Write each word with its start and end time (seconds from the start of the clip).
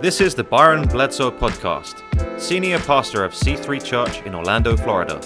This 0.00 0.20
is 0.20 0.36
the 0.36 0.44
Byron 0.44 0.86
Bledsoe 0.86 1.32
Podcast, 1.32 2.00
Senior 2.40 2.78
Pastor 2.78 3.24
of 3.24 3.32
C3 3.32 3.84
Church 3.84 4.22
in 4.22 4.32
Orlando, 4.32 4.76
Florida. 4.76 5.20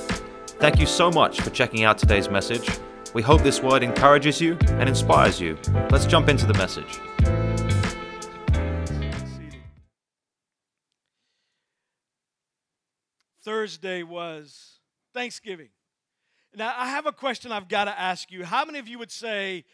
Thank 0.46 0.80
you 0.80 0.86
so 0.86 1.10
much 1.10 1.42
for 1.42 1.50
checking 1.50 1.84
out 1.84 1.98
today's 1.98 2.30
message. 2.30 2.70
We 3.12 3.20
hope 3.20 3.42
this 3.42 3.62
word 3.62 3.82
encourages 3.82 4.40
you 4.40 4.56
and 4.68 4.88
inspires 4.88 5.38
you. 5.38 5.58
Let's 5.90 6.06
jump 6.06 6.30
into 6.30 6.46
the 6.46 6.54
message. 6.54 6.98
Thursday 13.44 14.02
was 14.02 14.80
Thanksgiving. 15.12 15.68
Now, 16.56 16.72
I 16.74 16.88
have 16.88 17.04
a 17.04 17.12
question 17.12 17.52
I've 17.52 17.68
got 17.68 17.84
to 17.84 18.00
ask 18.00 18.32
you. 18.32 18.46
How 18.46 18.64
many 18.64 18.78
of 18.78 18.88
you 18.88 18.98
would 18.98 19.12
say, 19.12 19.66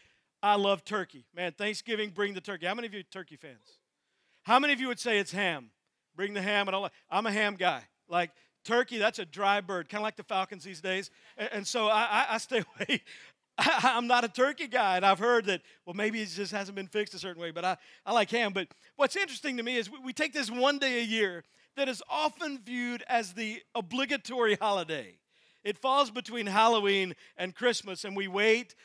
I 0.43 0.55
love 0.55 0.83
turkey? 0.83 1.25
Man, 1.33 1.53
Thanksgiving, 1.53 2.09
bring 2.09 2.33
the 2.33 2.41
turkey. 2.41 2.65
How 2.65 2.73
many 2.73 2.87
of 2.87 2.93
you 2.93 3.03
turkey 3.03 3.37
fans? 3.37 3.78
How 4.43 4.59
many 4.59 4.73
of 4.73 4.79
you 4.79 4.87
would 4.87 4.99
say 4.99 5.19
it's 5.19 5.31
ham? 5.31 5.71
Bring 6.15 6.33
the 6.33 6.41
ham 6.41 6.67
and 6.67 6.75
all 6.75 6.83
that. 6.83 6.91
I'm 7.09 7.25
a 7.25 7.31
ham 7.31 7.55
guy. 7.55 7.83
Like, 8.07 8.31
turkey, 8.65 8.97
that's 8.97 9.19
a 9.19 9.25
dry 9.25 9.61
bird, 9.61 9.89
kind 9.89 10.01
of 10.01 10.03
like 10.03 10.15
the 10.15 10.23
Falcons 10.23 10.63
these 10.63 10.81
days. 10.81 11.09
And, 11.37 11.49
and 11.53 11.67
so 11.67 11.87
I, 11.87 12.01
I, 12.01 12.25
I, 12.31 12.37
stay 12.37 12.63
away. 12.79 13.01
I, 13.57 13.97
am 13.97 14.07
not 14.07 14.23
a 14.23 14.27
turkey 14.27 14.67
guy. 14.67 14.97
And 14.97 15.05
I've 15.05 15.19
heard 15.19 15.45
that, 15.45 15.61
well, 15.85 15.93
maybe 15.93 16.21
it 16.21 16.29
just 16.29 16.51
hasn't 16.51 16.75
been 16.75 16.87
fixed 16.87 17.13
a 17.13 17.19
certain 17.19 17.41
way, 17.41 17.51
but 17.51 17.65
I, 17.65 17.77
I 18.05 18.13
like 18.13 18.29
ham. 18.31 18.53
But 18.53 18.67
what's 18.95 19.15
interesting 19.15 19.57
to 19.57 19.63
me 19.63 19.77
is 19.77 19.89
we, 19.89 19.99
we 19.99 20.13
take 20.13 20.33
this 20.33 20.49
one 20.49 20.79
day 20.79 20.99
a 20.99 21.03
year 21.03 21.43
that 21.75 21.87
is 21.87 22.03
often 22.09 22.59
viewed 22.63 23.03
as 23.07 23.33
the 23.33 23.61
obligatory 23.75 24.55
holiday. 24.55 25.15
It 25.63 25.77
falls 25.77 26.09
between 26.09 26.47
Halloween 26.47 27.15
and 27.37 27.53
Christmas, 27.53 28.05
and 28.05 28.15
we 28.15 28.27
wait 28.27 28.75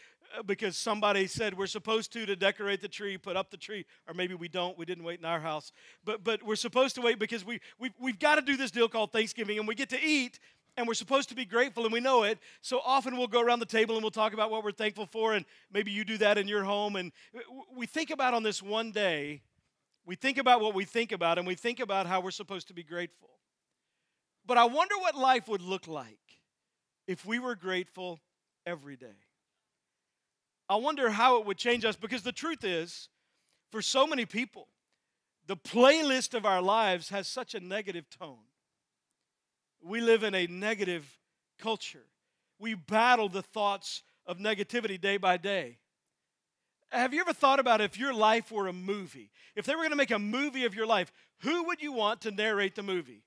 because 0.47 0.77
somebody 0.77 1.27
said 1.27 1.56
we're 1.56 1.66
supposed 1.66 2.12
to 2.12 2.27
to 2.27 2.37
decorate 2.37 2.80
the 2.80 2.88
tree, 2.88 3.19
put 3.19 3.37
up 3.37 3.51
the 3.51 3.56
tree, 3.56 3.84
or 4.09 4.15
maybe 4.15 4.34
we 4.34 4.48
don't. 4.48 4.77
We 4.79 4.84
didn't 4.84 5.05
wait 5.05 5.19
in 5.19 5.24
our 5.24 5.41
house, 5.41 5.73
but 6.05 6.24
but 6.24 6.43
we're 6.43 6.57
supposed 6.57 6.95
to 6.96 7.01
wait 7.01 7.18
because 7.18 7.45
we 7.45 7.60
we 7.79 7.90
we've 8.01 8.18
got 8.18 8.37
to 8.37 8.43
do 8.43 8.57
this 8.57 8.71
deal 8.71 8.88
called 8.88 9.12
Thanksgiving, 9.12 9.59
and 9.59 9.68
we 9.68 9.74
get 9.74 9.90
to 9.90 10.02
eat. 10.02 10.38
And 10.77 10.88
we're 10.88 10.95
supposed 10.95 11.29
to 11.29 11.37
be 11.37 11.45
grateful, 11.45 11.85
and 11.85 11.93
we 11.93 12.01
know 12.01 12.24
it. 12.24 12.40
So 12.60 12.80
often 12.85 13.16
we'll 13.16 13.29
go 13.29 13.40
around 13.40 13.60
the 13.60 13.65
table 13.65 13.95
and 13.95 14.02
we'll 14.02 14.10
talk 14.10 14.32
about 14.32 14.51
what 14.51 14.65
we're 14.65 14.73
thankful 14.73 15.07
for, 15.07 15.32
and 15.32 15.46
maybe 15.73 15.93
you 15.93 16.05
do 16.05 16.18
that 16.18 16.37
in 16.37 16.49
your 16.49 16.65
home. 16.65 16.96
And 16.96 17.12
we 17.77 17.87
think 17.87 18.10
about 18.10 18.35
on 18.35 18.43
this 18.43 18.60
one 18.60 18.90
day, 18.90 19.43
we 20.05 20.16
think 20.16 20.37
about 20.37 20.60
what 20.60 20.74
we 20.74 20.85
think 20.85 21.12
about, 21.12 21.38
and 21.38 21.46
we 21.46 21.55
think 21.55 21.79
about 21.79 22.09
how 22.09 22.21
we're 22.21 22.32
supposed 22.32 22.66
to 22.66 22.74
be 22.74 22.82
grateful. 22.82 23.30
But 24.45 24.59
I 24.59 24.65
wonder 24.65 24.96
what 24.99 25.15
life 25.15 25.46
would 25.46 25.62
look 25.62 25.87
like 25.87 26.18
if 27.07 27.24
we 27.24 27.38
were 27.38 27.55
grateful 27.55 28.18
every 28.66 28.96
day. 28.96 29.24
I 30.68 30.76
wonder 30.76 31.10
how 31.10 31.38
it 31.38 31.46
would 31.46 31.59
change 31.59 31.84
us 31.84 31.96
because 31.96 32.23
the 32.23 32.32
truth 32.32 32.65
is, 32.65 33.09
for 33.70 33.82
so 33.82 34.07
many 34.07 34.24
people, 34.24 34.68
the 35.46 35.56
playlist 35.56 36.34
of 36.34 36.46
our 36.46 36.62
lives 36.62 37.10
has 37.10 37.29
such 37.29 37.54
a 37.54 37.60
negative 37.60 38.09
tone. 38.09 38.38
We 39.82 40.01
live 40.01 40.23
in 40.23 40.34
a 40.34 40.46
negative 40.46 41.18
culture. 41.59 42.06
We 42.59 42.74
battle 42.74 43.29
the 43.29 43.43
thoughts 43.43 44.02
of 44.26 44.38
negativity 44.38 44.98
day 44.98 45.18
by 45.18 45.37
day. 45.37 45.79
Have 46.90 47.12
you 47.12 47.21
ever 47.21 47.32
thought 47.32 47.60
about 47.60 47.80
if 47.80 47.99
your 47.99 48.15
life 48.15 48.51
were 48.51 48.68
a 48.68 48.73
movie? 48.73 49.30
If 49.56 49.66
they 49.66 49.74
were 49.74 49.82
going 49.82 49.90
to 49.90 49.96
make 49.96 50.12
a 50.12 50.18
movie 50.18 50.65
of 50.65 50.74
your 50.74 50.87
life, 50.87 51.12
who 51.40 51.65
would 51.65 51.82
you 51.82 51.93
want 51.93 52.23
to 52.23 52.30
narrate 52.30 52.76
the 52.76 52.82
movie? 52.82 53.24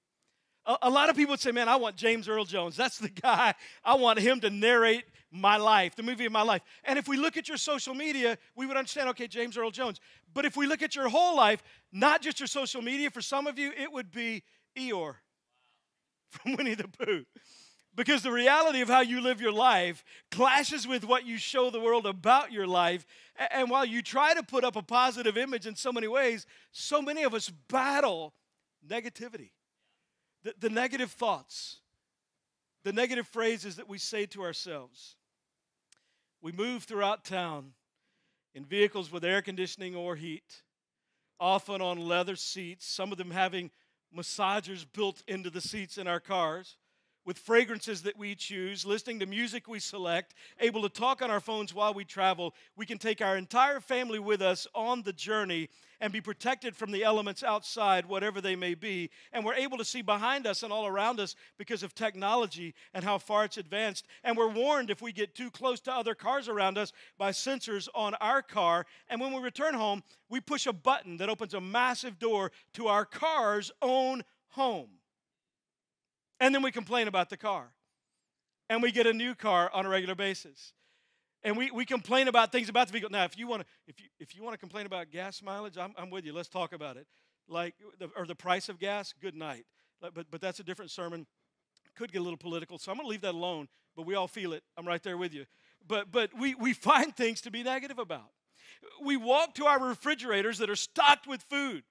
A, 0.68 0.78
a 0.84 0.90
lot 0.90 1.10
of 1.10 1.16
people 1.16 1.32
would 1.34 1.40
say, 1.40 1.52
Man, 1.52 1.68
I 1.68 1.78
want 1.78 1.96
James 1.96 2.28
Earl 2.28 2.46
Jones. 2.46 2.76
That's 2.76 3.00
the 3.00 3.10
guy. 3.10 3.56
I 3.84 3.96
want 3.96 4.20
him 4.20 4.40
to 4.42 4.50
narrate 4.50 5.06
my 5.32 5.58
life, 5.58 5.96
the 5.96 6.04
movie 6.04 6.26
of 6.26 6.32
my 6.32 6.42
life. 6.42 6.62
And 6.84 7.00
if 7.00 7.08
we 7.08 7.18
look 7.18 7.38
at 7.38 7.48
your 7.48 7.58
social 7.58 7.94
media, 7.94 8.38
we 8.56 8.66
would 8.66 8.78
understand, 8.78 9.10
okay, 9.10 9.28
James 9.28 9.58
Earl 9.58 9.72
Jones. 9.72 10.00
But 10.34 10.46
if 10.46 10.56
we 10.56 10.68
look 10.68 10.82
at 10.82 10.96
your 10.96 11.10
whole 11.10 11.36
life, 11.36 11.64
not 11.92 12.22
just 12.22 12.40
your 12.40 12.48
social 12.48 12.82
media, 12.82 13.10
for 13.10 13.22
some 13.22 13.48
of 13.48 13.58
you, 13.58 13.72
it 13.78 13.92
would 13.92 14.12
be 14.12 14.44
Eeyore 14.78 15.16
from 16.30 16.56
Winnie 16.56 16.76
the 16.76 16.88
Pooh. 16.88 17.26
Because 17.96 18.22
the 18.22 18.32
reality 18.32 18.82
of 18.82 18.90
how 18.90 19.02
you 19.02 19.22
live 19.22 19.42
your 19.42 19.52
life 19.52 20.04
clashes 20.30 20.88
with 20.88 21.04
what 21.04 21.26
you 21.26 21.40
show 21.40 21.72
the 21.72 21.80
world 21.80 22.06
about 22.06 22.52
your 22.52 22.68
life. 22.68 23.08
And 23.52 23.72
while 23.72 23.86
you 23.86 24.04
try 24.04 24.36
to 24.36 24.44
put 24.44 24.64
up 24.64 24.76
a 24.76 24.84
positive 24.84 25.36
image 25.36 25.66
in 25.66 25.76
so 25.76 25.92
many 25.92 26.08
ways, 26.08 26.46
so 26.72 27.02
many 27.02 27.24
of 27.24 27.34
us 27.34 27.50
battle 27.50 28.36
negativity 28.88 29.50
the, 30.44 30.54
the 30.60 30.70
negative 30.70 31.12
thoughts, 31.12 31.80
the 32.84 32.94
negative 32.94 33.28
phrases 33.28 33.76
that 33.76 33.90
we 33.90 33.98
say 33.98 34.26
to 34.28 34.44
ourselves. 34.44 35.16
We 36.42 36.52
move 36.52 36.84
throughout 36.84 37.26
town 37.26 37.74
in 38.54 38.66
vehicles 38.66 39.12
with 39.12 39.24
air 39.24 39.42
conditioning 39.42 39.96
or 39.96 40.16
heat, 40.16 40.64
often 41.40 41.82
on 41.82 42.00
leather 42.00 42.36
seats, 42.36 42.86
some 42.86 43.12
of 43.12 43.18
them 43.18 43.32
having 43.32 43.72
massagers 44.16 44.86
built 44.92 45.22
into 45.28 45.50
the 45.50 45.62
seats 45.62 45.98
in 45.98 46.08
our 46.08 46.20
cars 46.20 46.78
with 47.28 47.38
fragrances 47.38 48.04
that 48.04 48.18
we 48.18 48.34
choose, 48.34 48.86
listening 48.86 49.20
to 49.20 49.26
music 49.26 49.68
we 49.68 49.80
select, 49.80 50.34
able 50.62 50.82
to 50.82 50.88
talk 50.88 51.22
on 51.22 51.30
our 51.30 51.42
phones 51.42 51.74
while 51.74 51.94
we 51.94 52.06
travel. 52.06 52.56
We 52.78 52.86
can 52.86 52.98
take 52.98 53.22
our 53.22 53.36
entire 53.36 53.82
family 53.82 54.18
with 54.18 54.42
us 54.42 54.66
on 54.74 55.02
the 55.02 55.12
journey 55.12 55.68
and 56.00 56.14
be 56.14 56.22
protected 56.22 56.74
from 56.74 56.94
the 56.94 57.04
elements 57.04 57.44
outside, 57.44 58.06
whatever 58.06 58.40
they 58.40 58.56
may 58.56 58.76
be. 58.76 59.10
And 59.34 59.44
we're 59.44 59.56
able 59.56 59.78
to 59.78 59.84
see 59.84 60.02
behind 60.02 60.48
us 60.48 60.64
and 60.64 60.72
all 60.72 60.88
around 60.88 61.20
us 61.20 61.36
because 61.58 61.84
of 61.84 61.94
technology 61.94 62.74
and 62.94 63.04
how 63.04 63.18
far 63.18 63.44
it's 63.44 63.58
advanced. 63.58 64.08
And 64.24 64.38
we're 64.38 64.48
warned 64.48 64.90
if 64.90 65.02
we 65.02 65.12
get 65.12 65.36
too 65.36 65.52
close 65.52 65.82
to 65.82 65.94
other 65.94 66.16
cars 66.16 66.48
around 66.48 66.78
us 66.78 66.94
by 67.18 67.32
sensors 67.32 67.90
on 67.94 68.16
our 68.16 68.42
car. 68.42 68.86
And 69.10 69.20
when 69.20 69.34
we 69.34 69.42
return 69.42 69.74
home, 69.74 70.02
we 70.30 70.40
push 70.40 70.66
a 70.66 70.72
button 70.72 71.18
that 71.18 71.30
opens 71.30 71.54
a 71.54 71.60
massive 71.60 72.20
door 72.20 72.54
to 72.76 72.88
our 72.88 73.04
car's 73.04 73.70
own 73.82 74.24
home. 74.52 74.97
And 76.40 76.54
then 76.54 76.62
we 76.62 76.72
complain 76.72 77.08
about 77.08 77.30
the 77.30 77.38
car. 77.38 77.72
And 78.70 78.82
we 78.82 78.92
get 78.92 79.08
a 79.08 79.14
new 79.14 79.34
car 79.34 79.72
on 79.74 79.86
a 79.86 79.90
regular 79.90 80.16
basis. 80.16 80.74
And 81.44 81.56
we, 81.56 81.72
we 81.72 81.86
complain 81.86 82.28
about 82.28 82.52
things 82.52 82.68
about 82.68 82.88
the 82.88 82.94
vehicle. 82.94 83.10
Now, 83.10 83.24
if 83.24 83.38
you 83.38 83.48
want 83.48 83.62
to 83.62 83.68
if 83.88 84.00
you, 84.02 84.08
if 84.20 84.36
you 84.36 84.44
want 84.44 84.54
to 84.54 84.58
complain 84.58 84.86
about 84.86 85.12
gas 85.12 85.42
mileage, 85.42 85.78
I'm, 85.78 85.94
I'm 85.98 86.10
with 86.10 86.26
you. 86.26 86.34
Let's 86.34 86.50
talk 86.50 86.74
about 86.74 86.98
it. 86.98 87.08
Like 87.48 87.76
the, 88.00 88.10
or 88.18 88.26
the 88.26 88.36
price 88.36 88.68
of 88.68 88.80
gas, 88.80 89.14
good 89.22 89.36
night. 89.36 89.66
But 90.02 90.30
but 90.30 90.42
that's 90.42 90.60
a 90.60 90.64
different 90.64 90.92
sermon. 90.92 91.26
Could 91.96 92.12
get 92.12 92.20
a 92.20 92.24
little 92.24 92.38
political, 92.38 92.78
so 92.78 92.92
I'm 92.92 92.98
going 92.98 93.08
to 93.08 93.10
leave 93.10 93.22
that 93.22 93.34
alone. 93.34 93.68
But 93.96 94.06
we 94.06 94.14
all 94.14 94.28
feel 94.28 94.54
it. 94.54 94.64
I'm 94.78 94.88
right 94.88 95.02
there 95.02 95.18
with 95.18 95.34
you. 95.34 95.46
But 95.88 96.12
but 96.12 96.32
we 96.38 96.54
we 96.56 96.74
find 96.74 97.16
things 97.16 97.42
to 97.42 97.52
be 97.52 97.64
negative 97.64 97.98
about. 97.98 98.30
We 99.02 99.18
walk 99.18 99.56
to 99.56 99.66
our 99.66 99.80
refrigerators 99.80 100.58
that 100.58 100.70
are 100.70 100.76
stocked 100.76 101.28
with 101.28 101.44
food 101.44 101.84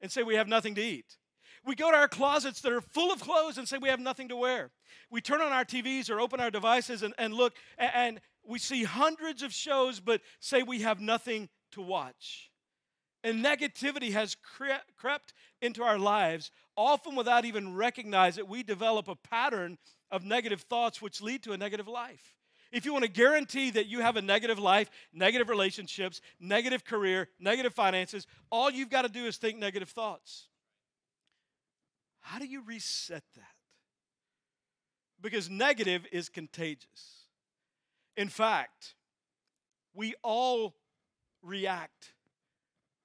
and 0.00 0.10
say 0.10 0.22
we 0.22 0.36
have 0.36 0.48
nothing 0.48 0.74
to 0.76 0.82
eat. 0.82 1.18
We 1.66 1.74
go 1.74 1.90
to 1.90 1.96
our 1.96 2.08
closets 2.08 2.60
that 2.60 2.72
are 2.72 2.80
full 2.80 3.12
of 3.12 3.20
clothes 3.20 3.58
and 3.58 3.68
say 3.68 3.76
we 3.76 3.88
have 3.88 3.98
nothing 3.98 4.28
to 4.28 4.36
wear. 4.36 4.70
We 5.10 5.20
turn 5.20 5.40
on 5.40 5.50
our 5.50 5.64
TVs 5.64 6.08
or 6.08 6.20
open 6.20 6.38
our 6.38 6.50
devices 6.50 7.02
and, 7.02 7.12
and 7.18 7.34
look, 7.34 7.54
and 7.76 8.20
we 8.44 8.60
see 8.60 8.84
hundreds 8.84 9.42
of 9.42 9.52
shows, 9.52 9.98
but 9.98 10.20
say 10.38 10.62
we 10.62 10.82
have 10.82 11.00
nothing 11.00 11.48
to 11.72 11.82
watch. 11.82 12.52
And 13.24 13.44
negativity 13.44 14.12
has 14.12 14.36
cre- 14.36 14.84
crept 14.96 15.32
into 15.60 15.82
our 15.82 15.98
lives, 15.98 16.52
often 16.76 17.16
without 17.16 17.44
even 17.44 17.74
recognize 17.74 18.38
it. 18.38 18.46
We 18.46 18.62
develop 18.62 19.08
a 19.08 19.16
pattern 19.16 19.78
of 20.12 20.24
negative 20.24 20.60
thoughts 20.60 21.02
which 21.02 21.20
lead 21.20 21.42
to 21.42 21.52
a 21.52 21.56
negative 21.56 21.88
life. 21.88 22.36
If 22.70 22.84
you 22.84 22.92
want 22.92 23.04
to 23.04 23.10
guarantee 23.10 23.70
that 23.72 23.86
you 23.86 24.00
have 24.02 24.16
a 24.16 24.22
negative 24.22 24.60
life, 24.60 24.88
negative 25.12 25.48
relationships, 25.48 26.20
negative 26.38 26.84
career, 26.84 27.28
negative 27.40 27.74
finances, 27.74 28.28
all 28.50 28.70
you've 28.70 28.90
got 28.90 29.02
to 29.02 29.08
do 29.08 29.24
is 29.26 29.36
think 29.36 29.58
negative 29.58 29.88
thoughts. 29.88 30.46
How 32.26 32.40
do 32.40 32.44
you 32.44 32.60
reset 32.62 33.22
that? 33.36 33.54
Because 35.20 35.48
negative 35.48 36.04
is 36.10 36.28
contagious. 36.28 37.28
In 38.16 38.28
fact, 38.28 38.96
we 39.94 40.14
all 40.24 40.74
react 41.40 42.14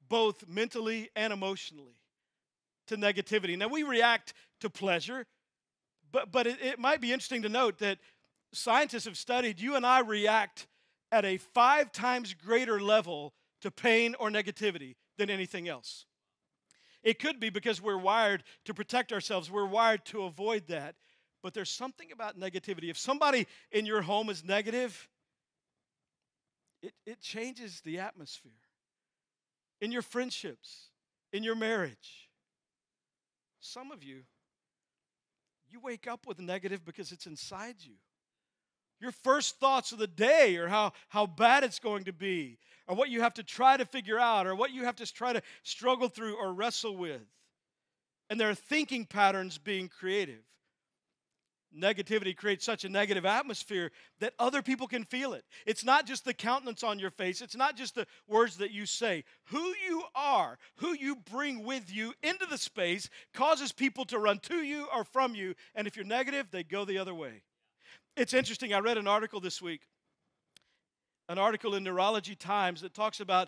both 0.09 0.47
mentally 0.47 1.11
and 1.15 1.31
emotionally 1.31 1.99
to 2.87 2.97
negativity. 2.97 3.55
Now, 3.55 3.67
we 3.67 3.83
react 3.83 4.33
to 4.61 4.71
pleasure, 4.71 5.27
but, 6.11 6.31
but 6.31 6.47
it, 6.47 6.59
it 6.59 6.79
might 6.79 6.99
be 6.99 7.13
interesting 7.13 7.43
to 7.43 7.49
note 7.49 7.77
that 7.77 7.99
scientists 8.51 9.05
have 9.05 9.17
studied 9.17 9.59
you 9.59 9.75
and 9.75 9.85
I 9.85 9.99
react 9.99 10.65
at 11.11 11.25
a 11.25 11.37
five 11.37 11.91
times 11.91 12.33
greater 12.33 12.81
level 12.81 13.33
to 13.61 13.69
pain 13.69 14.15
or 14.19 14.31
negativity 14.31 14.95
than 15.19 15.29
anything 15.29 15.67
else. 15.67 16.07
It 17.03 17.19
could 17.19 17.39
be 17.39 17.49
because 17.49 17.81
we're 17.81 17.97
wired 17.97 18.43
to 18.65 18.73
protect 18.73 19.11
ourselves, 19.11 19.49
we're 19.49 19.65
wired 19.65 20.05
to 20.05 20.23
avoid 20.23 20.67
that. 20.67 20.95
But 21.43 21.55
there's 21.55 21.71
something 21.71 22.11
about 22.11 22.39
negativity. 22.39 22.89
If 22.89 22.99
somebody 22.99 23.47
in 23.71 23.87
your 23.87 24.03
home 24.03 24.29
is 24.29 24.43
negative, 24.43 25.09
it, 26.83 26.93
it 27.05 27.19
changes 27.19 27.81
the 27.81 27.99
atmosphere. 27.99 28.51
In 29.79 29.91
your 29.91 30.03
friendships, 30.03 30.89
in 31.33 31.43
your 31.43 31.55
marriage. 31.55 32.29
Some 33.59 33.91
of 33.91 34.03
you, 34.03 34.21
you 35.69 35.79
wake 35.79 36.07
up 36.07 36.27
with 36.27 36.39
negative 36.39 36.85
because 36.85 37.11
it's 37.11 37.25
inside 37.25 37.75
you. 37.79 37.95
Your 39.01 39.11
first 39.11 39.59
thoughts 39.59 39.91
of 39.91 39.97
the 39.97 40.07
day 40.07 40.57
or 40.57 40.67
how, 40.67 40.93
how 41.09 41.25
bad 41.25 41.63
it's 41.63 41.79
going 41.79 42.03
to 42.03 42.13
be, 42.13 42.59
or 42.87 42.95
what 42.95 43.09
you 43.09 43.21
have 43.21 43.33
to 43.33 43.43
try 43.43 43.75
to 43.75 43.85
figure 43.85 44.19
out, 44.19 44.45
or 44.45 44.55
what 44.55 44.71
you 44.71 44.85
have 44.85 44.95
to 44.97 45.11
try 45.11 45.33
to 45.33 45.41
struggle 45.63 46.07
through 46.07 46.35
or 46.35 46.53
wrestle 46.53 46.95
with. 46.95 47.25
And 48.29 48.39
there 48.39 48.49
are 48.49 48.55
thinking 48.55 49.05
patterns 49.05 49.57
being 49.57 49.89
creative. 49.89 50.43
Negativity 51.75 52.35
creates 52.35 52.65
such 52.65 52.83
a 52.83 52.89
negative 52.89 53.25
atmosphere 53.25 53.91
that 54.19 54.33
other 54.37 54.61
people 54.61 54.87
can 54.87 55.05
feel 55.05 55.33
it. 55.33 55.45
It's 55.65 55.85
not 55.85 56.05
just 56.05 56.25
the 56.25 56.33
countenance 56.33 56.83
on 56.83 56.99
your 56.99 57.11
face, 57.11 57.41
it's 57.41 57.55
not 57.55 57.77
just 57.77 57.95
the 57.95 58.05
words 58.27 58.57
that 58.57 58.71
you 58.71 58.85
say. 58.85 59.23
Who 59.45 59.73
you 59.87 60.03
are, 60.13 60.59
who 60.75 60.93
you 60.93 61.15
bring 61.15 61.63
with 61.63 61.91
you 61.91 62.13
into 62.21 62.45
the 62.45 62.57
space, 62.57 63.09
causes 63.33 63.71
people 63.71 64.05
to 64.05 64.19
run 64.19 64.39
to 64.39 64.57
you 64.57 64.87
or 64.93 65.05
from 65.05 65.33
you. 65.33 65.55
And 65.73 65.87
if 65.87 65.95
you're 65.95 66.05
negative, 66.05 66.47
they 66.51 66.63
go 66.63 66.85
the 66.85 66.97
other 66.97 67.15
way. 67.15 67.41
It's 68.17 68.33
interesting. 68.33 68.73
I 68.73 68.79
read 68.79 68.97
an 68.97 69.07
article 69.07 69.39
this 69.39 69.61
week, 69.61 69.81
an 71.29 71.37
article 71.37 71.75
in 71.75 71.83
Neurology 71.83 72.35
Times 72.35 72.81
that 72.81 72.93
talks 72.93 73.21
about 73.21 73.47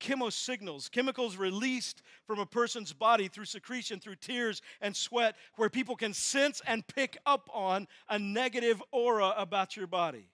chemosignals, 0.00 0.90
chemicals 0.90 1.36
released 1.36 2.02
from 2.26 2.38
a 2.38 2.46
person's 2.46 2.92
body 2.92 3.28
through 3.28 3.44
secretion, 3.44 3.98
through 3.98 4.16
tears 4.16 4.62
and 4.80 4.96
sweat, 4.96 5.36
where 5.56 5.68
people 5.68 5.96
can 5.96 6.12
sense 6.12 6.60
and 6.66 6.86
pick 6.86 7.16
up 7.26 7.48
on 7.52 7.88
a 8.08 8.18
negative 8.18 8.82
aura 8.92 9.34
about 9.36 9.76
your 9.76 9.86
body, 9.86 10.28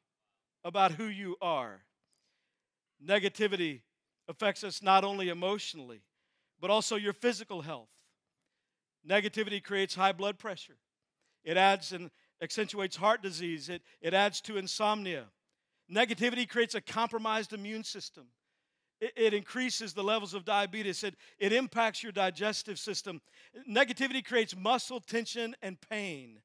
about 0.64 0.92
who 0.92 1.04
you 1.04 1.36
are. 1.40 1.82
Negativity 3.04 3.80
affects 4.28 4.62
us 4.62 4.82
not 4.82 5.04
only 5.04 5.28
emotionally, 5.28 6.02
but 6.60 6.70
also 6.70 6.96
your 6.96 7.12
physical 7.12 7.62
health. 7.62 7.88
Negativity 9.08 9.62
creates 9.62 9.94
high 9.94 10.12
blood 10.12 10.38
pressure. 10.38 10.76
It 11.44 11.56
adds 11.56 11.92
and 11.92 12.10
accentuates 12.42 12.96
heart 12.96 13.22
disease. 13.22 13.68
It, 13.68 13.82
it 14.00 14.14
adds 14.14 14.40
to 14.42 14.56
insomnia. 14.56 15.24
Negativity 15.92 16.48
creates 16.48 16.74
a 16.74 16.80
compromised 16.80 17.52
immune 17.52 17.84
system. 17.84 18.26
It, 19.00 19.12
it 19.16 19.34
increases 19.34 19.92
the 19.92 20.02
levels 20.04 20.34
of 20.34 20.44
diabetes. 20.44 21.04
It, 21.04 21.14
it 21.38 21.52
impacts 21.52 22.02
your 22.02 22.12
digestive 22.12 22.78
system. 22.78 23.20
Negativity 23.68 24.24
creates 24.24 24.56
muscle 24.56 25.00
tension 25.00 25.56
and 25.62 25.78
pain. 25.88 26.40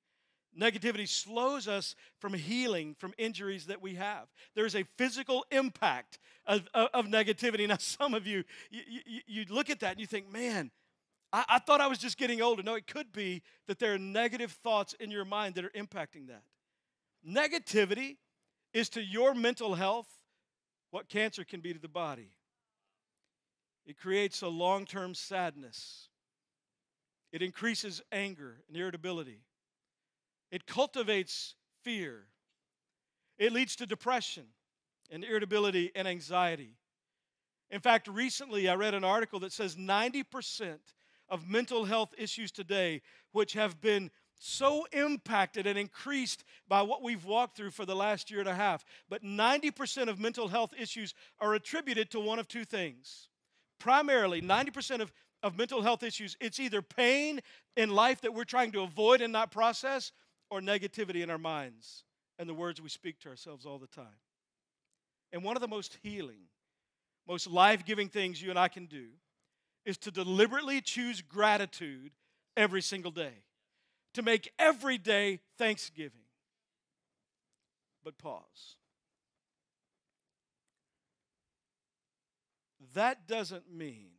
Negativity 0.59 1.07
slows 1.07 1.67
us 1.67 1.95
from 2.19 2.33
healing 2.33 2.95
from 2.99 3.13
injuries 3.17 3.65
that 3.65 3.81
we 3.81 3.95
have. 3.95 4.27
There's 4.55 4.75
a 4.75 4.85
physical 4.97 5.45
impact 5.51 6.19
of, 6.45 6.67
of, 6.73 6.89
of 6.93 7.05
negativity. 7.07 7.67
Now, 7.67 7.77
some 7.79 8.13
of 8.13 8.27
you, 8.27 8.43
you, 8.69 8.81
you, 9.05 9.21
you, 9.25 9.45
look 9.49 9.69
at 9.69 9.79
that 9.79 9.91
and 9.91 9.99
you 9.99 10.05
think, 10.05 10.31
man, 10.31 10.69
I, 11.33 11.43
I 11.49 11.59
thought 11.59 11.81
I 11.81 11.87
was 11.87 11.97
just 11.97 12.17
getting 12.17 12.41
older. 12.41 12.63
No, 12.63 12.75
it 12.75 12.87
could 12.87 13.11
be 13.11 13.41
that 13.67 13.79
there 13.79 13.93
are 13.95 13.99
negative 13.99 14.51
thoughts 14.51 14.93
in 14.99 15.11
your 15.11 15.25
mind 15.25 15.55
that 15.55 15.65
are 15.65 15.71
impacting 15.71 16.27
that. 16.27 16.43
Negativity 17.27 18.17
is 18.73 18.87
to 18.89 19.01
your 19.01 19.33
mental 19.33 19.75
health 19.75 20.07
what 20.91 21.09
cancer 21.09 21.43
can 21.43 21.59
be 21.59 21.73
to 21.73 21.79
the 21.79 21.87
body. 21.87 22.29
It 23.85 23.97
creates 23.97 24.41
a 24.41 24.47
long 24.47 24.85
term 24.85 25.13
sadness. 25.13 26.07
It 27.31 27.41
increases 27.41 28.01
anger 28.11 28.61
and 28.67 28.77
irritability. 28.77 29.41
It 30.51 30.67
cultivates 30.67 31.55
fear. 31.83 32.27
It 33.39 33.51
leads 33.51 33.75
to 33.77 33.87
depression 33.87 34.45
and 35.09 35.23
irritability 35.23 35.91
and 35.95 36.07
anxiety. 36.07 36.77
In 37.71 37.79
fact, 37.79 38.07
recently 38.07 38.69
I 38.69 38.75
read 38.75 38.93
an 38.93 39.03
article 39.03 39.39
that 39.39 39.51
says 39.51 39.75
90% 39.75 40.77
of 41.33 41.49
mental 41.49 41.83
health 41.83 42.13
issues 42.17 42.51
today, 42.51 43.01
which 43.33 43.53
have 43.53 43.81
been 43.81 44.09
so 44.39 44.85
impacted 44.93 45.67
and 45.67 45.77
increased 45.77 46.43
by 46.67 46.81
what 46.81 47.01
we've 47.01 47.25
walked 47.25 47.57
through 47.57 47.71
for 47.71 47.85
the 47.85 47.95
last 47.95 48.29
year 48.29 48.39
and 48.39 48.49
a 48.49 48.55
half, 48.55 48.85
but 49.09 49.23
90% 49.23 50.07
of 50.07 50.19
mental 50.19 50.47
health 50.47 50.73
issues 50.79 51.13
are 51.39 51.55
attributed 51.55 52.09
to 52.11 52.19
one 52.19 52.39
of 52.39 52.47
two 52.47 52.63
things 52.63 53.29
primarily 53.83 54.41
90% 54.41 55.01
of, 55.01 55.11
of 55.43 55.57
mental 55.57 55.81
health 55.81 56.03
issues, 56.03 56.37
it's 56.39 56.57
either 56.57 56.81
pain 56.81 57.41
in 57.75 57.89
life 57.89 58.21
that 58.21 58.33
we're 58.33 58.45
trying 58.45 58.71
to 58.71 58.81
avoid 58.81 59.19
and 59.19 59.33
not 59.33 59.51
process, 59.51 60.13
or 60.49 60.61
negativity 60.61 61.21
in 61.21 61.29
our 61.29 61.37
minds 61.37 62.05
and 62.39 62.47
the 62.47 62.53
words 62.53 62.81
we 62.81 62.87
speak 62.87 63.19
to 63.19 63.27
ourselves 63.27 63.65
all 63.65 63.79
the 63.79 63.87
time. 63.87 64.05
And 65.33 65.43
one 65.43 65.57
of 65.57 65.61
the 65.61 65.67
most 65.67 65.97
healing, 66.01 66.47
most 67.27 67.45
life 67.47 67.83
giving 67.83 68.07
things 68.07 68.41
you 68.41 68.51
and 68.51 68.59
I 68.59 68.69
can 68.69 68.85
do 68.85 69.07
is 69.85 69.97
to 69.99 70.11
deliberately 70.11 70.81
choose 70.81 71.21
gratitude 71.21 72.11
every 72.55 72.81
single 72.81 73.11
day, 73.11 73.43
to 74.13 74.21
make 74.21 74.51
every 74.57 74.97
day 74.97 75.39
Thanksgiving. 75.57 76.21
But 78.03 78.17
pause. 78.17 78.75
that 82.93 83.27
doesn't 83.27 83.71
mean 83.71 84.09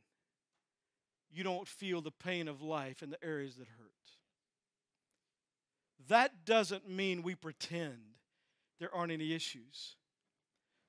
you 1.33 1.43
don't 1.43 1.67
feel 1.67 2.01
the 2.01 2.11
pain 2.11 2.49
of 2.49 2.63
life 2.63 3.03
in 3.03 3.11
the 3.11 3.25
areas 3.25 3.57
that 3.57 3.67
hurt. 3.67 3.91
That 6.09 6.45
doesn't 6.45 6.89
mean 6.89 7.23
we 7.23 7.35
pretend 7.35 7.99
there 8.79 8.95
aren't 8.95 9.13
any 9.13 9.33
issues. 9.33 9.97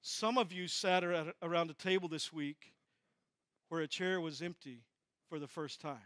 Some 0.01 0.38
of 0.38 0.51
you 0.51 0.68
sat 0.68 1.04
around 1.04 1.69
a 1.69 1.74
table 1.74 2.07
this 2.07 2.31
week 2.31 2.74
where 3.70 3.82
a 3.82 3.88
chair 3.88 4.22
was 4.22 4.42
empty 4.42 4.84
for 5.30 5.40
the 5.40 5.48
first 5.48 5.82
time. 5.82 5.98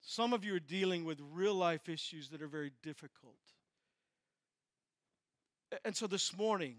Some 0.00 0.32
of 0.32 0.44
you 0.44 0.54
are 0.54 0.60
dealing 0.60 1.04
with 1.04 1.18
real 1.32 1.54
life 1.54 1.88
issues 1.88 2.28
that 2.30 2.42
are 2.42 2.48
very 2.48 2.72
difficult. 2.82 3.34
And 5.84 5.96
so 5.96 6.06
this 6.06 6.36
morning, 6.36 6.76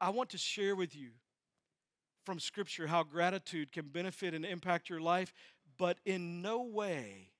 I 0.00 0.10
want 0.10 0.30
to 0.30 0.38
share 0.38 0.74
with 0.74 0.96
you 0.96 1.10
from 2.24 2.40
Scripture 2.40 2.86
how 2.86 3.04
gratitude 3.04 3.70
can 3.72 3.86
benefit 3.86 4.34
and 4.34 4.44
impact 4.44 4.88
your 4.88 5.00
life, 5.00 5.32
but 5.78 5.98
in 6.04 6.42
no 6.42 6.62
way 6.62 7.30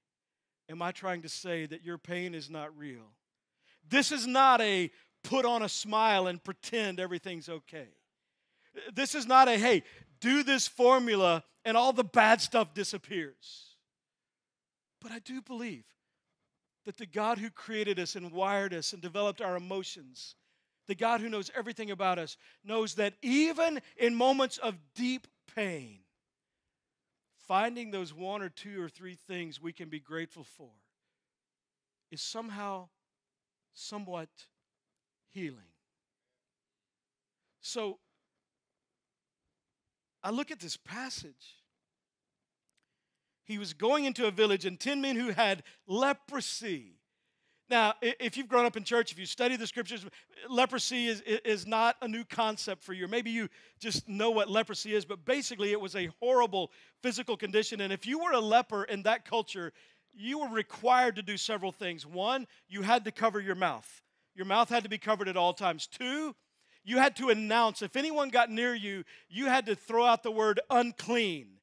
am 0.68 0.82
I 0.82 0.92
trying 0.92 1.22
to 1.22 1.28
say 1.28 1.66
that 1.66 1.82
your 1.82 1.98
pain 1.98 2.34
is 2.34 2.48
not 2.48 2.76
real. 2.76 3.12
This 3.88 4.12
is 4.12 4.26
not 4.26 4.60
a 4.60 4.90
put 5.24 5.44
on 5.44 5.62
a 5.62 5.68
smile 5.68 6.26
and 6.26 6.42
pretend 6.42 7.00
everything's 7.00 7.48
okay. 7.48 7.88
This 8.94 9.14
is 9.14 9.26
not 9.26 9.48
a, 9.48 9.58
hey, 9.58 9.82
do 10.20 10.42
this 10.42 10.68
formula 10.68 11.44
and 11.64 11.76
all 11.76 11.92
the 11.92 12.04
bad 12.04 12.40
stuff 12.40 12.74
disappears. 12.74 13.76
But 15.00 15.12
I 15.12 15.18
do 15.18 15.40
believe 15.42 15.84
that 16.84 16.96
the 16.96 17.06
God 17.06 17.38
who 17.38 17.50
created 17.50 17.98
us 17.98 18.16
and 18.16 18.32
wired 18.32 18.72
us 18.72 18.92
and 18.92 19.02
developed 19.02 19.40
our 19.40 19.56
emotions 19.56 20.36
the 20.86 20.94
God 20.94 21.20
who 21.20 21.28
knows 21.28 21.50
everything 21.54 21.90
about 21.90 22.18
us, 22.18 22.36
knows 22.64 22.94
that 22.94 23.14
even 23.22 23.80
in 23.96 24.14
moments 24.14 24.58
of 24.58 24.76
deep 24.94 25.26
pain, 25.54 25.98
finding 27.48 27.90
those 27.90 28.12
one 28.14 28.42
or 28.42 28.48
two 28.48 28.82
or 28.82 28.88
three 28.88 29.14
things 29.14 29.60
we 29.60 29.72
can 29.72 29.88
be 29.88 30.00
grateful 30.00 30.44
for 30.44 30.70
is 32.10 32.20
somehow 32.20 32.88
somewhat 33.74 34.28
healing. 35.30 35.58
So 37.60 37.98
I 40.26 40.30
look 40.30 40.50
at 40.50 40.58
this 40.58 40.76
passage. 40.76 41.56
He 43.44 43.58
was 43.58 43.72
going 43.72 44.04
into 44.04 44.26
a 44.26 44.30
village, 44.30 44.64
and 44.64 44.78
10 44.78 45.00
men 45.00 45.16
who 45.16 45.30
had 45.30 45.62
leprosy 45.86 46.96
now, 47.68 47.94
if 48.00 48.36
you've 48.36 48.48
grown 48.48 48.64
up 48.64 48.76
in 48.76 48.84
church, 48.84 49.10
if 49.10 49.18
you 49.18 49.26
study 49.26 49.56
the 49.56 49.66
scriptures, 49.66 50.06
leprosy 50.48 51.08
is, 51.08 51.20
is 51.20 51.66
not 51.66 51.96
a 52.00 52.06
new 52.06 52.24
concept 52.24 52.84
for 52.84 52.92
you. 52.92 53.08
Maybe 53.08 53.30
you 53.30 53.48
just 53.80 54.08
know 54.08 54.30
what 54.30 54.48
leprosy 54.48 54.94
is, 54.94 55.04
but 55.04 55.24
basically 55.24 55.72
it 55.72 55.80
was 55.80 55.96
a 55.96 56.10
horrible 56.20 56.70
physical 57.02 57.36
condition. 57.36 57.80
And 57.80 57.92
if 57.92 58.06
you 58.06 58.20
were 58.20 58.32
a 58.32 58.40
leper 58.40 58.84
in 58.84 59.02
that 59.02 59.24
culture, 59.24 59.72
you 60.14 60.38
were 60.38 60.48
required 60.48 61.16
to 61.16 61.22
do 61.22 61.36
several 61.36 61.72
things. 61.72 62.06
One, 62.06 62.46
you 62.68 62.82
had 62.82 63.04
to 63.04 63.10
cover 63.10 63.40
your 63.40 63.56
mouth, 63.56 64.02
your 64.36 64.46
mouth 64.46 64.68
had 64.68 64.84
to 64.84 64.88
be 64.88 64.98
covered 64.98 65.26
at 65.26 65.36
all 65.36 65.52
times. 65.52 65.88
Two, 65.88 66.36
you 66.86 66.96
had 66.96 67.16
to 67.16 67.28
announce 67.28 67.82
if 67.82 67.96
anyone 67.96 68.30
got 68.30 68.50
near 68.50 68.74
you, 68.74 69.04
you 69.28 69.46
had 69.46 69.66
to 69.66 69.74
throw 69.74 70.06
out 70.06 70.22
the 70.22 70.30
word 70.30 70.60
unclean 70.70 71.56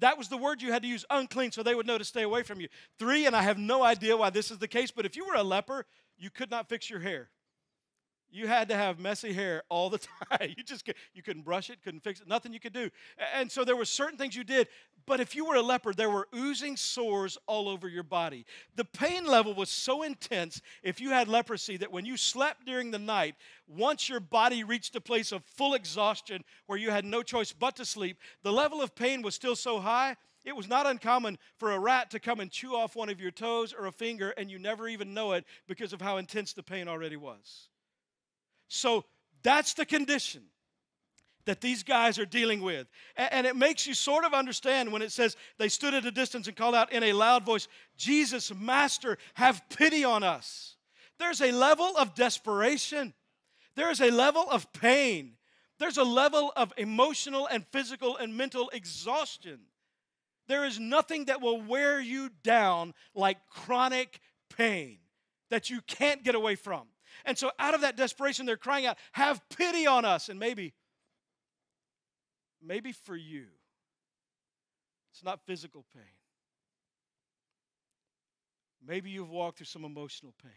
that 0.00 0.18
was 0.18 0.28
the 0.28 0.36
word 0.36 0.62
you 0.62 0.72
had 0.72 0.82
to 0.82 0.88
use 0.88 1.04
unclean 1.10 1.52
so 1.52 1.62
they 1.62 1.74
would 1.74 1.86
know 1.86 1.98
to 1.98 2.04
stay 2.04 2.22
away 2.22 2.42
from 2.42 2.60
you. 2.60 2.68
Three, 2.98 3.26
and 3.26 3.36
I 3.36 3.42
have 3.42 3.58
no 3.58 3.82
idea 3.82 4.16
why 4.16 4.30
this 4.30 4.50
is 4.50 4.58
the 4.58 4.68
case, 4.68 4.90
but 4.90 5.06
if 5.06 5.16
you 5.16 5.26
were 5.26 5.34
a 5.34 5.42
leper, 5.42 5.86
you 6.16 6.30
could 6.30 6.50
not 6.50 6.68
fix 6.68 6.90
your 6.90 7.00
hair. 7.00 7.30
You 8.30 8.46
had 8.46 8.68
to 8.68 8.74
have 8.74 8.98
messy 8.98 9.32
hair 9.32 9.62
all 9.68 9.90
the 9.90 9.98
time. 10.30 10.54
You 10.56 10.62
just 10.62 10.88
you 11.14 11.22
couldn't 11.22 11.42
brush 11.42 11.70
it, 11.70 11.82
couldn't 11.82 12.02
fix 12.02 12.20
it, 12.20 12.28
nothing 12.28 12.52
you 12.52 12.60
could 12.60 12.72
do. 12.72 12.90
And 13.34 13.50
so 13.50 13.64
there 13.64 13.76
were 13.76 13.84
certain 13.84 14.18
things 14.18 14.36
you 14.36 14.44
did, 14.44 14.68
but 15.06 15.20
if 15.20 15.34
you 15.34 15.46
were 15.46 15.56
a 15.56 15.62
leper, 15.62 15.94
there 15.94 16.10
were 16.10 16.28
oozing 16.34 16.76
sores 16.76 17.38
all 17.46 17.68
over 17.68 17.88
your 17.88 18.02
body. 18.02 18.44
The 18.76 18.84
pain 18.84 19.26
level 19.26 19.54
was 19.54 19.70
so 19.70 20.02
intense 20.02 20.60
if 20.82 21.00
you 21.00 21.10
had 21.10 21.28
leprosy 21.28 21.76
that 21.78 21.92
when 21.92 22.04
you 22.04 22.16
slept 22.16 22.66
during 22.66 22.90
the 22.90 22.98
night, 22.98 23.34
once 23.66 24.08
your 24.08 24.20
body 24.20 24.64
reached 24.64 24.94
a 24.96 25.00
place 25.00 25.32
of 25.32 25.44
full 25.44 25.74
exhaustion 25.74 26.44
where 26.66 26.78
you 26.78 26.90
had 26.90 27.04
no 27.04 27.22
choice 27.22 27.52
but 27.52 27.76
to 27.76 27.84
sleep, 27.84 28.18
the 28.42 28.52
level 28.52 28.82
of 28.82 28.94
pain 28.94 29.22
was 29.22 29.34
still 29.34 29.56
so 29.56 29.80
high 29.80 30.16
it 30.44 30.56
was 30.56 30.68
not 30.68 30.86
uncommon 30.86 31.36
for 31.58 31.72
a 31.72 31.78
rat 31.78 32.10
to 32.12 32.20
come 32.20 32.40
and 32.40 32.50
chew 32.50 32.74
off 32.74 32.96
one 32.96 33.10
of 33.10 33.20
your 33.20 33.30
toes 33.30 33.74
or 33.78 33.84
a 33.84 33.92
finger, 33.92 34.30
and 34.30 34.50
you 34.50 34.58
never 34.58 34.88
even 34.88 35.12
know 35.12 35.32
it 35.32 35.44
because 35.66 35.92
of 35.92 36.00
how 36.00 36.16
intense 36.16 36.54
the 36.54 36.62
pain 36.62 36.88
already 36.88 37.16
was. 37.16 37.68
So 38.68 39.04
that's 39.42 39.74
the 39.74 39.86
condition 39.86 40.42
that 41.48 41.62
these 41.62 41.82
guys 41.82 42.18
are 42.18 42.26
dealing 42.26 42.60
with. 42.60 42.86
And 43.16 43.46
it 43.46 43.56
makes 43.56 43.86
you 43.86 43.94
sort 43.94 44.24
of 44.24 44.34
understand 44.34 44.92
when 44.92 45.00
it 45.00 45.10
says 45.10 45.34
they 45.56 45.70
stood 45.70 45.94
at 45.94 46.04
a 46.04 46.10
distance 46.10 46.46
and 46.46 46.54
called 46.54 46.74
out 46.74 46.92
in 46.92 47.02
a 47.02 47.14
loud 47.14 47.44
voice, 47.44 47.68
Jesus, 47.96 48.54
Master, 48.54 49.16
have 49.34 49.62
pity 49.70 50.04
on 50.04 50.22
us. 50.22 50.76
There's 51.18 51.40
a 51.40 51.50
level 51.50 51.96
of 51.96 52.14
desperation, 52.14 53.14
there's 53.74 54.00
a 54.00 54.10
level 54.10 54.44
of 54.50 54.70
pain, 54.74 55.36
there's 55.78 55.96
a 55.96 56.04
level 56.04 56.52
of 56.54 56.72
emotional 56.76 57.46
and 57.46 57.64
physical 57.72 58.16
and 58.18 58.36
mental 58.36 58.68
exhaustion. 58.74 59.60
There 60.48 60.66
is 60.66 60.78
nothing 60.78 61.26
that 61.26 61.40
will 61.40 61.60
wear 61.60 61.98
you 61.98 62.30
down 62.42 62.92
like 63.14 63.38
chronic 63.48 64.20
pain 64.54 64.98
that 65.50 65.70
you 65.70 65.80
can't 65.82 66.22
get 66.22 66.34
away 66.34 66.56
from. 66.56 66.88
And 67.28 67.38
so, 67.38 67.52
out 67.58 67.74
of 67.74 67.82
that 67.82 67.96
desperation, 67.96 68.46
they're 68.46 68.56
crying 68.56 68.86
out, 68.86 68.96
Have 69.12 69.40
pity 69.50 69.86
on 69.86 70.04
us. 70.04 70.28
And 70.28 70.40
maybe 70.40 70.72
Maybe 72.60 72.92
for 72.92 73.16
you, 73.16 73.46
it's 75.12 75.22
not 75.22 75.40
physical 75.46 75.84
pain. 75.94 76.02
Maybe 78.84 79.10
you've 79.10 79.30
walked 79.30 79.58
through 79.58 79.66
some 79.66 79.84
emotional 79.84 80.34
pain. 80.42 80.52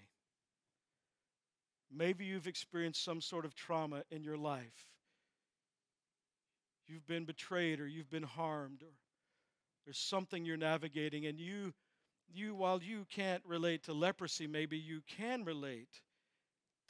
Maybe 1.93 2.25
you've 2.25 2.47
experienced 2.47 3.03
some 3.03 3.21
sort 3.21 3.45
of 3.45 3.53
trauma 3.53 4.03
in 4.09 4.23
your 4.23 4.37
life. 4.37 4.87
You've 6.87 7.05
been 7.05 7.25
betrayed 7.25 7.79
or 7.79 7.87
you've 7.87 8.09
been 8.09 8.23
harmed 8.23 8.81
or 8.81 8.93
there's 9.85 9.99
something 9.99 10.45
you're 10.45 10.57
navigating 10.57 11.25
and 11.25 11.39
you 11.39 11.73
you 12.33 12.55
while 12.55 12.81
you 12.81 13.05
can't 13.09 13.43
relate 13.45 13.83
to 13.83 13.93
leprosy 13.93 14.47
maybe 14.47 14.77
you 14.77 15.01
can 15.17 15.43
relate 15.43 16.01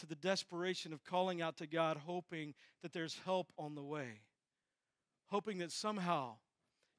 to 0.01 0.05
the 0.05 0.15
desperation 0.15 0.93
of 0.93 1.03
calling 1.03 1.41
out 1.41 1.57
to 1.57 1.67
God 1.67 1.97
hoping 2.05 2.53
that 2.81 2.93
there's 2.93 3.17
help 3.25 3.51
on 3.57 3.75
the 3.75 3.83
way 3.83 4.21
hoping 5.31 5.59
that 5.59 5.71
somehow 5.71 6.33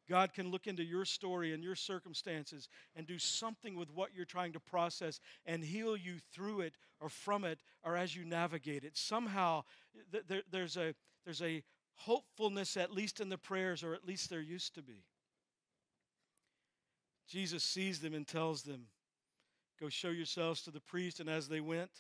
God 0.09 0.33
can 0.33 0.51
look 0.51 0.67
into 0.67 0.83
your 0.83 1.05
story 1.05 1.53
and 1.53 1.63
your 1.63 1.77
circumstances 1.77 2.69
and 2.97 3.07
do 3.07 3.19
something 3.19 3.77
with 3.77 3.89
what 3.95 4.11
you're 4.15 4.25
trying 4.25 4.53
to 4.55 4.61
process 4.61 5.21
and 5.47 5.63
heal 5.63 5.97
you 5.97 6.17
through 6.35 6.63
it 6.63 6.75
or 7.01 7.09
from 7.09 7.45
it 7.45 7.61
or 7.85 7.97
as 7.97 8.17
you 8.17 8.25
navigate 8.25 8.85
it. 8.85 8.97
Somehow 8.97 9.63
th- 10.11 10.25
there, 10.27 10.43
there's, 10.51 10.77
a, 10.77 10.95
there's 11.25 11.43
a 11.43 11.63
hopefulness, 11.95 12.77
at 12.77 12.93
least 12.93 13.21
in 13.21 13.29
the 13.29 13.39
prayers, 13.39 13.85
or 13.85 13.95
at 13.95 14.07
least 14.07 14.29
there 14.29 14.41
used 14.41 14.75
to 14.75 14.83
be. 14.83 15.05
Jesus 17.29 17.63
sees 17.63 18.01
them 18.01 18.13
and 18.13 18.27
tells 18.27 18.63
them, 18.63 18.87
Go 19.81 19.89
show 19.89 20.11
yourselves 20.11 20.63
to 20.63 20.71
the 20.71 20.81
priest. 20.81 21.19
And 21.19 21.29
as 21.29 21.49
they 21.49 21.61
went, 21.61 21.91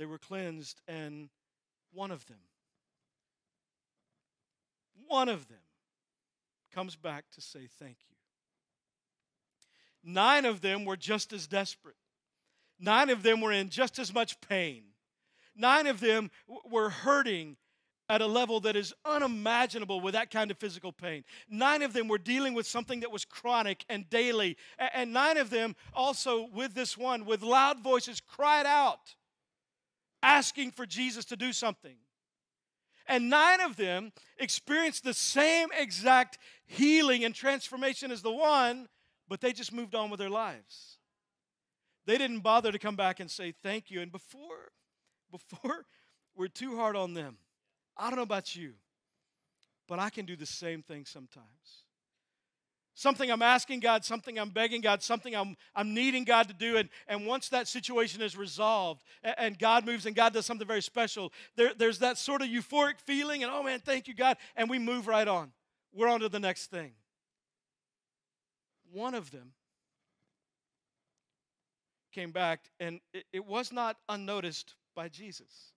they 0.00 0.06
were 0.06 0.18
cleansed, 0.18 0.80
and 0.88 1.28
one 1.92 2.10
of 2.10 2.24
them, 2.24 2.38
one 5.06 5.28
of 5.28 5.46
them 5.46 5.58
comes 6.74 6.96
back 6.96 7.26
to 7.34 7.42
say 7.42 7.68
thank 7.78 7.98
you. 8.08 8.16
Nine 10.02 10.46
of 10.46 10.62
them 10.62 10.86
were 10.86 10.96
just 10.96 11.34
as 11.34 11.46
desperate. 11.46 11.96
Nine 12.78 13.10
of 13.10 13.22
them 13.22 13.42
were 13.42 13.52
in 13.52 13.68
just 13.68 13.98
as 13.98 14.14
much 14.14 14.40
pain. 14.40 14.84
Nine 15.54 15.86
of 15.86 16.00
them 16.00 16.30
were 16.70 16.88
hurting 16.88 17.58
at 18.08 18.22
a 18.22 18.26
level 18.26 18.58
that 18.60 18.76
is 18.76 18.94
unimaginable 19.04 20.00
with 20.00 20.14
that 20.14 20.30
kind 20.30 20.50
of 20.50 20.56
physical 20.56 20.92
pain. 20.92 21.24
Nine 21.50 21.82
of 21.82 21.92
them 21.92 22.08
were 22.08 22.16
dealing 22.16 22.54
with 22.54 22.66
something 22.66 23.00
that 23.00 23.12
was 23.12 23.26
chronic 23.26 23.84
and 23.90 24.08
daily. 24.08 24.56
And 24.94 25.12
nine 25.12 25.36
of 25.36 25.50
them 25.50 25.76
also, 25.92 26.48
with 26.54 26.72
this 26.72 26.96
one, 26.96 27.26
with 27.26 27.42
loud 27.42 27.80
voices, 27.80 28.22
cried 28.26 28.64
out, 28.64 29.14
asking 30.22 30.72
for 30.72 30.86
Jesus 30.86 31.24
to 31.26 31.36
do 31.36 31.52
something. 31.52 31.96
And 33.06 33.28
nine 33.28 33.60
of 33.60 33.76
them 33.76 34.12
experienced 34.38 35.04
the 35.04 35.14
same 35.14 35.68
exact 35.76 36.38
healing 36.66 37.24
and 37.24 37.34
transformation 37.34 38.12
as 38.12 38.22
the 38.22 38.30
one, 38.30 38.88
but 39.28 39.40
they 39.40 39.52
just 39.52 39.72
moved 39.72 39.94
on 39.94 40.10
with 40.10 40.20
their 40.20 40.30
lives. 40.30 40.98
They 42.06 42.18
didn't 42.18 42.40
bother 42.40 42.72
to 42.72 42.78
come 42.78 42.96
back 42.96 43.20
and 43.20 43.30
say 43.30 43.52
thank 43.52 43.90
you. 43.90 44.00
And 44.00 44.12
before, 44.12 44.72
before 45.30 45.86
we're 46.36 46.48
too 46.48 46.76
hard 46.76 46.96
on 46.96 47.14
them, 47.14 47.38
I 47.96 48.08
don't 48.08 48.16
know 48.16 48.22
about 48.22 48.54
you, 48.54 48.74
but 49.88 49.98
I 49.98 50.10
can 50.10 50.24
do 50.24 50.36
the 50.36 50.46
same 50.46 50.82
thing 50.82 51.04
sometimes 51.04 51.84
something 53.00 53.30
I'm 53.30 53.40
asking 53.40 53.80
God, 53.80 54.04
something 54.04 54.38
I'm 54.38 54.50
begging 54.50 54.82
God, 54.82 55.02
something 55.02 55.34
I'm, 55.34 55.56
I'm 55.74 55.94
needing 55.94 56.24
God 56.24 56.48
to 56.48 56.54
do. 56.54 56.76
And, 56.76 56.88
and 57.08 57.26
once 57.26 57.48
that 57.48 57.66
situation 57.66 58.20
is 58.20 58.36
resolved 58.36 59.02
and, 59.22 59.34
and 59.38 59.58
God 59.58 59.86
moves 59.86 60.04
and 60.04 60.14
God 60.14 60.34
does 60.34 60.44
something 60.44 60.66
very 60.66 60.82
special, 60.82 61.32
there, 61.56 61.72
there's 61.74 62.00
that 62.00 62.18
sort 62.18 62.42
of 62.42 62.48
euphoric 62.48 63.00
feeling, 63.00 63.42
and 63.42 63.50
oh 63.50 63.62
man, 63.62 63.80
thank 63.80 64.06
you, 64.06 64.14
God. 64.14 64.36
And 64.54 64.68
we 64.68 64.78
move 64.78 65.06
right 65.06 65.26
on. 65.26 65.50
We're 65.94 66.08
on 66.08 66.20
to 66.20 66.28
the 66.28 66.38
next 66.38 66.66
thing. 66.66 66.92
One 68.92 69.14
of 69.14 69.30
them 69.30 69.52
came 72.12 72.32
back, 72.32 72.70
and 72.78 73.00
it, 73.14 73.24
it 73.32 73.46
was 73.46 73.72
not 73.72 73.96
unnoticed 74.08 74.74
by 74.94 75.08
Jesus. 75.08 75.72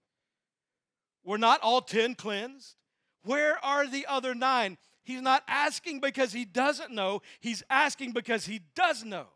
We're 1.23 1.37
not 1.37 1.61
all 1.61 1.79
10 1.79 2.15
cleansed. 2.15 2.75
Where 3.23 3.63
are 3.63 3.87
the 3.87 4.07
other 4.07 4.35
nine? 4.35 4.77
He's 5.03 5.21
not 5.21 5.43
asking 5.47 5.99
because 5.99 6.31
he 6.31 6.45
doesn't 6.45 6.91
know, 6.91 7.21
he's 7.39 7.63
asking 7.69 8.13
because 8.13 8.45
he 8.45 8.61
does 8.75 9.03
know. 9.03 9.27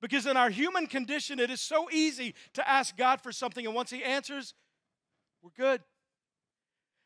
Because 0.00 0.26
in 0.26 0.36
our 0.36 0.50
human 0.50 0.86
condition, 0.86 1.38
it 1.38 1.50
is 1.50 1.60
so 1.60 1.90
easy 1.90 2.34
to 2.54 2.68
ask 2.68 2.96
God 2.96 3.20
for 3.20 3.32
something, 3.32 3.66
and 3.66 3.74
once 3.74 3.90
he 3.90 4.02
answers, 4.02 4.54
we're 5.42 5.50
good. 5.56 5.82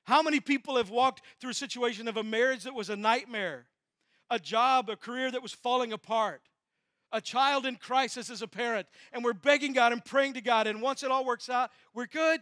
How 0.04 0.22
many 0.22 0.40
people 0.40 0.76
have 0.76 0.90
walked 0.90 1.22
through 1.40 1.50
a 1.50 1.54
situation 1.54 2.08
of 2.08 2.16
a 2.16 2.22
marriage 2.22 2.64
that 2.64 2.74
was 2.74 2.90
a 2.90 2.96
nightmare, 2.96 3.66
a 4.30 4.38
job, 4.38 4.88
a 4.88 4.96
career 4.96 5.30
that 5.30 5.42
was 5.42 5.52
falling 5.52 5.92
apart, 5.92 6.42
a 7.10 7.20
child 7.20 7.66
in 7.66 7.76
crisis 7.76 8.30
as 8.30 8.42
a 8.42 8.48
parent, 8.48 8.86
and 9.12 9.24
we're 9.24 9.32
begging 9.32 9.72
God 9.72 9.92
and 9.92 10.04
praying 10.04 10.34
to 10.34 10.40
God, 10.40 10.66
and 10.66 10.80
once 10.80 11.02
it 11.02 11.10
all 11.10 11.24
works 11.24 11.48
out, 11.48 11.70
we're 11.94 12.06
good? 12.06 12.40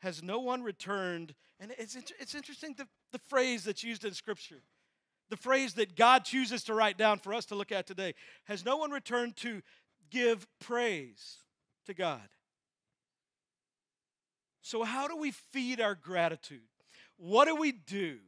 Has 0.00 0.22
no 0.22 0.40
one 0.40 0.62
returned? 0.62 1.34
And 1.58 1.72
it's, 1.78 1.96
it's 2.18 2.34
interesting 2.34 2.74
the, 2.76 2.86
the 3.12 3.18
phrase 3.18 3.64
that's 3.64 3.84
used 3.84 4.04
in 4.04 4.12
Scripture, 4.14 4.62
the 5.28 5.36
phrase 5.36 5.74
that 5.74 5.96
God 5.96 6.24
chooses 6.24 6.64
to 6.64 6.74
write 6.74 6.98
down 6.98 7.18
for 7.18 7.32
us 7.32 7.46
to 7.46 7.54
look 7.54 7.72
at 7.72 7.86
today. 7.86 8.14
Has 8.44 8.64
no 8.64 8.76
one 8.76 8.90
returned 8.90 9.36
to 9.38 9.62
give 10.10 10.46
praise 10.60 11.36
to 11.86 11.94
God? 11.94 12.28
So, 14.62 14.84
how 14.84 15.08
do 15.08 15.16
we 15.16 15.30
feed 15.30 15.80
our 15.80 15.94
gratitude? 15.94 16.60
What 17.16 17.46
do 17.46 17.56
we 17.56 17.72
do? 17.72 18.18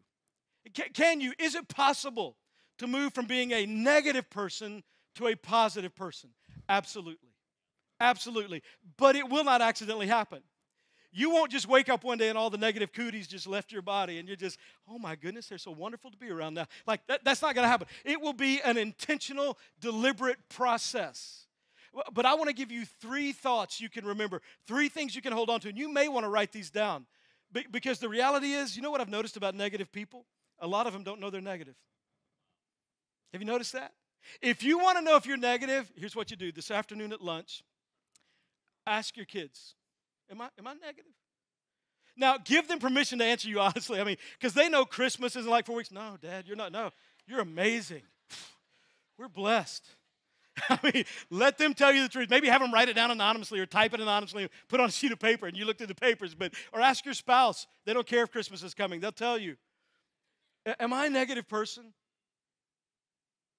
Can 0.95 1.21
you, 1.21 1.33
is 1.38 1.55
it 1.55 1.69
possible 1.69 2.37
to 2.79 2.87
move 2.87 3.14
from 3.14 3.26
being 3.26 3.52
a 3.52 3.67
negative 3.67 4.29
person 4.31 4.83
to 5.17 5.29
a 5.29 5.35
positive 5.35 5.95
person? 5.95 6.31
Absolutely. 6.69 7.31
Absolutely. 8.00 8.62
But 8.97 9.17
it 9.17 9.29
will 9.29 9.45
not 9.45 9.62
accidentally 9.62 10.07
happen. 10.07 10.43
You 11.12 11.31
won't 11.31 11.52
just 11.52 11.69
wake 11.69 11.90
up 11.90 12.04
one 12.04 12.16
day 12.16 12.31
and 12.31 12.38
all 12.38 12.49
the 12.49 12.59
negative 12.59 12.92
cooties 12.92 13.26
just 13.26 13.47
left 13.47 13.71
your 13.71 13.83
body 13.83 14.19
and 14.19 14.26
you're 14.26 14.37
just, 14.37 14.59
oh 14.88 14.99
my 14.99 15.14
goodness, 15.14 15.47
they're 15.47 15.59
so 15.59 15.71
wonderful 15.71 16.11
to 16.11 16.16
be 16.16 16.31
around 16.31 16.54
now. 16.54 16.66
Like, 16.87 17.07
that, 17.07 17.23
that's 17.23 17.42
not 17.42 17.54
going 17.54 17.64
to 17.64 17.69
happen. 17.69 17.87
It 18.04 18.21
will 18.21 18.33
be 18.33 18.62
an 18.62 18.78
intentional, 18.78 19.59
deliberate 19.78 20.38
process. 20.49 21.47
But 22.14 22.25
I 22.25 22.35
want 22.35 22.49
to 22.49 22.54
give 22.54 22.73
you 22.73 22.87
three 22.87 23.33
thoughts 23.33 23.78
you 23.78 23.90
can 23.90 24.07
remember, 24.07 24.40
three 24.66 24.88
things 24.88 25.14
you 25.14 25.21
can 25.21 25.35
hold 25.35 25.50
on 25.50 25.61
to. 25.61 25.69
And 25.69 25.76
you 25.76 25.92
may 25.92 26.09
want 26.09 26.25
to 26.25 26.31
write 26.31 26.50
these 26.50 26.71
down 26.71 27.04
because 27.71 27.99
the 27.99 28.09
reality 28.09 28.52
is, 28.52 28.75
you 28.75 28.83
know 28.83 28.90
what 28.90 29.02
I've 29.02 29.11
noticed 29.11 29.37
about 29.37 29.54
negative 29.54 29.92
people? 29.92 30.25
A 30.61 30.66
lot 30.66 30.87
of 30.87 30.95
them 30.95 31.02
don't 31.02 31.21
know 31.21 31.28
they're 31.28 31.42
negative. 31.42 31.75
Have 33.35 33.42
you 33.42 33.47
noticed 33.47 33.75
that? 33.75 33.92
If 34.40 34.62
you 34.62 34.78
want 34.78 34.97
to 34.97 35.04
know 35.04 35.16
if 35.16 35.26
you're 35.26 35.37
negative, 35.37 35.90
here's 35.95 36.16
what 36.16 36.31
you 36.31 36.37
do 36.37 36.52
this 36.52 36.71
afternoon 36.71 37.12
at 37.12 37.21
lunch 37.21 37.62
ask 38.87 39.16
your 39.16 39.26
kids 39.26 39.75
Am 40.32 40.40
I, 40.40 40.48
am 40.58 40.66
I 40.66 40.72
negative? 40.72 41.12
Now, 42.16 42.38
give 42.38 42.66
them 42.66 42.78
permission 42.78 43.18
to 43.20 43.24
answer 43.24 43.48
you 43.48 43.60
honestly. 43.60 44.00
I 44.00 44.04
mean, 44.04 44.16
because 44.38 44.54
they 44.54 44.68
know 44.68 44.84
Christmas 44.84 45.36
isn't 45.36 45.50
like 45.50 45.66
four 45.66 45.76
weeks. 45.76 45.92
No, 45.92 46.16
Dad, 46.20 46.46
you're 46.46 46.56
not. 46.56 46.72
No, 46.72 46.90
you're 47.28 47.40
amazing. 47.40 48.02
We're 49.18 49.28
blessed. 49.28 49.86
I 50.68 50.78
mean, 50.82 51.04
let 51.30 51.58
them 51.58 51.74
tell 51.74 51.92
you 51.92 52.02
the 52.02 52.08
truth. 52.08 52.28
Maybe 52.28 52.48
have 52.48 52.60
them 52.60 52.72
write 52.72 52.88
it 52.88 52.94
down 52.94 53.10
anonymously 53.10 53.60
or 53.60 53.66
type 53.66 53.94
it 53.94 54.00
anonymously, 54.00 54.48
put 54.68 54.80
on 54.80 54.88
a 54.88 54.92
sheet 54.92 55.12
of 55.12 55.18
paper, 55.18 55.46
and 55.46 55.56
you 55.56 55.64
look 55.64 55.78
through 55.78 55.86
the 55.86 55.94
papers. 55.94 56.34
But 56.34 56.54
or 56.72 56.80
ask 56.80 57.04
your 57.04 57.14
spouse. 57.14 57.66
They 57.84 57.92
don't 57.92 58.06
care 58.06 58.24
if 58.24 58.32
Christmas 58.32 58.62
is 58.62 58.74
coming. 58.74 59.00
They'll 59.00 59.12
tell 59.12 59.38
you. 59.38 59.56
Am 60.78 60.92
I 60.92 61.06
a 61.06 61.10
negative 61.10 61.48
person? 61.48 61.92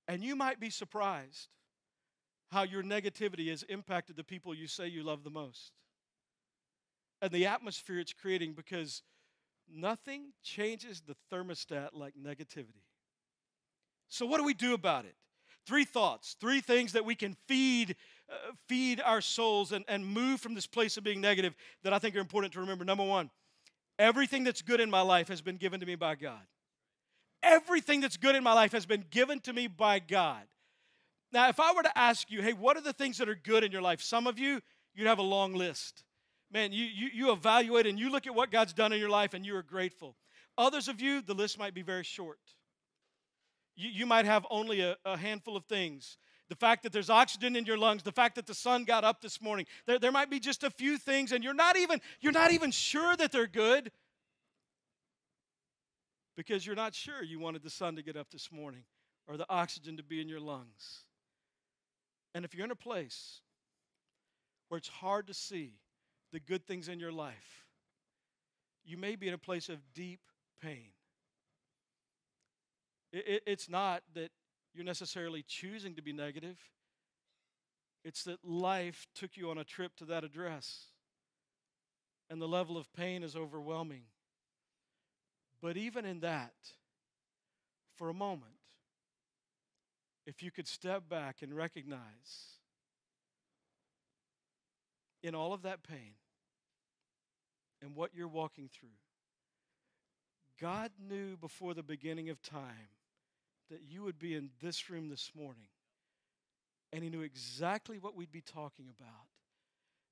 And 0.07 0.23
you 0.23 0.35
might 0.35 0.59
be 0.59 0.69
surprised 0.69 1.49
how 2.51 2.63
your 2.63 2.83
negativity 2.83 3.49
has 3.49 3.63
impacted 3.63 4.15
the 4.15 4.23
people 4.23 4.53
you 4.53 4.67
say 4.67 4.87
you 4.87 5.03
love 5.03 5.23
the 5.23 5.29
most 5.29 5.71
and 7.23 7.31
the 7.31 7.47
atmosphere 7.47 7.99
it's 7.99 8.13
creating 8.13 8.53
because 8.53 9.01
Nothing 9.71 10.33
changes 10.43 11.01
the 11.01 11.15
thermostat 11.31 11.89
like 11.93 12.13
negativity. 12.21 12.83
So, 14.07 14.25
what 14.25 14.37
do 14.37 14.43
we 14.43 14.53
do 14.53 14.73
about 14.73 15.05
it? 15.05 15.15
Three 15.65 15.85
thoughts, 15.85 16.35
three 16.39 16.61
things 16.61 16.93
that 16.93 17.05
we 17.05 17.15
can 17.15 17.35
feed, 17.47 17.95
uh, 18.29 18.51
feed 18.67 19.01
our 19.01 19.21
souls 19.21 19.71
and, 19.71 19.85
and 19.87 20.05
move 20.05 20.41
from 20.41 20.53
this 20.53 20.67
place 20.67 20.97
of 20.97 21.03
being 21.03 21.21
negative 21.21 21.55
that 21.83 21.93
I 21.93 21.99
think 21.99 22.15
are 22.15 22.19
important 22.19 22.53
to 22.53 22.59
remember. 22.59 22.83
Number 22.83 23.05
one, 23.05 23.31
everything 23.97 24.43
that's 24.43 24.61
good 24.61 24.81
in 24.81 24.91
my 24.91 25.01
life 25.01 25.29
has 25.29 25.41
been 25.41 25.57
given 25.57 25.79
to 25.79 25.85
me 25.85 25.95
by 25.95 26.15
God. 26.15 26.41
Everything 27.41 28.01
that's 28.01 28.17
good 28.17 28.35
in 28.35 28.43
my 28.43 28.53
life 28.53 28.73
has 28.73 28.85
been 28.85 29.05
given 29.09 29.39
to 29.41 29.53
me 29.53 29.67
by 29.67 29.99
God. 29.99 30.43
Now, 31.31 31.49
if 31.49 31.59
I 31.59 31.73
were 31.73 31.83
to 31.83 31.97
ask 31.97 32.29
you, 32.29 32.41
hey, 32.41 32.53
what 32.53 32.77
are 32.77 32.81
the 32.81 32.93
things 32.93 33.17
that 33.17 33.27
are 33.27 33.35
good 33.35 33.63
in 33.63 33.71
your 33.71 33.81
life? 33.81 34.01
Some 34.01 34.27
of 34.27 34.37
you, 34.37 34.61
you'd 34.93 35.07
have 35.07 35.17
a 35.17 35.23
long 35.23 35.53
list. 35.53 36.03
Man, 36.53 36.72
you, 36.72 36.86
you, 36.86 37.10
you 37.12 37.31
evaluate 37.31 37.88
and 37.88 38.00
you 38.00 38.12
look 38.12 38.27
at 38.27 38.36
what 38.36 38.51
God's 38.51 38.74
done 38.74 38.93
in 38.93 39.00
your 39.00 39.10
life 39.10 39.33
and 39.33 39.43
you 39.43 39.55
are 39.55 39.63
grateful. 39.63 40.15
Others 40.55 40.88
of 40.88 41.01
you, 41.01 41.22
the 41.22 41.33
list 41.33 41.57
might 41.57 41.74
be 41.74 41.81
very 41.81 42.03
short. 42.03 42.39
You, 43.75 43.89
you 43.89 44.05
might 44.05 44.25
have 44.25 44.45
only 44.51 44.81
a, 44.81 44.95
a 45.03 45.17
handful 45.17 45.57
of 45.57 45.65
things. 45.65 46.17
The 46.50 46.55
fact 46.55 46.83
that 46.83 46.91
there's 46.91 47.10
oxygen 47.10 47.55
in 47.55 47.65
your 47.65 47.77
lungs, 47.77 48.03
the 48.03 48.12
fact 48.12 48.36
that 48.36 48.45
the 48.45 48.53
sun 48.53 48.83
got 48.83 49.03
up 49.03 49.19
this 49.19 49.41
morning. 49.41 49.65
There, 49.88 49.98
there 49.98 50.12
might 50.12 50.29
be 50.29 50.39
just 50.39 50.63
a 50.63 50.69
few 50.69 51.00
things, 51.00 51.31
and 51.31 51.43
you're 51.43 51.55
not 51.55 51.75
even, 51.75 52.00
you're 52.22 52.31
not 52.31 52.51
even 52.51 52.69
sure 52.69 53.15
that 53.15 53.31
they're 53.31 53.48
good 53.48 53.91
because 56.38 56.67
you're 56.67 56.75
not 56.75 56.93
sure 56.93 57.24
you 57.24 57.39
wanted 57.39 57.63
the 57.63 57.72
sun 57.72 57.95
to 57.95 58.03
get 58.03 58.15
up 58.15 58.29
this 58.29 58.51
morning 58.51 58.83
or 59.27 59.38
the 59.38 59.50
oxygen 59.50 59.98
to 59.98 60.03
be 60.03 60.22
in 60.22 60.29
your 60.29 60.39
lungs. 60.39 61.05
And 62.36 62.45
if 62.45 62.53
you're 62.53 62.65
in 62.65 62.72
a 62.72 62.75
place 62.75 63.41
where 64.69 64.77
it's 64.77 64.88
hard 64.88 65.25
to 65.27 65.33
see 65.33 65.74
the 66.33 66.39
good 66.39 66.65
things 66.65 66.89
in 66.89 66.99
your 66.99 67.11
life, 67.11 67.63
you 68.83 68.97
may 68.97 69.15
be 69.15 69.27
in 69.29 69.33
a 69.33 69.37
place 69.37 69.69
of 69.69 69.77
deep 69.93 70.19
pain. 70.61 70.89
It's 73.13 73.69
not 73.69 74.01
that 74.15 74.31
you're 74.73 74.83
necessarily 74.83 75.43
choosing 75.47 75.93
to 75.95 76.01
be 76.01 76.11
negative, 76.11 76.57
it's 78.03 78.23
that 78.23 78.43
life 78.43 79.05
took 79.13 79.37
you 79.37 79.51
on 79.51 79.59
a 79.59 79.63
trip 79.63 79.95
to 79.97 80.05
that 80.05 80.23
address, 80.23 80.87
and 82.29 82.41
the 82.41 82.47
level 82.47 82.77
of 82.77 82.91
pain 82.93 83.21
is 83.23 83.35
overwhelming. 83.35 84.05
But 85.61 85.77
even 85.77 86.03
in 86.03 86.21
that, 86.21 86.55
for 87.95 88.09
a 88.09 88.13
moment, 88.13 88.55
if 90.25 90.41
you 90.41 90.49
could 90.49 90.67
step 90.67 91.07
back 91.07 91.43
and 91.43 91.55
recognize 91.55 91.99
in 95.21 95.35
all 95.35 95.53
of 95.53 95.61
that 95.61 95.83
pain 95.83 96.15
and 97.83 97.95
what 97.95 98.11
you're 98.15 98.27
walking 98.27 98.69
through, 98.71 98.89
God 100.59 100.91
knew 101.09 101.35
before 101.35 101.73
the 101.73 101.83
beginning 101.83 102.29
of 102.29 102.41
time 102.41 102.89
that 103.69 103.81
you 103.87 104.03
would 104.03 104.17
be 104.17 104.35
in 104.35 104.49
this 104.61 104.89
room 104.89 105.09
this 105.09 105.31
morning. 105.35 105.67
And 106.93 107.03
He 107.03 107.09
knew 107.09 107.21
exactly 107.21 107.97
what 107.97 108.15
we'd 108.15 108.31
be 108.31 108.41
talking 108.41 108.85
about. 108.97 109.27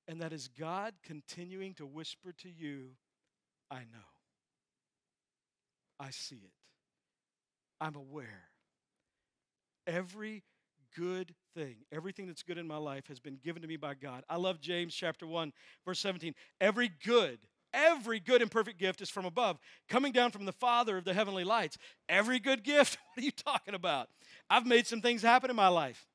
And 0.06 0.20
that 0.20 0.32
is 0.32 0.48
God 0.48 0.94
continuing 1.02 1.74
to 1.74 1.86
whisper 1.86 2.32
to 2.42 2.50
you, 2.50 2.90
I 3.70 3.78
know. 3.78 4.10
I 5.98 6.10
see 6.10 6.36
it. 6.36 6.52
I'm 7.80 7.94
aware. 7.94 8.42
Every 9.86 10.42
good 10.96 11.34
thing, 11.54 11.76
everything 11.90 12.26
that's 12.26 12.42
good 12.42 12.58
in 12.58 12.66
my 12.66 12.76
life 12.76 13.06
has 13.08 13.20
been 13.20 13.38
given 13.42 13.62
to 13.62 13.68
me 13.68 13.76
by 13.76 13.94
God. 13.94 14.24
I 14.28 14.36
love 14.36 14.60
James 14.60 14.94
chapter 14.94 15.26
1, 15.26 15.52
verse 15.86 16.00
17. 16.00 16.34
Every 16.60 16.90
good, 17.04 17.38
every 17.72 18.20
good 18.20 18.42
and 18.42 18.50
perfect 18.50 18.78
gift 18.78 19.00
is 19.00 19.10
from 19.10 19.24
above, 19.24 19.58
coming 19.88 20.12
down 20.12 20.30
from 20.30 20.44
the 20.44 20.52
Father 20.52 20.96
of 20.96 21.04
the 21.04 21.14
heavenly 21.14 21.44
lights. 21.44 21.78
Every 22.08 22.38
good 22.38 22.62
gift, 22.64 22.98
what 23.14 23.22
are 23.22 23.24
you 23.24 23.30
talking 23.30 23.74
about? 23.74 24.08
I've 24.48 24.66
made 24.66 24.86
some 24.86 25.00
things 25.00 25.22
happen 25.22 25.50
in 25.50 25.56
my 25.56 25.68
life. 25.68 26.06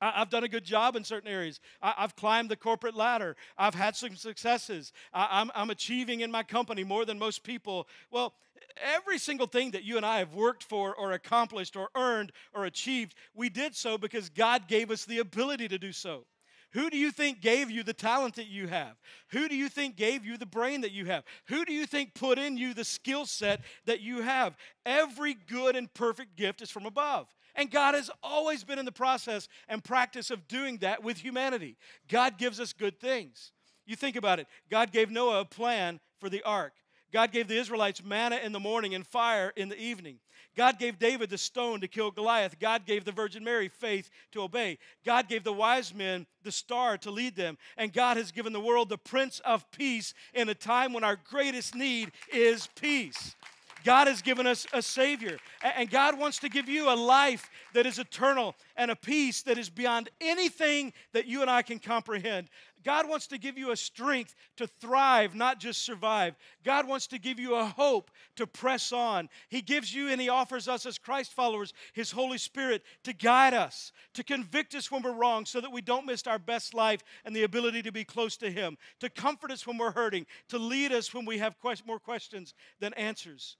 I've 0.00 0.30
done 0.30 0.44
a 0.44 0.48
good 0.48 0.64
job 0.64 0.96
in 0.96 1.04
certain 1.04 1.28
areas. 1.28 1.60
I've 1.82 2.16
climbed 2.16 2.48
the 2.48 2.56
corporate 2.56 2.94
ladder. 2.94 3.36
I've 3.58 3.74
had 3.74 3.94
some 3.96 4.16
successes. 4.16 4.92
I'm, 5.12 5.50
I'm 5.54 5.68
achieving 5.68 6.20
in 6.20 6.30
my 6.30 6.42
company 6.42 6.84
more 6.84 7.04
than 7.04 7.18
most 7.18 7.44
people. 7.44 7.86
Well, 8.10 8.34
every 8.82 9.18
single 9.18 9.46
thing 9.46 9.72
that 9.72 9.84
you 9.84 9.98
and 9.98 10.06
I 10.06 10.18
have 10.20 10.34
worked 10.34 10.64
for 10.64 10.94
or 10.94 11.12
accomplished 11.12 11.76
or 11.76 11.90
earned 11.94 12.32
or 12.54 12.64
achieved, 12.64 13.14
we 13.34 13.50
did 13.50 13.76
so 13.76 13.98
because 13.98 14.30
God 14.30 14.68
gave 14.68 14.90
us 14.90 15.04
the 15.04 15.18
ability 15.18 15.68
to 15.68 15.78
do 15.78 15.92
so. 15.92 16.24
Who 16.72 16.88
do 16.88 16.96
you 16.96 17.10
think 17.10 17.40
gave 17.40 17.70
you 17.70 17.82
the 17.82 17.92
talent 17.92 18.36
that 18.36 18.46
you 18.46 18.68
have? 18.68 18.96
Who 19.30 19.48
do 19.48 19.56
you 19.56 19.68
think 19.68 19.96
gave 19.96 20.24
you 20.24 20.36
the 20.36 20.46
brain 20.46 20.82
that 20.82 20.92
you 20.92 21.06
have? 21.06 21.24
Who 21.46 21.64
do 21.64 21.72
you 21.72 21.84
think 21.84 22.14
put 22.14 22.38
in 22.38 22.56
you 22.56 22.74
the 22.74 22.84
skill 22.84 23.26
set 23.26 23.60
that 23.86 24.00
you 24.00 24.22
have? 24.22 24.56
Every 24.86 25.34
good 25.34 25.74
and 25.74 25.92
perfect 25.92 26.36
gift 26.36 26.62
is 26.62 26.70
from 26.70 26.86
above. 26.86 27.26
And 27.56 27.70
God 27.70 27.94
has 27.94 28.10
always 28.22 28.62
been 28.62 28.78
in 28.78 28.84
the 28.84 28.92
process 28.92 29.48
and 29.68 29.82
practice 29.82 30.30
of 30.30 30.46
doing 30.46 30.78
that 30.78 31.02
with 31.02 31.18
humanity. 31.18 31.76
God 32.08 32.38
gives 32.38 32.60
us 32.60 32.72
good 32.72 33.00
things. 33.00 33.50
You 33.84 33.96
think 33.96 34.14
about 34.14 34.38
it. 34.38 34.46
God 34.70 34.92
gave 34.92 35.10
Noah 35.10 35.40
a 35.40 35.44
plan 35.44 35.98
for 36.20 36.28
the 36.28 36.42
ark. 36.44 36.72
God 37.12 37.32
gave 37.32 37.48
the 37.48 37.58
Israelites 37.58 38.02
manna 38.04 38.36
in 38.36 38.52
the 38.52 38.60
morning 38.60 38.94
and 38.94 39.06
fire 39.06 39.52
in 39.56 39.68
the 39.68 39.80
evening. 39.80 40.18
God 40.56 40.78
gave 40.78 40.98
David 40.98 41.30
the 41.30 41.38
stone 41.38 41.80
to 41.80 41.88
kill 41.88 42.10
Goliath. 42.10 42.58
God 42.58 42.84
gave 42.84 43.04
the 43.04 43.12
Virgin 43.12 43.44
Mary 43.44 43.68
faith 43.68 44.10
to 44.32 44.42
obey. 44.42 44.78
God 45.06 45.28
gave 45.28 45.44
the 45.44 45.52
wise 45.52 45.94
men 45.94 46.26
the 46.42 46.52
star 46.52 46.98
to 46.98 47.10
lead 47.10 47.36
them. 47.36 47.56
And 47.76 47.92
God 47.92 48.16
has 48.16 48.32
given 48.32 48.52
the 48.52 48.60
world 48.60 48.88
the 48.88 48.98
Prince 48.98 49.40
of 49.44 49.70
Peace 49.70 50.12
in 50.34 50.48
a 50.48 50.54
time 50.54 50.92
when 50.92 51.04
our 51.04 51.16
greatest 51.16 51.74
need 51.74 52.10
is 52.32 52.68
peace. 52.74 53.36
God 53.84 54.08
has 54.08 54.22
given 54.22 54.46
us 54.46 54.66
a 54.72 54.82
Savior. 54.82 55.38
And 55.62 55.90
God 55.90 56.18
wants 56.18 56.38
to 56.40 56.48
give 56.48 56.68
you 56.68 56.92
a 56.92 56.94
life 56.94 57.48
that 57.72 57.86
is 57.86 57.98
eternal 57.98 58.54
and 58.76 58.90
a 58.90 58.96
peace 58.96 59.42
that 59.42 59.58
is 59.58 59.70
beyond 59.70 60.10
anything 60.20 60.92
that 61.12 61.26
you 61.26 61.42
and 61.42 61.50
I 61.50 61.62
can 61.62 61.78
comprehend. 61.78 62.48
God 62.84 63.08
wants 63.08 63.26
to 63.28 63.38
give 63.38 63.58
you 63.58 63.70
a 63.70 63.76
strength 63.76 64.34
to 64.56 64.66
thrive, 64.66 65.34
not 65.34 65.60
just 65.60 65.82
survive. 65.82 66.36
God 66.64 66.88
wants 66.88 67.06
to 67.08 67.18
give 67.18 67.38
you 67.38 67.54
a 67.54 67.64
hope 67.64 68.10
to 68.36 68.46
press 68.46 68.92
on. 68.92 69.28
He 69.48 69.60
gives 69.60 69.94
you 69.94 70.08
and 70.08 70.20
He 70.20 70.28
offers 70.28 70.68
us 70.68 70.86
as 70.86 70.98
Christ 70.98 71.32
followers 71.32 71.72
His 71.92 72.10
Holy 72.10 72.38
Spirit 72.38 72.82
to 73.04 73.12
guide 73.12 73.54
us, 73.54 73.92
to 74.14 74.24
convict 74.24 74.74
us 74.74 74.90
when 74.90 75.02
we're 75.02 75.12
wrong 75.12 75.46
so 75.46 75.60
that 75.60 75.72
we 75.72 75.80
don't 75.80 76.06
miss 76.06 76.26
our 76.26 76.38
best 76.38 76.74
life 76.74 77.02
and 77.24 77.34
the 77.34 77.42
ability 77.42 77.82
to 77.82 77.92
be 77.92 78.04
close 78.04 78.36
to 78.38 78.50
Him, 78.50 78.78
to 79.00 79.10
comfort 79.10 79.50
us 79.50 79.66
when 79.66 79.78
we're 79.78 79.92
hurting, 79.92 80.26
to 80.48 80.58
lead 80.58 80.92
us 80.92 81.12
when 81.12 81.24
we 81.24 81.38
have 81.38 81.54
more 81.86 81.98
questions 81.98 82.54
than 82.80 82.94
answers. 82.94 83.56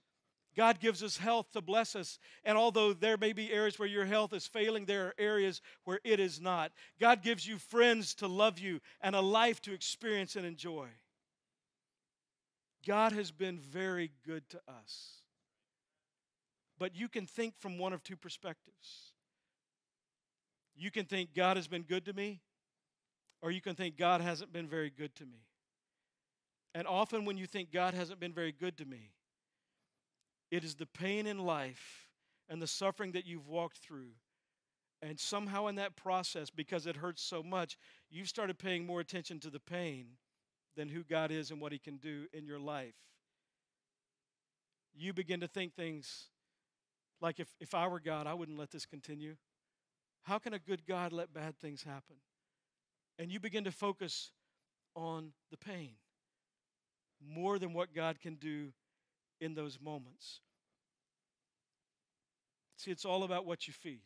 God 0.55 0.79
gives 0.79 1.01
us 1.01 1.17
health 1.17 1.51
to 1.53 1.61
bless 1.61 1.95
us. 1.95 2.19
And 2.43 2.57
although 2.57 2.93
there 2.93 3.17
may 3.17 3.31
be 3.31 3.51
areas 3.51 3.79
where 3.79 3.87
your 3.87 4.05
health 4.05 4.33
is 4.33 4.47
failing, 4.47 4.85
there 4.85 5.07
are 5.07 5.15
areas 5.17 5.61
where 5.85 5.99
it 6.03 6.19
is 6.19 6.41
not. 6.41 6.71
God 6.99 7.21
gives 7.21 7.47
you 7.47 7.57
friends 7.57 8.13
to 8.15 8.27
love 8.27 8.59
you 8.59 8.81
and 9.01 9.15
a 9.15 9.21
life 9.21 9.61
to 9.61 9.73
experience 9.73 10.35
and 10.35 10.45
enjoy. 10.45 10.87
God 12.85 13.13
has 13.13 13.31
been 13.31 13.59
very 13.59 14.11
good 14.25 14.49
to 14.49 14.61
us. 14.67 15.21
But 16.77 16.95
you 16.95 17.07
can 17.07 17.27
think 17.27 17.53
from 17.59 17.77
one 17.77 17.93
of 17.93 18.03
two 18.03 18.17
perspectives. 18.17 19.13
You 20.75 20.91
can 20.91 21.05
think 21.05 21.33
God 21.35 21.57
has 21.57 21.67
been 21.67 21.83
good 21.83 22.05
to 22.05 22.13
me, 22.13 22.41
or 23.41 23.51
you 23.51 23.61
can 23.61 23.75
think 23.75 23.97
God 23.97 24.19
hasn't 24.19 24.51
been 24.51 24.67
very 24.67 24.89
good 24.89 25.15
to 25.15 25.25
me. 25.25 25.45
And 26.73 26.87
often 26.87 27.23
when 27.23 27.37
you 27.37 27.45
think 27.45 27.71
God 27.71 27.93
hasn't 27.93 28.19
been 28.19 28.33
very 28.33 28.51
good 28.51 28.77
to 28.77 28.85
me, 28.85 29.11
it 30.51 30.63
is 30.63 30.75
the 30.75 30.85
pain 30.85 31.25
in 31.25 31.39
life 31.39 32.07
and 32.49 32.61
the 32.61 32.67
suffering 32.67 33.13
that 33.13 33.25
you've 33.25 33.47
walked 33.47 33.77
through. 33.77 34.11
And 35.01 35.19
somehow 35.19 35.67
in 35.67 35.75
that 35.75 35.95
process, 35.95 36.49
because 36.51 36.85
it 36.85 36.97
hurts 36.97 37.23
so 37.23 37.41
much, 37.41 37.77
you've 38.11 38.27
started 38.27 38.59
paying 38.59 38.85
more 38.85 38.99
attention 38.99 39.39
to 39.39 39.49
the 39.49 39.59
pain 39.59 40.17
than 40.75 40.89
who 40.89 41.03
God 41.03 41.31
is 41.31 41.49
and 41.49 41.59
what 41.59 41.71
He 41.71 41.79
can 41.79 41.97
do 41.97 42.27
in 42.33 42.45
your 42.45 42.59
life. 42.59 42.93
You 44.93 45.13
begin 45.13 45.39
to 45.39 45.47
think 45.47 45.73
things 45.73 46.25
like 47.21 47.39
if, 47.39 47.47
if 47.59 47.73
I 47.73 47.87
were 47.87 47.99
God, 47.99 48.27
I 48.27 48.33
wouldn't 48.33 48.59
let 48.59 48.71
this 48.71 48.85
continue. 48.85 49.37
How 50.23 50.37
can 50.37 50.53
a 50.53 50.59
good 50.59 50.85
God 50.85 51.13
let 51.13 51.33
bad 51.33 51.57
things 51.57 51.83
happen? 51.83 52.17
And 53.17 53.31
you 53.31 53.39
begin 53.39 53.63
to 53.63 53.71
focus 53.71 54.31
on 54.95 55.31
the 55.49 55.57
pain 55.57 55.93
more 57.25 57.57
than 57.57 57.73
what 57.73 57.93
God 57.93 58.19
can 58.19 58.35
do 58.35 58.73
in 59.41 59.53
those 59.55 59.79
moments. 59.81 60.39
See, 62.77 62.91
it's 62.91 63.05
all 63.05 63.23
about 63.23 63.45
what 63.45 63.67
you 63.67 63.73
feed. 63.73 64.01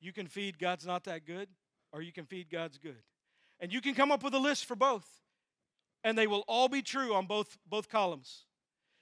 You 0.00 0.12
can 0.12 0.26
feed 0.26 0.58
God's 0.58 0.86
not 0.86 1.04
that 1.04 1.26
good, 1.26 1.48
or 1.92 2.02
you 2.02 2.12
can 2.12 2.24
feed 2.24 2.50
God's 2.50 2.78
good. 2.78 3.02
And 3.60 3.72
you 3.72 3.80
can 3.80 3.94
come 3.94 4.10
up 4.10 4.22
with 4.22 4.34
a 4.34 4.38
list 4.38 4.64
for 4.64 4.74
both, 4.74 5.06
and 6.02 6.16
they 6.16 6.26
will 6.26 6.44
all 6.48 6.68
be 6.68 6.82
true 6.82 7.14
on 7.14 7.26
both, 7.26 7.56
both 7.68 7.88
columns. 7.88 8.46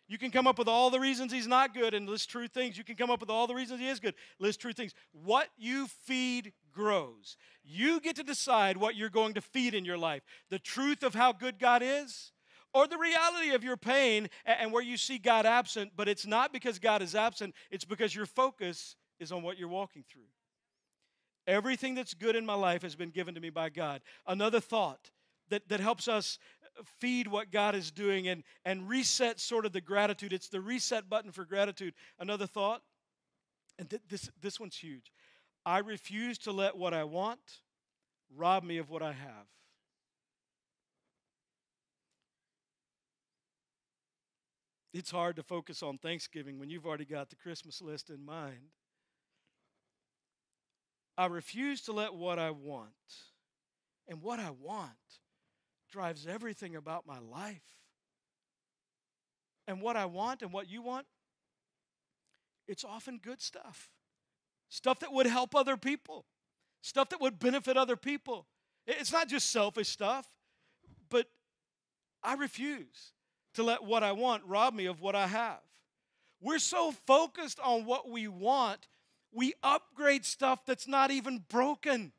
You 0.09 0.19
can 0.19 0.31
come 0.31 0.47
up 0.47 0.59
with 0.59 0.69
all 0.69 0.91
the 0.91 1.01
reasons 1.01 1.33
he's 1.33 1.47
not 1.47 1.73
good 1.73 1.95
and 1.95 2.09
list 2.09 2.29
true 2.29 2.49
things. 2.49 2.77
You 2.77 2.85
can 2.85 2.97
come 2.97 3.11
up 3.11 3.21
with 3.21 3.31
all 3.31 3.47
the 3.47 3.55
reasons 3.55 3.81
he 3.81 3.89
is 3.89 3.99
good, 3.99 4.15
list 4.39 4.61
true 4.61 4.73
things. 4.75 4.93
What 5.13 5.49
you 5.57 5.87
feed 5.87 6.53
grows. 6.71 7.37
You 7.65 8.01
get 8.01 8.17
to 8.17 8.23
decide 8.23 8.77
what 8.77 8.95
you're 8.95 9.09
going 9.09 9.35
to 9.35 9.41
feed 9.41 9.75
in 9.75 9.85
your 9.85 9.99
life 9.99 10.23
the 10.51 10.59
truth 10.59 11.03
of 11.03 11.15
how 11.15 11.33
good 11.33 11.59
God 11.59 11.83
is, 11.83 12.33
or 12.75 12.87
the 12.87 12.99
reality 12.99 13.55
of 13.55 13.65
your 13.65 13.77
pain 13.77 14.29
and 14.45 14.73
where 14.73 14.83
you 14.83 14.97
see 14.97 15.19
God 15.19 15.47
absent, 15.47 15.93
but 15.97 16.09
it's 16.09 16.27
not 16.27 16.53
because 16.53 16.79
God 16.79 17.03
is 17.03 17.15
absent, 17.15 17.55
it's 17.71 17.85
because 17.85 18.15
your 18.15 18.27
focus 18.27 18.97
is 19.19 19.33
on 19.33 19.43
what 19.43 19.59
you're 19.59 19.69
walking 19.69 20.05
through. 20.11 20.23
Everything 21.47 21.95
that's 21.95 22.15
good 22.15 22.37
in 22.37 22.47
my 22.47 22.55
life 22.55 22.83
has 22.83 22.95
been 22.95 23.11
given 23.11 23.35
to 23.35 23.41
me 23.41 23.51
by 23.51 23.69
God. 23.69 24.01
Another 24.27 24.61
thought 24.61 25.11
that, 25.49 25.69
that 25.69 25.81
helps 25.81 26.09
us 26.09 26.39
feed 26.85 27.29
what 27.29 27.51
God 27.51 27.75
is 27.75 27.91
doing 27.91 28.29
and, 28.29 28.43
and 28.65 28.89
reset 28.89 29.41
sort 29.41 29.67
of 29.67 29.73
the 29.73 29.81
gratitude. 29.81 30.33
It's 30.33 30.49
the 30.49 30.61
reset 30.61 31.09
button 31.11 31.31
for 31.31 31.45
gratitude. 31.45 31.95
Another 32.19 32.47
thought, 32.47 32.83
and 33.79 33.91
th- 33.91 34.03
this, 34.09 34.31
this 34.41 34.61
one's 34.61 34.77
huge. 34.77 35.13
I 35.67 35.79
refuse 35.79 36.39
to 36.39 36.53
let 36.53 36.77
what 36.77 36.95
I 36.95 37.05
want 37.05 37.41
rob 38.35 38.65
me 38.65 38.79
of 38.79 38.89
what 38.89 39.03
I 39.03 39.13
have. 39.13 39.47
It's 44.93 45.11
hard 45.11 45.37
to 45.37 45.43
focus 45.43 45.83
on 45.83 45.99
Thanksgiving 45.99 46.59
when 46.59 46.69
you've 46.69 46.87
already 46.87 47.07
got 47.07 47.31
the 47.31 47.37
Christmas 47.37 47.81
list 47.81 48.11
in 48.11 48.25
mind. 48.25 48.71
I 51.17 51.27
refuse 51.27 51.83
to 51.83 51.93
let 51.93 52.15
what 52.15 52.39
I 52.39 52.51
want, 52.51 52.93
and 54.09 54.23
what 54.23 54.41
I 54.41 54.51
want 54.51 54.91
drives 55.91 56.27
everything 56.27 56.75
about 56.75 57.07
my 57.07 57.19
life. 57.19 57.63
And 59.69 59.81
what 59.81 59.97
I 59.97 60.07
want 60.07 60.43
and 60.43 60.53
what 60.53 60.69
you 60.69 60.83
want, 60.83 61.07
it's 62.67 62.85
often 62.85 63.19
good 63.23 63.41
stuff. 63.41 63.91
Stuff 64.69 65.01
that 65.01 65.13
would 65.13 65.27
help 65.27 65.55
other 65.55 65.77
people, 65.77 66.25
stuff 66.81 67.11
that 67.11 67.21
would 67.21 67.39
benefit 67.39 67.77
other 67.77 67.97
people. 67.97 68.47
It's 68.87 69.13
not 69.13 69.29
just 69.29 69.51
selfish 69.51 69.89
stuff, 69.89 70.27
but 71.11 71.27
I 72.23 72.35
refuse 72.35 73.13
to 73.55 73.63
let 73.63 73.85
what 73.85 74.03
I 74.03 74.13
want 74.13 74.43
rob 74.47 74.75
me 74.75 74.87
of 74.87 75.01
what 75.01 75.15
I 75.15 75.27
have. 75.27 75.61
We're 76.41 76.59
so 76.59 76.93
focused 77.07 77.61
on 77.61 77.85
what 77.85 78.09
we 78.11 78.29
want, 78.29 78.89
we 79.33 79.55
upgrade 79.63 80.25
stuff 80.25 80.67
that's 80.67 80.89
not 80.89 81.11
even 81.11 81.45
broken. 81.49 82.13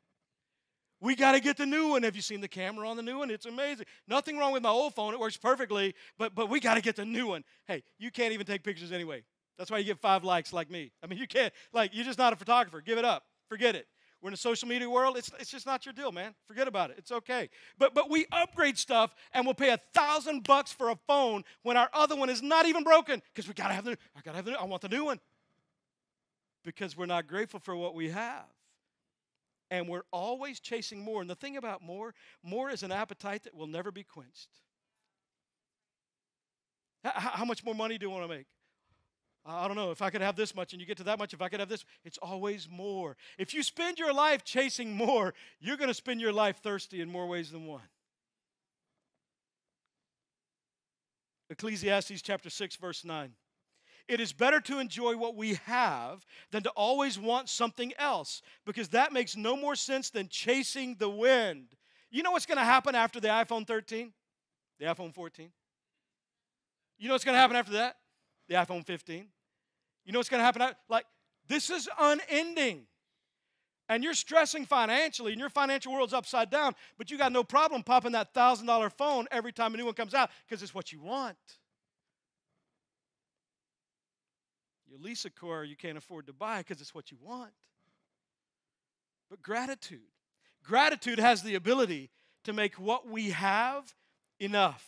We 1.00 1.14
got 1.14 1.32
to 1.32 1.40
get 1.40 1.58
the 1.58 1.66
new 1.66 1.88
one. 1.88 2.02
Have 2.02 2.16
you 2.16 2.22
seen 2.22 2.40
the 2.40 2.48
camera 2.48 2.88
on 2.88 2.96
the 2.96 3.02
new 3.02 3.18
one? 3.18 3.30
It's 3.30 3.44
amazing. 3.44 3.84
Nothing 4.08 4.38
wrong 4.38 4.52
with 4.52 4.62
my 4.62 4.70
old 4.70 4.94
phone. 4.94 5.12
It 5.12 5.20
works 5.20 5.36
perfectly, 5.36 5.94
but, 6.18 6.34
but 6.34 6.48
we 6.48 6.60
got 6.60 6.74
to 6.74 6.80
get 6.80 6.96
the 6.96 7.04
new 7.04 7.26
one. 7.26 7.44
Hey, 7.66 7.82
you 7.98 8.10
can't 8.10 8.32
even 8.32 8.46
take 8.46 8.62
pictures 8.62 8.90
anyway. 8.90 9.22
That's 9.58 9.70
why 9.70 9.78
you 9.78 9.84
get 9.84 10.00
five 10.00 10.24
likes 10.24 10.52
like 10.52 10.70
me. 10.70 10.92
I 11.02 11.06
mean, 11.06 11.18
you 11.18 11.26
can't, 11.26 11.52
like, 11.72 11.94
you're 11.94 12.06
just 12.06 12.18
not 12.18 12.32
a 12.32 12.36
photographer. 12.36 12.80
Give 12.80 12.96
it 12.96 13.04
up. 13.04 13.24
Forget 13.48 13.76
it. 13.76 13.86
We're 14.24 14.28
in 14.28 14.34
a 14.34 14.38
social 14.38 14.66
media 14.66 14.88
world. 14.88 15.18
It's, 15.18 15.30
it's 15.38 15.50
just 15.50 15.66
not 15.66 15.84
your 15.84 15.92
deal, 15.92 16.10
man. 16.10 16.34
Forget 16.48 16.66
about 16.66 16.88
it. 16.88 16.96
It's 16.96 17.12
okay. 17.12 17.50
But 17.76 17.92
but 17.92 18.08
we 18.08 18.24
upgrade 18.32 18.78
stuff 18.78 19.14
and 19.34 19.44
we'll 19.44 19.54
pay 19.54 19.68
a 19.68 19.78
thousand 19.92 20.44
bucks 20.44 20.72
for 20.72 20.88
a 20.88 20.96
phone 21.06 21.44
when 21.62 21.76
our 21.76 21.90
other 21.92 22.16
one 22.16 22.30
is 22.30 22.40
not 22.40 22.64
even 22.64 22.84
broken 22.84 23.20
because 23.34 23.46
we 23.46 23.52
gotta 23.52 23.74
have 23.74 23.84
the 23.84 23.98
I 24.16 24.20
gotta 24.24 24.36
have 24.36 24.46
the 24.46 24.58
I 24.58 24.64
want 24.64 24.80
the 24.80 24.88
new 24.88 25.04
one. 25.04 25.20
Because 26.64 26.96
we're 26.96 27.04
not 27.04 27.26
grateful 27.26 27.60
for 27.60 27.76
what 27.76 27.94
we 27.94 28.08
have. 28.08 28.46
And 29.70 29.90
we're 29.90 30.06
always 30.10 30.58
chasing 30.58 31.00
more. 31.00 31.20
And 31.20 31.28
the 31.28 31.34
thing 31.34 31.58
about 31.58 31.82
more, 31.82 32.14
more 32.42 32.70
is 32.70 32.82
an 32.82 32.92
appetite 32.92 33.44
that 33.44 33.54
will 33.54 33.66
never 33.66 33.92
be 33.92 34.04
quenched. 34.04 34.48
How, 37.04 37.12
how 37.12 37.44
much 37.44 37.62
more 37.62 37.74
money 37.74 37.98
do 37.98 38.06
you 38.06 38.10
want 38.10 38.24
to 38.24 38.34
make? 38.34 38.46
I 39.46 39.66
don't 39.66 39.76
know, 39.76 39.90
if 39.90 40.00
I 40.00 40.08
could 40.08 40.22
have 40.22 40.36
this 40.36 40.54
much 40.54 40.72
and 40.72 40.80
you 40.80 40.86
get 40.86 40.96
to 40.98 41.04
that 41.04 41.18
much, 41.18 41.34
if 41.34 41.42
I 41.42 41.48
could 41.48 41.60
have 41.60 41.68
this, 41.68 41.84
it's 42.02 42.16
always 42.18 42.66
more. 42.70 43.16
If 43.36 43.52
you 43.52 43.62
spend 43.62 43.98
your 43.98 44.12
life 44.12 44.42
chasing 44.42 44.96
more, 44.96 45.34
you're 45.60 45.76
going 45.76 45.88
to 45.88 45.94
spend 45.94 46.20
your 46.20 46.32
life 46.32 46.58
thirsty 46.62 47.02
in 47.02 47.10
more 47.10 47.26
ways 47.26 47.50
than 47.50 47.66
one. 47.66 47.82
Ecclesiastes 51.50 52.22
chapter 52.22 52.48
6, 52.48 52.76
verse 52.76 53.04
9. 53.04 53.32
It 54.08 54.20
is 54.20 54.32
better 54.32 54.60
to 54.60 54.78
enjoy 54.78 55.16
what 55.16 55.34
we 55.34 55.54
have 55.64 56.24
than 56.50 56.62
to 56.62 56.70
always 56.70 57.18
want 57.18 57.48
something 57.48 57.92
else 57.98 58.42
because 58.64 58.88
that 58.88 59.12
makes 59.12 59.36
no 59.36 59.56
more 59.56 59.74
sense 59.74 60.10
than 60.10 60.28
chasing 60.28 60.96
the 60.98 61.08
wind. 61.08 61.68
You 62.10 62.22
know 62.22 62.30
what's 62.30 62.46
going 62.46 62.58
to 62.58 62.64
happen 62.64 62.94
after 62.94 63.20
the 63.20 63.28
iPhone 63.28 63.66
13? 63.66 64.12
The 64.78 64.86
iPhone 64.86 65.12
14? 65.14 65.50
You 66.98 67.08
know 67.08 67.14
what's 67.14 67.24
going 67.24 67.34
to 67.34 67.40
happen 67.40 67.56
after 67.56 67.72
that? 67.72 67.96
The 68.48 68.54
iPhone 68.54 68.84
15? 68.84 69.28
You 70.04 70.12
know 70.12 70.18
what's 70.18 70.28
going 70.28 70.40
to 70.40 70.44
happen? 70.44 70.62
Like, 70.88 71.06
this 71.48 71.70
is 71.70 71.88
unending. 71.98 72.86
And 73.88 74.02
you're 74.02 74.14
stressing 74.14 74.64
financially, 74.64 75.32
and 75.32 75.40
your 75.40 75.50
financial 75.50 75.92
world's 75.92 76.14
upside 76.14 76.48
down, 76.50 76.74
but 76.96 77.10
you 77.10 77.18
got 77.18 77.32
no 77.32 77.44
problem 77.44 77.82
popping 77.82 78.12
that 78.12 78.32
$1,000 78.32 78.92
phone 78.96 79.26
every 79.30 79.52
time 79.52 79.74
a 79.74 79.76
new 79.76 79.84
one 79.84 79.94
comes 79.94 80.14
out 80.14 80.30
because 80.48 80.62
it's 80.62 80.74
what 80.74 80.90
you 80.90 81.02
want. 81.02 81.36
Your 84.88 84.98
lease 84.98 85.26
a 85.26 85.30
car 85.30 85.64
you 85.64 85.76
can't 85.76 85.98
afford 85.98 86.28
to 86.28 86.32
buy 86.32 86.58
because 86.58 86.80
it's 86.80 86.94
what 86.94 87.10
you 87.10 87.18
want. 87.20 87.52
But 89.28 89.42
gratitude, 89.42 90.00
gratitude 90.62 91.18
has 91.18 91.42
the 91.42 91.56
ability 91.56 92.10
to 92.44 92.52
make 92.52 92.76
what 92.76 93.06
we 93.06 93.30
have 93.30 93.94
enough. 94.38 94.86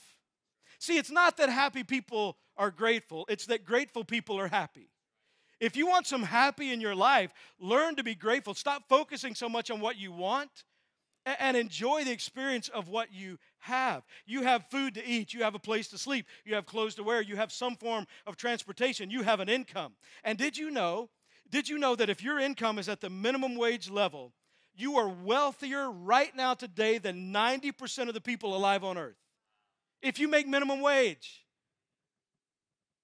See, 0.79 0.97
it's 0.97 1.11
not 1.11 1.37
that 1.37 1.49
happy 1.49 1.85
people 1.85 2.39
are 2.57 2.71
grateful, 2.71 3.27
it's 3.29 3.47
that 3.47 3.65
grateful 3.65 4.05
people 4.05 4.39
are 4.39 4.49
happy. 4.49 4.89
If 5.61 5.77
you 5.77 5.87
want 5.87 6.07
some 6.07 6.23
happy 6.23 6.73
in 6.73 6.81
your 6.81 6.95
life, 6.95 7.33
learn 7.59 7.97
to 7.97 8.05
be 8.05 8.15
grateful. 8.15 8.55
Stop 8.55 8.85
focusing 8.89 9.35
so 9.35 9.49
much 9.49 9.71
on 9.71 9.81
what 9.81 9.97
you 9.97 10.13
want 10.13 10.65
and 11.25 11.57
enjoy 11.57 12.05
the 12.05 12.13
experience 12.13 12.69
of 12.69 12.89
what 12.89 13.13
you 13.13 13.39
have. 13.59 14.05
You 14.27 14.43
have 14.43 14.67
food 14.71 14.95
to 14.95 15.05
eat, 15.05 15.35
you 15.35 15.43
have 15.43 15.55
a 15.55 15.59
place 15.59 15.89
to 15.89 15.99
sleep, 15.99 16.27
you 16.45 16.55
have 16.55 16.67
clothes 16.67 16.95
to 16.97 17.03
wear, 17.03 17.21
you 17.21 17.37
have 17.37 17.51
some 17.51 17.75
form 17.77 18.07
of 18.27 18.37
transportation, 18.37 19.11
you 19.11 19.23
have 19.23 19.41
an 19.41 19.49
income. 19.49 19.95
And 20.23 20.39
did 20.39 20.57
you 20.57 20.71
know? 20.71 21.11
Did 21.49 21.69
you 21.69 21.79
know 21.79 21.95
that 21.97 22.11
if 22.11 22.23
your 22.23 22.39
income 22.39 22.79
is 22.79 22.89
at 22.89 23.01
the 23.01 23.11
minimum 23.11 23.57
wage 23.57 23.91
level, 23.91 24.33
you 24.75 24.97
are 24.97 25.09
wealthier 25.09 25.91
right 25.91 26.35
now 26.35 26.55
today 26.55 26.99
than 26.99 27.33
90% 27.33 28.09
of 28.09 28.15
the 28.15 28.21
people 28.21 28.57
alive 28.57 28.85
on 28.85 28.99
earth? 28.99 29.17
If 30.03 30.19
you 30.19 30.29
make 30.29 30.47
minimum 30.47 30.81
wage, 30.81 31.47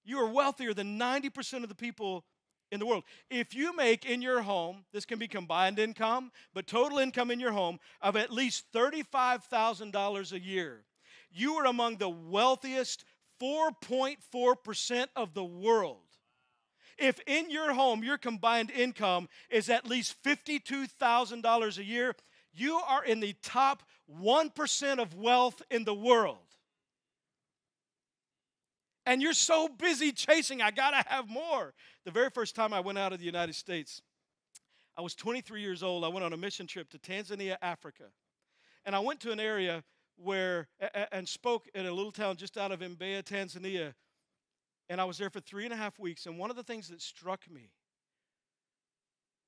you 0.05 0.19
are 0.19 0.27
wealthier 0.27 0.73
than 0.73 0.99
90% 0.99 1.63
of 1.63 1.69
the 1.69 1.75
people 1.75 2.25
in 2.73 2.79
the 2.79 2.85
world. 2.87 3.03
If 3.29 3.53
you 3.53 3.75
make 3.75 4.03
in 4.03 4.21
your 4.21 4.41
home, 4.41 4.83
this 4.91 5.05
can 5.05 5.19
be 5.19 5.27
combined 5.27 5.77
income, 5.77 6.31
but 6.53 6.65
total 6.65 6.97
income 6.97 7.29
in 7.29 7.39
your 7.39 7.51
home 7.51 7.79
of 8.01 8.15
at 8.15 8.31
least 8.31 8.65
$35,000 8.73 10.31
a 10.31 10.39
year, 10.39 10.83
you 11.31 11.53
are 11.55 11.67
among 11.67 11.97
the 11.97 12.09
wealthiest 12.09 13.05
4.4% 13.41 15.07
of 15.15 15.33
the 15.33 15.43
world. 15.43 15.99
If 16.97 17.19
in 17.27 17.49
your 17.49 17.73
home 17.73 18.03
your 18.03 18.17
combined 18.17 18.71
income 18.71 19.29
is 19.49 19.69
at 19.69 19.87
least 19.87 20.15
$52,000 20.23 21.77
a 21.77 21.83
year, 21.83 22.15
you 22.53 22.75
are 22.87 23.05
in 23.05 23.19
the 23.19 23.35
top 23.43 23.83
1% 24.11 24.99
of 24.99 25.15
wealth 25.15 25.61
in 25.69 25.83
the 25.85 25.93
world 25.93 26.52
and 29.05 29.21
you're 29.21 29.33
so 29.33 29.67
busy 29.67 30.11
chasing, 30.11 30.61
I 30.61 30.71
gotta 30.71 31.03
have 31.07 31.29
more. 31.29 31.73
The 32.05 32.11
very 32.11 32.29
first 32.29 32.55
time 32.55 32.73
I 32.73 32.79
went 32.79 32.97
out 32.97 33.13
of 33.13 33.19
the 33.19 33.25
United 33.25 33.55
States, 33.55 34.01
I 34.97 35.01
was 35.01 35.15
23 35.15 35.61
years 35.61 35.83
old. 35.83 36.03
I 36.03 36.07
went 36.07 36.23
on 36.23 36.33
a 36.33 36.37
mission 36.37 36.67
trip 36.67 36.89
to 36.91 36.99
Tanzania, 36.99 37.57
Africa. 37.61 38.05
And 38.85 38.95
I 38.95 38.99
went 38.99 39.19
to 39.21 39.31
an 39.31 39.39
area 39.39 39.83
where, 40.15 40.67
and 41.11 41.27
spoke 41.27 41.67
in 41.73 41.85
a 41.85 41.91
little 41.91 42.11
town 42.11 42.35
just 42.35 42.57
out 42.57 42.71
of 42.71 42.79
Mbeya, 42.79 43.23
Tanzania. 43.23 43.93
And 44.89 45.01
I 45.01 45.05
was 45.05 45.17
there 45.17 45.29
for 45.29 45.39
three 45.39 45.65
and 45.65 45.73
a 45.73 45.77
half 45.77 45.97
weeks. 45.97 46.25
And 46.25 46.37
one 46.37 46.49
of 46.49 46.55
the 46.55 46.63
things 46.63 46.89
that 46.89 47.01
struck 47.01 47.49
me 47.49 47.71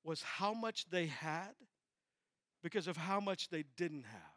was 0.02 0.22
how 0.22 0.52
much 0.52 0.88
they 0.90 1.06
had 1.06 1.52
because 2.62 2.88
of 2.88 2.96
how 2.96 3.20
much 3.20 3.48
they 3.48 3.64
didn't 3.76 4.04
have. 4.04 4.35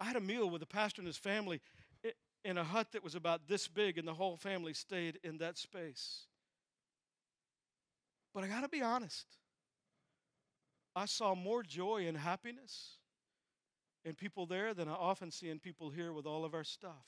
I 0.00 0.04
had 0.04 0.16
a 0.16 0.20
meal 0.20 0.48
with 0.50 0.62
a 0.62 0.66
pastor 0.66 1.00
and 1.00 1.06
his 1.06 1.16
family 1.16 1.60
in 2.44 2.58
a 2.58 2.64
hut 2.64 2.92
that 2.92 3.02
was 3.02 3.16
about 3.16 3.48
this 3.48 3.66
big, 3.66 3.98
and 3.98 4.06
the 4.06 4.14
whole 4.14 4.36
family 4.36 4.72
stayed 4.72 5.18
in 5.24 5.38
that 5.38 5.58
space. 5.58 6.26
But 8.32 8.44
I 8.44 8.48
got 8.48 8.60
to 8.60 8.68
be 8.68 8.82
honest. 8.82 9.26
I 10.94 11.06
saw 11.06 11.34
more 11.34 11.62
joy 11.62 12.06
and 12.06 12.16
happiness 12.16 12.98
in 14.04 14.14
people 14.14 14.46
there 14.46 14.74
than 14.74 14.88
I 14.88 14.92
often 14.92 15.30
see 15.30 15.50
in 15.50 15.58
people 15.58 15.90
here 15.90 16.12
with 16.12 16.24
all 16.24 16.44
of 16.44 16.54
our 16.54 16.62
stuff. 16.62 17.04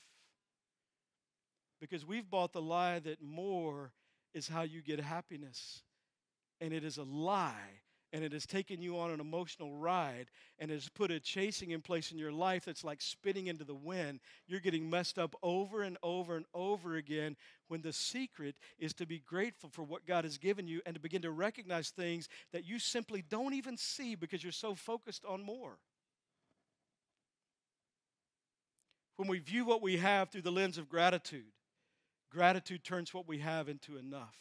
Because 1.79 2.05
we've 2.05 2.29
bought 2.29 2.51
the 2.51 2.61
lie 2.61 2.99
that 2.99 3.21
more 3.21 3.93
is 4.33 4.49
how 4.49 4.63
you 4.63 4.81
get 4.81 4.99
happiness. 4.99 5.83
And 6.59 6.73
it 6.73 6.83
is 6.83 6.97
a 6.97 7.03
lie 7.03 7.81
and 8.11 8.23
it 8.23 8.33
has 8.33 8.45
taken 8.45 8.81
you 8.81 8.97
on 8.97 9.11
an 9.11 9.19
emotional 9.19 9.75
ride 9.75 10.27
and 10.57 10.71
has 10.71 10.89
put 10.89 11.11
a 11.11 11.19
chasing 11.19 11.71
in 11.71 11.81
place 11.81 12.11
in 12.11 12.17
your 12.17 12.31
life 12.31 12.65
that's 12.65 12.83
like 12.83 13.01
spitting 13.01 13.47
into 13.47 13.63
the 13.63 13.75
wind. 13.75 14.19
You're 14.47 14.59
getting 14.59 14.89
messed 14.89 15.19
up 15.19 15.35
over 15.43 15.83
and 15.83 15.97
over 16.01 16.35
and 16.35 16.45
over 16.53 16.95
again 16.95 17.35
when 17.67 17.81
the 17.81 17.93
secret 17.93 18.55
is 18.79 18.93
to 18.95 19.05
be 19.05 19.19
grateful 19.19 19.69
for 19.69 19.83
what 19.83 20.05
God 20.05 20.23
has 20.23 20.37
given 20.37 20.67
you 20.67 20.81
and 20.85 20.95
to 20.95 21.01
begin 21.01 21.21
to 21.21 21.31
recognize 21.31 21.89
things 21.89 22.29
that 22.51 22.65
you 22.65 22.79
simply 22.79 23.23
don't 23.29 23.53
even 23.53 23.77
see 23.77 24.15
because 24.15 24.43
you're 24.43 24.51
so 24.51 24.73
focused 24.73 25.23
on 25.25 25.43
more. 25.43 25.77
When 29.17 29.27
we 29.27 29.39
view 29.39 29.65
what 29.65 29.81
we 29.81 29.97
have 29.97 30.29
through 30.29 30.43
the 30.43 30.51
lens 30.51 30.77
of 30.77 30.87
gratitude, 30.87 31.51
gratitude 32.31 32.83
turns 32.83 33.13
what 33.13 33.27
we 33.27 33.39
have 33.39 33.67
into 33.67 33.97
enough. 33.97 34.35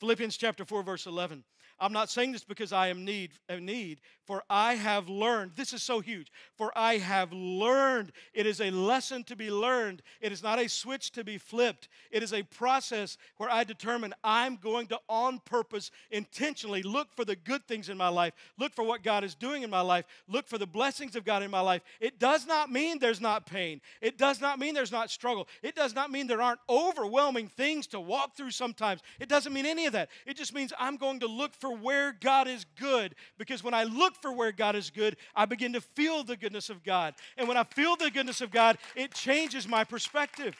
Philippians 0.00 0.36
chapter 0.36 0.64
4 0.64 0.82
verse 0.82 1.06
11. 1.06 1.44
I'm 1.78 1.92
not 1.92 2.08
saying 2.08 2.32
this 2.32 2.44
because 2.44 2.72
I 2.72 2.88
am 2.88 3.04
need, 3.04 3.32
need, 3.60 4.00
for 4.26 4.42
I 4.48 4.74
have 4.74 5.08
learned. 5.08 5.52
This 5.56 5.72
is 5.72 5.82
so 5.82 6.00
huge. 6.00 6.32
For 6.56 6.72
I 6.76 6.96
have 6.96 7.32
learned. 7.32 8.12
It 8.32 8.46
is 8.46 8.60
a 8.60 8.70
lesson 8.70 9.24
to 9.24 9.36
be 9.36 9.50
learned. 9.50 10.02
It 10.20 10.32
is 10.32 10.42
not 10.42 10.58
a 10.58 10.68
switch 10.68 11.12
to 11.12 11.22
be 11.22 11.36
flipped. 11.36 11.88
It 12.10 12.22
is 12.22 12.32
a 12.32 12.42
process 12.42 13.18
where 13.36 13.50
I 13.50 13.62
determine 13.64 14.14
I'm 14.24 14.56
going 14.56 14.86
to, 14.88 15.00
on 15.08 15.40
purpose, 15.40 15.90
intentionally 16.10 16.82
look 16.82 17.14
for 17.14 17.24
the 17.24 17.36
good 17.36 17.66
things 17.68 17.88
in 17.88 17.98
my 17.98 18.08
life, 18.08 18.32
look 18.58 18.74
for 18.74 18.84
what 18.84 19.02
God 19.02 19.22
is 19.22 19.34
doing 19.34 19.62
in 19.62 19.70
my 19.70 19.82
life, 19.82 20.06
look 20.28 20.48
for 20.48 20.58
the 20.58 20.66
blessings 20.66 21.14
of 21.14 21.24
God 21.24 21.42
in 21.42 21.50
my 21.50 21.60
life. 21.60 21.82
It 22.00 22.18
does 22.18 22.46
not 22.46 22.70
mean 22.72 22.98
there's 22.98 23.20
not 23.20 23.44
pain. 23.44 23.80
It 24.00 24.16
does 24.16 24.40
not 24.40 24.58
mean 24.58 24.74
there's 24.74 24.92
not 24.92 25.10
struggle. 25.10 25.46
It 25.62 25.74
does 25.74 25.94
not 25.94 26.10
mean 26.10 26.26
there 26.26 26.42
aren't 26.42 26.60
overwhelming 26.68 27.48
things 27.48 27.86
to 27.88 28.00
walk 28.00 28.34
through 28.34 28.52
sometimes. 28.52 29.02
It 29.20 29.28
doesn't 29.28 29.52
mean 29.52 29.66
any 29.66 29.85
of 29.86 29.92
that. 29.94 30.10
It 30.26 30.36
just 30.36 30.54
means 30.54 30.72
I'm 30.78 30.96
going 30.96 31.20
to 31.20 31.26
look 31.26 31.54
for 31.54 31.74
where 31.74 32.12
God 32.12 32.48
is 32.48 32.64
good 32.78 33.14
because 33.38 33.64
when 33.64 33.74
I 33.74 33.84
look 33.84 34.14
for 34.20 34.32
where 34.32 34.52
God 34.52 34.76
is 34.76 34.90
good, 34.90 35.16
I 35.34 35.46
begin 35.46 35.72
to 35.72 35.80
feel 35.80 36.24
the 36.24 36.36
goodness 36.36 36.70
of 36.70 36.84
God. 36.84 37.14
And 37.36 37.48
when 37.48 37.56
I 37.56 37.64
feel 37.64 37.96
the 37.96 38.10
goodness 38.10 38.40
of 38.40 38.50
God, 38.50 38.78
it 38.94 39.14
changes 39.14 39.66
my 39.66 39.84
perspective. 39.84 40.56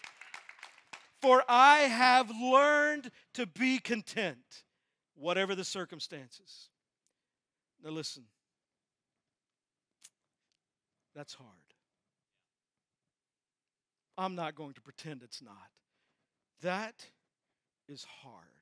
For 1.22 1.42
I 1.48 1.78
have 1.78 2.30
learned 2.30 3.10
to 3.34 3.46
be 3.46 3.78
content, 3.78 4.64
whatever 5.14 5.54
the 5.54 5.64
circumstances. 5.64 6.68
Now, 7.82 7.90
listen, 7.90 8.24
that's 11.14 11.34
hard. 11.34 11.50
I'm 14.18 14.34
not 14.34 14.54
going 14.54 14.74
to 14.74 14.80
pretend 14.80 15.22
it's 15.22 15.42
not. 15.42 15.70
That 16.62 17.06
is 17.88 18.04
hard. 18.22 18.55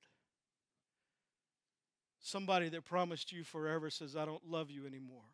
Somebody 2.25 2.71
that 2.71 2.87
promised 2.87 3.33
you 3.33 3.45
forever 3.45 3.91
says, 3.91 4.17
I 4.17 4.25
don't 4.25 4.49
love 4.49 4.71
you 4.71 4.87
anymore. 4.87 5.29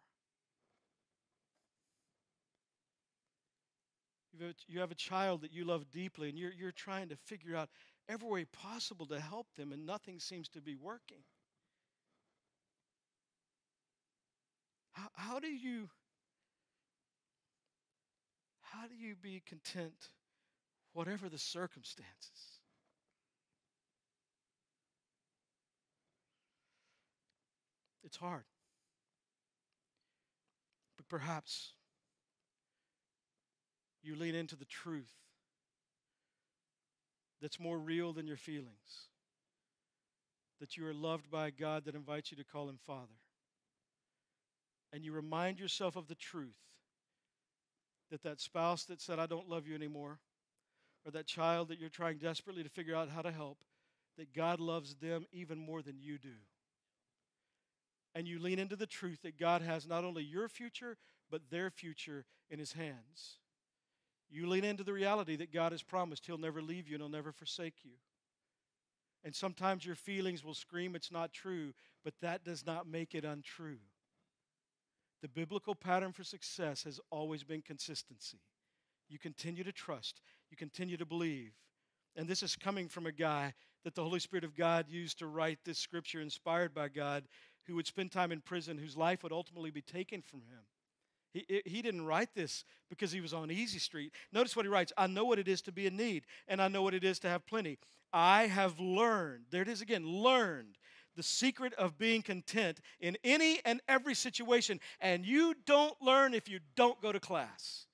You 4.66 4.80
have 4.80 4.90
a 4.90 4.96
child 4.96 5.42
that 5.42 5.52
you 5.52 5.64
love 5.64 5.88
deeply, 5.92 6.30
and 6.30 6.36
you're, 6.36 6.52
you're 6.52 6.72
trying 6.72 7.10
to 7.10 7.16
figure 7.16 7.54
out 7.54 7.68
every 8.08 8.28
way 8.28 8.44
possible 8.44 9.06
to 9.06 9.20
help 9.20 9.46
them, 9.56 9.70
and 9.70 9.86
nothing 9.86 10.18
seems 10.18 10.48
to 10.48 10.60
be 10.60 10.74
working. 10.74 11.22
How, 14.90 15.10
how 15.14 15.38
do 15.38 15.46
you 15.48 15.90
how 18.62 18.88
do 18.88 18.94
you 18.96 19.14
be 19.14 19.42
content 19.46 20.08
whatever 20.92 21.28
the 21.28 21.38
circumstances? 21.38 22.59
It's 28.04 28.16
hard. 28.16 28.44
But 30.96 31.08
perhaps 31.08 31.72
you 34.02 34.16
lean 34.16 34.34
into 34.34 34.56
the 34.56 34.64
truth 34.64 35.12
that's 37.40 37.60
more 37.60 37.78
real 37.78 38.12
than 38.12 38.26
your 38.26 38.36
feelings. 38.36 39.08
That 40.60 40.76
you 40.76 40.86
are 40.86 40.94
loved 40.94 41.30
by 41.30 41.50
God 41.50 41.84
that 41.84 41.94
invites 41.94 42.30
you 42.30 42.36
to 42.36 42.44
call 42.44 42.68
him 42.68 42.78
Father. 42.86 43.18
And 44.92 45.04
you 45.04 45.12
remind 45.12 45.58
yourself 45.58 45.96
of 45.96 46.08
the 46.08 46.14
truth 46.14 46.58
that 48.10 48.22
that 48.24 48.40
spouse 48.40 48.84
that 48.84 49.00
said, 49.00 49.18
I 49.18 49.26
don't 49.26 49.48
love 49.48 49.66
you 49.66 49.74
anymore, 49.74 50.18
or 51.04 51.12
that 51.12 51.26
child 51.26 51.68
that 51.68 51.78
you're 51.78 51.88
trying 51.88 52.18
desperately 52.18 52.62
to 52.62 52.68
figure 52.68 52.96
out 52.96 53.08
how 53.08 53.22
to 53.22 53.30
help, 53.30 53.58
that 54.18 54.34
God 54.34 54.60
loves 54.60 54.96
them 54.96 55.26
even 55.32 55.58
more 55.58 55.80
than 55.80 55.96
you 56.00 56.18
do 56.18 56.34
and 58.14 58.26
you 58.26 58.38
lean 58.40 58.58
into 58.58 58.76
the 58.76 58.86
truth 58.86 59.20
that 59.22 59.38
God 59.38 59.62
has 59.62 59.86
not 59.86 60.04
only 60.04 60.22
your 60.22 60.48
future, 60.48 60.96
but 61.30 61.42
their 61.50 61.70
future 61.70 62.24
in 62.50 62.58
His 62.58 62.72
hands. 62.72 63.38
You 64.30 64.48
lean 64.48 64.64
into 64.64 64.84
the 64.84 64.92
reality 64.92 65.36
that 65.36 65.52
God 65.52 65.72
has 65.72 65.82
promised 65.82 66.26
He'll 66.26 66.38
never 66.38 66.62
leave 66.62 66.88
you 66.88 66.94
and 66.94 67.02
He'll 67.02 67.10
never 67.10 67.32
forsake 67.32 67.84
you. 67.84 67.92
And 69.22 69.34
sometimes 69.34 69.84
your 69.84 69.96
feelings 69.96 70.44
will 70.44 70.54
scream 70.54 70.94
it's 70.94 71.12
not 71.12 71.32
true, 71.32 71.72
but 72.04 72.14
that 72.22 72.44
does 72.44 72.64
not 72.64 72.86
make 72.86 73.14
it 73.14 73.24
untrue. 73.24 73.78
The 75.22 75.28
biblical 75.28 75.74
pattern 75.74 76.12
for 76.12 76.24
success 76.24 76.84
has 76.84 76.98
always 77.10 77.44
been 77.44 77.60
consistency. 77.60 78.38
You 79.08 79.18
continue 79.18 79.64
to 79.64 79.72
trust, 79.72 80.22
you 80.50 80.56
continue 80.56 80.96
to 80.96 81.04
believe. 81.04 81.52
And 82.16 82.26
this 82.26 82.42
is 82.42 82.56
coming 82.56 82.88
from 82.88 83.06
a 83.06 83.12
guy 83.12 83.54
that 83.84 83.94
the 83.94 84.02
Holy 84.02 84.20
Spirit 84.20 84.44
of 84.44 84.56
God 84.56 84.86
used 84.88 85.18
to 85.18 85.26
write 85.26 85.58
this 85.64 85.78
scripture, 85.78 86.20
inspired 86.20 86.74
by 86.74 86.88
God, 86.88 87.24
who 87.66 87.76
would 87.76 87.86
spend 87.86 88.12
time 88.12 88.32
in 88.32 88.40
prison, 88.40 88.78
whose 88.78 88.96
life 88.96 89.22
would 89.22 89.32
ultimately 89.32 89.70
be 89.70 89.82
taken 89.82 90.22
from 90.22 90.40
him. 90.40 90.64
He, 91.32 91.62
he 91.64 91.82
didn't 91.82 92.06
write 92.06 92.34
this 92.34 92.64
because 92.88 93.12
he 93.12 93.20
was 93.20 93.32
on 93.32 93.50
easy 93.50 93.78
street. 93.78 94.12
Notice 94.32 94.56
what 94.56 94.64
he 94.64 94.70
writes 94.70 94.92
I 94.96 95.06
know 95.06 95.24
what 95.24 95.38
it 95.38 95.48
is 95.48 95.62
to 95.62 95.72
be 95.72 95.86
in 95.86 95.96
need, 95.96 96.24
and 96.48 96.60
I 96.60 96.68
know 96.68 96.82
what 96.82 96.94
it 96.94 97.04
is 97.04 97.18
to 97.20 97.28
have 97.28 97.46
plenty. 97.46 97.78
I 98.12 98.48
have 98.48 98.80
learned, 98.80 99.44
there 99.50 99.62
it 99.62 99.68
is 99.68 99.80
again, 99.80 100.04
learned 100.04 100.76
the 101.16 101.22
secret 101.22 101.72
of 101.74 101.98
being 101.98 102.22
content 102.22 102.80
in 103.00 103.16
any 103.22 103.60
and 103.64 103.80
every 103.88 104.14
situation. 104.14 104.80
And 105.00 105.24
you 105.24 105.54
don't 105.66 106.00
learn 106.00 106.34
if 106.34 106.48
you 106.48 106.60
don't 106.76 107.00
go 107.02 107.12
to 107.12 107.20
class. 107.20 107.86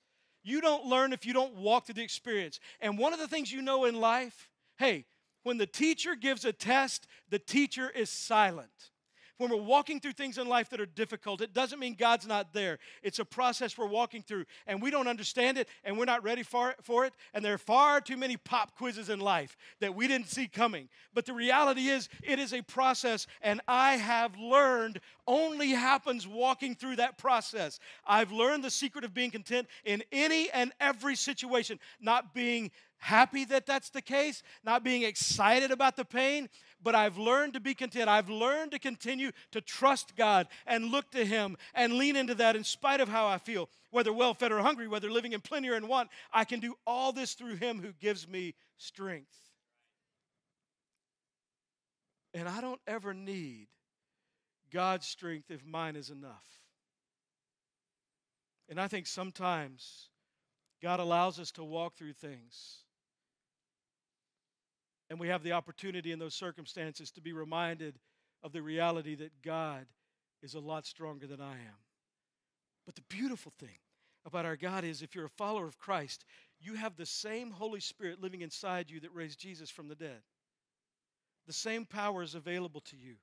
You 0.43 0.61
don't 0.61 0.87
learn 0.87 1.13
if 1.13 1.27
you 1.27 1.33
don't 1.33 1.57
walk 1.57 1.87
through 1.87 1.97
the 1.97 2.05
experience. 2.05 2.61
And 2.81 2.99
one 2.99 3.13
of 3.13 3.19
the 3.19 3.29
things 3.29 3.53
you 3.53 3.63
know 3.63 3.85
in 3.85 4.01
life 4.01 4.49
hey, 4.79 5.07
when 5.43 5.57
the 5.57 5.67
teacher 5.67 6.15
gives 6.15 6.45
a 6.45 6.53
test, 6.53 7.07
the 7.31 7.39
teacher 7.39 7.89
is 7.89 8.11
silent 8.11 8.91
when 9.39 9.51
we're 9.51 9.57
walking 9.57 10.01
through 10.01 10.13
things 10.13 10.39
in 10.39 10.49
life 10.49 10.71
that 10.71 10.81
are 10.81 10.87
difficult, 10.87 11.41
it 11.41 11.53
doesn't 11.53 11.79
mean 11.79 11.95
God's 11.99 12.27
not 12.27 12.53
there. 12.53 12.79
It's 13.03 13.19
a 13.19 13.25
process 13.25 13.77
we're 13.77 13.87
walking 13.87 14.23
through, 14.23 14.45
and 14.67 14.81
we 14.81 14.91
don't 14.91 15.09
understand 15.09 15.59
it, 15.59 15.69
and 15.85 15.99
we're 15.99 16.05
not 16.05 16.23
ready 16.23 16.43
for 16.43 16.71
it, 16.71 16.77
for 16.83 17.05
it. 17.05 17.15
And 17.35 17.45
there 17.45 17.55
are 17.55 17.59
far 17.59 18.01
too 18.01 18.17
many 18.17 18.37
pop 18.37 18.77
quizzes 18.77 19.09
in 19.09 19.21
life 19.21 19.57
that 19.81 19.95
we 19.95 20.09
didn't 20.09 20.29
see 20.29 20.49
coming. 20.49 20.89
But 21.15 21.27
the 21.27 21.33
reality 21.33 21.89
is, 21.89 22.09
it 22.23 22.39
is 22.39 22.53
a 22.53 22.63
process, 22.63 23.27
and 23.43 23.61
I 23.69 23.97
have 23.97 24.37
learned 24.39 25.01
only 25.27 25.71
happens 25.71 26.27
walking 26.27 26.75
through 26.75 26.97
that 26.97 27.19
process. 27.19 27.81
I've 28.07 28.33
learned 28.33 28.63
the 28.65 28.71
secret 28.71 29.05
of 29.05 29.13
being 29.13 29.31
content 29.31 29.67
in 29.85 30.03
any 30.13 30.51
and 30.51 30.73
every 30.81 31.17
situation, 31.17 31.81
not 32.01 32.33
being 32.33 32.71
happy 32.99 33.45
that 33.47 33.67
that's 33.67 33.91
the 33.91 34.03
case, 34.03 34.43
not 34.65 34.85
being 34.85 35.03
excited 35.03 35.71
about 35.71 35.97
the 35.97 36.05
pain, 36.05 36.49
but 36.83 36.95
I've 36.95 37.19
learned 37.19 37.55
to 37.55 37.61
be 37.61 37.75
content. 37.75 38.09
I've 38.09 38.29
learned 38.29 38.73
to 38.73 38.79
continue 38.79 39.33
to 39.53 39.61
trust 39.61 40.17
God 40.17 40.47
and 40.67 40.87
look 40.87 41.11
to 41.13 41.25
Him 41.25 41.57
and 41.75 41.95
lean 41.95 42.17
into 42.17 42.35
that 42.37 42.57
in 42.57 42.65
spite 42.65 43.01
of 43.01 43.09
how 43.09 43.27
I 43.27 43.39
feel, 43.39 43.69
whether 43.91 44.13
well 44.13 44.35
fed 44.35 44.53
or 44.53 44.61
hungry, 44.61 44.89
whether 44.89 45.11
living 45.11 45.33
in 45.33 45.41
plenty 45.41 45.69
or 45.69 45.77
in 45.77 45.89
want. 45.89 46.11
I 46.33 46.45
can 46.45 46.61
do 46.61 46.75
all 46.87 47.13
this 47.13 47.35
through 47.35 47.57
Him 47.57 47.81
who 47.81 47.93
gives 47.93 48.29
me 48.29 48.55
strength. 48.79 49.37
And 52.35 52.49
I 52.49 52.61
don't 52.61 52.81
ever 52.87 53.15
need 53.15 53.69
God's 54.71 55.07
strength 55.07 55.51
if 55.51 55.65
mine 55.65 55.97
is 55.97 56.11
enough. 56.11 56.45
And 58.69 58.81
I 58.81 58.89
think 58.89 59.07
sometimes 59.07 60.09
God 60.83 61.01
allows 61.01 61.39
us 61.39 61.51
to 61.53 61.65
walk 61.65 61.97
through 61.97 62.13
things 62.13 62.85
and 65.11 65.21
we 65.21 65.29
have 65.29 65.43
the 65.43 65.53
opportunity 65.53 66.13
in 66.13 66.19
those 66.19 66.35
circumstances 66.35 67.11
to 67.13 67.21
be 67.21 67.33
reminded 67.33 67.99
of 68.43 68.53
the 68.53 68.63
reality 68.63 69.15
that 69.17 69.43
God 69.43 69.87
is 70.43 70.55
a 70.55 70.61
lot 70.61 70.87
stronger 70.87 71.27
than 71.27 71.41
I 71.41 71.53
am. 71.53 71.79
But 72.85 72.95
the 72.95 73.03
beautiful 73.09 73.53
thing 73.59 73.79
about 74.25 74.45
our 74.45 74.57
God 74.57 74.85
is 74.85 75.03
if 75.03 75.15
you're 75.15 75.27
a 75.27 75.31
follower 75.31 75.67
of 75.67 75.79
Christ, 75.79 76.25
you 76.61 76.75
have 76.75 76.97
the 76.97 77.07
same 77.07 77.51
Holy 77.51 77.81
Spirit 77.81 78.21
living 78.21 78.43
inside 78.43 78.91
you 78.91 79.01
that 79.01 79.15
raised 79.15 79.39
Jesus 79.39 79.71
from 79.71 79.89
the 79.89 79.95
dead. 79.95 80.23
The 81.47 81.53
same 81.53 81.85
power 81.85 82.23
is 82.23 82.35
available 82.35 82.81
to 82.83 82.97
you. 82.97 83.15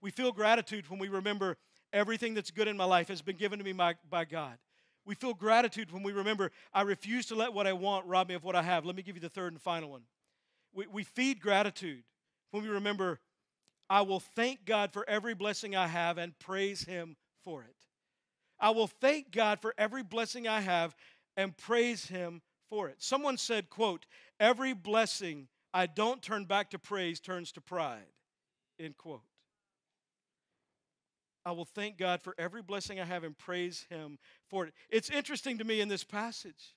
We 0.00 0.10
feel 0.10 0.32
gratitude 0.32 0.88
when 0.88 0.98
we 0.98 1.08
remember 1.08 1.56
everything 1.92 2.34
that's 2.34 2.50
good 2.50 2.68
in 2.68 2.76
my 2.76 2.84
life 2.84 3.08
has 3.08 3.22
been 3.22 3.36
given 3.36 3.58
to 3.58 3.64
me 3.64 3.72
by, 3.72 3.94
by 4.08 4.24
God. 4.24 4.58
We 5.04 5.14
feel 5.16 5.34
gratitude 5.34 5.92
when 5.92 6.04
we 6.04 6.12
remember 6.12 6.52
I 6.72 6.82
refuse 6.82 7.26
to 7.26 7.34
let 7.34 7.52
what 7.52 7.66
I 7.66 7.72
want 7.72 8.06
rob 8.06 8.28
me 8.28 8.34
of 8.34 8.44
what 8.44 8.54
I 8.54 8.62
have. 8.62 8.84
Let 8.84 8.94
me 8.94 9.02
give 9.02 9.16
you 9.16 9.20
the 9.20 9.28
third 9.28 9.52
and 9.52 9.60
final 9.60 9.90
one. 9.90 10.02
We, 10.74 10.86
we 10.86 11.04
feed 11.04 11.40
gratitude 11.40 12.04
when 12.50 12.62
we 12.62 12.68
remember, 12.68 13.20
I 13.90 14.02
will 14.02 14.20
thank 14.20 14.64
God 14.64 14.92
for 14.92 15.08
every 15.08 15.34
blessing 15.34 15.76
I 15.76 15.86
have 15.86 16.18
and 16.18 16.38
praise 16.38 16.82
Him 16.84 17.16
for 17.44 17.62
it. 17.62 17.76
I 18.60 18.70
will 18.70 18.86
thank 18.86 19.32
God 19.32 19.60
for 19.60 19.74
every 19.76 20.02
blessing 20.02 20.46
I 20.46 20.60
have 20.60 20.94
and 21.36 21.56
praise 21.56 22.06
Him 22.06 22.42
for 22.70 22.88
it. 22.88 22.96
Someone 22.98 23.36
said, 23.36 23.68
quote, 23.68 24.06
every 24.38 24.72
blessing 24.72 25.48
I 25.74 25.86
don't 25.86 26.22
turn 26.22 26.44
back 26.44 26.70
to 26.70 26.78
praise 26.78 27.20
turns 27.20 27.52
to 27.52 27.60
pride, 27.60 28.00
end 28.78 28.96
quote. 28.96 29.22
I 31.44 31.52
will 31.52 31.64
thank 31.64 31.98
God 31.98 32.22
for 32.22 32.34
every 32.38 32.62
blessing 32.62 33.00
I 33.00 33.04
have 33.04 33.24
and 33.24 33.36
praise 33.36 33.86
Him 33.90 34.18
for 34.48 34.66
it. 34.66 34.74
It's 34.90 35.10
interesting 35.10 35.58
to 35.58 35.64
me 35.64 35.80
in 35.80 35.88
this 35.88 36.04
passage 36.04 36.74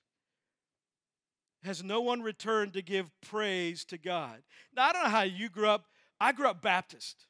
has 1.66 1.84
no 1.84 2.00
one 2.00 2.22
returned 2.22 2.72
to 2.74 2.82
give 2.82 3.10
praise 3.20 3.84
to 3.86 3.98
God. 3.98 4.42
Now, 4.74 4.88
I 4.88 4.92
don't 4.92 5.04
know 5.04 5.10
how 5.10 5.22
you 5.22 5.48
grew 5.48 5.68
up. 5.68 5.86
I 6.20 6.32
grew 6.32 6.48
up 6.48 6.62
Baptist. 6.62 7.26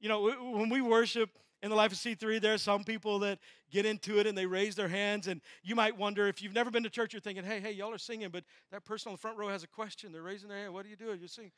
You 0.00 0.08
know, 0.08 0.30
when 0.52 0.68
we 0.68 0.80
worship 0.80 1.30
in 1.62 1.70
the 1.70 1.76
life 1.76 1.92
of 1.92 1.98
C3, 1.98 2.40
there 2.40 2.54
are 2.54 2.58
some 2.58 2.84
people 2.84 3.20
that 3.20 3.38
get 3.70 3.86
into 3.86 4.18
it 4.18 4.26
and 4.26 4.36
they 4.36 4.46
raise 4.46 4.74
their 4.74 4.88
hands. 4.88 5.28
And 5.28 5.40
you 5.62 5.74
might 5.74 5.96
wonder 5.96 6.26
if 6.26 6.42
you've 6.42 6.52
never 6.52 6.70
been 6.70 6.82
to 6.82 6.90
church, 6.90 7.12
you're 7.12 7.20
thinking, 7.20 7.44
hey, 7.44 7.60
hey, 7.60 7.72
y'all 7.72 7.94
are 7.94 7.98
singing, 7.98 8.28
but 8.30 8.44
that 8.70 8.84
person 8.84 9.10
on 9.10 9.14
the 9.14 9.18
front 9.18 9.38
row 9.38 9.48
has 9.48 9.62
a 9.62 9.68
question. 9.68 10.12
They're 10.12 10.22
raising 10.22 10.48
their 10.48 10.58
hand. 10.58 10.74
What 10.74 10.84
do 10.84 10.90
you 10.90 10.96
do? 10.96 11.14
You're 11.14 11.28
singing. 11.28 11.52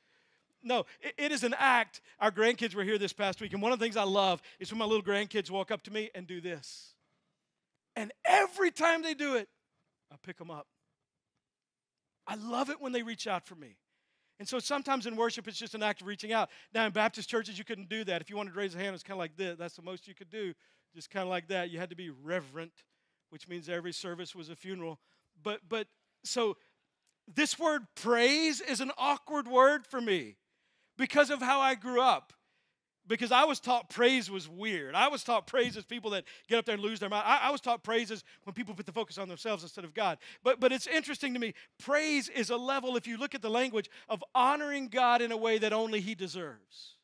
No, 0.62 0.86
it 1.18 1.30
is 1.30 1.44
an 1.44 1.54
act. 1.58 2.00
Our 2.20 2.30
grandkids 2.30 2.74
were 2.74 2.84
here 2.84 2.96
this 2.96 3.12
past 3.12 3.40
week, 3.40 3.52
and 3.52 3.60
one 3.60 3.72
of 3.72 3.78
the 3.78 3.84
things 3.84 3.98
I 3.98 4.04
love 4.04 4.40
is 4.58 4.72
when 4.72 4.78
my 4.78 4.86
little 4.86 5.02
grandkids 5.02 5.50
walk 5.50 5.70
up 5.70 5.82
to 5.82 5.92
me 5.92 6.10
and 6.14 6.26
do 6.26 6.40
this. 6.40 6.94
And 7.96 8.12
every 8.24 8.70
time 8.70 9.02
they 9.02 9.12
do 9.12 9.36
it, 9.36 9.48
I 10.10 10.16
pick 10.22 10.38
them 10.38 10.50
up. 10.50 10.66
I 12.26 12.36
love 12.36 12.70
it 12.70 12.80
when 12.80 12.92
they 12.92 13.02
reach 13.02 13.26
out 13.26 13.46
for 13.46 13.54
me. 13.54 13.76
And 14.38 14.48
so 14.48 14.58
sometimes 14.58 15.06
in 15.06 15.16
worship, 15.16 15.46
it's 15.46 15.58
just 15.58 15.74
an 15.74 15.82
act 15.82 16.00
of 16.00 16.06
reaching 16.06 16.32
out. 16.32 16.50
Now, 16.72 16.86
in 16.86 16.92
Baptist 16.92 17.28
churches, 17.28 17.56
you 17.56 17.64
couldn't 17.64 17.88
do 17.88 18.02
that. 18.04 18.20
If 18.20 18.28
you 18.28 18.36
wanted 18.36 18.54
to 18.54 18.58
raise 18.58 18.74
a 18.74 18.78
hand, 18.78 18.94
it's 18.94 19.04
kind 19.04 19.16
of 19.16 19.20
like 19.20 19.36
this. 19.36 19.56
That's 19.58 19.76
the 19.76 19.82
most 19.82 20.08
you 20.08 20.14
could 20.14 20.30
do, 20.30 20.52
just 20.94 21.10
kind 21.10 21.22
of 21.22 21.28
like 21.28 21.48
that. 21.48 21.70
You 21.70 21.78
had 21.78 21.90
to 21.90 21.96
be 21.96 22.10
reverent, 22.10 22.72
which 23.30 23.46
means 23.48 23.68
every 23.68 23.92
service 23.92 24.34
was 24.34 24.48
a 24.48 24.56
funeral. 24.56 24.98
But, 25.42 25.60
but, 25.68 25.86
so 26.24 26.56
this 27.32 27.58
word 27.58 27.82
praise 27.94 28.60
is 28.60 28.80
an 28.80 28.90
awkward 28.98 29.46
word 29.46 29.86
for 29.86 30.00
me 30.00 30.36
because 30.96 31.30
of 31.30 31.40
how 31.40 31.60
I 31.60 31.74
grew 31.74 32.00
up 32.00 32.32
because 33.06 33.32
I 33.32 33.44
was 33.44 33.60
taught 33.60 33.90
praise 33.90 34.30
was 34.30 34.48
weird. 34.48 34.94
I 34.94 35.08
was 35.08 35.22
taught 35.22 35.46
praise 35.46 35.76
as 35.76 35.84
people 35.84 36.10
that 36.12 36.24
get 36.48 36.58
up 36.58 36.64
there 36.64 36.74
and 36.74 36.82
lose 36.82 37.00
their 37.00 37.08
mind. 37.08 37.24
I, 37.26 37.48
I, 37.48 37.50
was 37.50 37.60
taught 37.60 37.82
praise 37.82 38.10
as 38.10 38.24
when 38.44 38.54
people 38.54 38.74
put 38.74 38.86
the 38.86 38.92
focus 38.92 39.18
on 39.18 39.28
themselves 39.28 39.62
instead 39.62 39.84
of 39.84 39.94
God. 39.94 40.18
But, 40.42 40.60
but 40.60 40.72
it's 40.72 40.86
interesting 40.86 41.34
to 41.34 41.40
me. 41.40 41.54
Praise 41.78 42.28
is 42.28 42.50
a 42.50 42.56
level, 42.56 42.96
if 42.96 43.06
you 43.06 43.16
look 43.16 43.34
at 43.34 43.42
the 43.42 43.50
language, 43.50 43.90
of 44.08 44.24
honoring 44.34 44.88
God 44.88 45.20
in 45.20 45.32
a 45.32 45.36
way 45.36 45.58
that 45.58 45.72
only 45.72 46.00
He 46.00 46.14
deserves. 46.14 46.96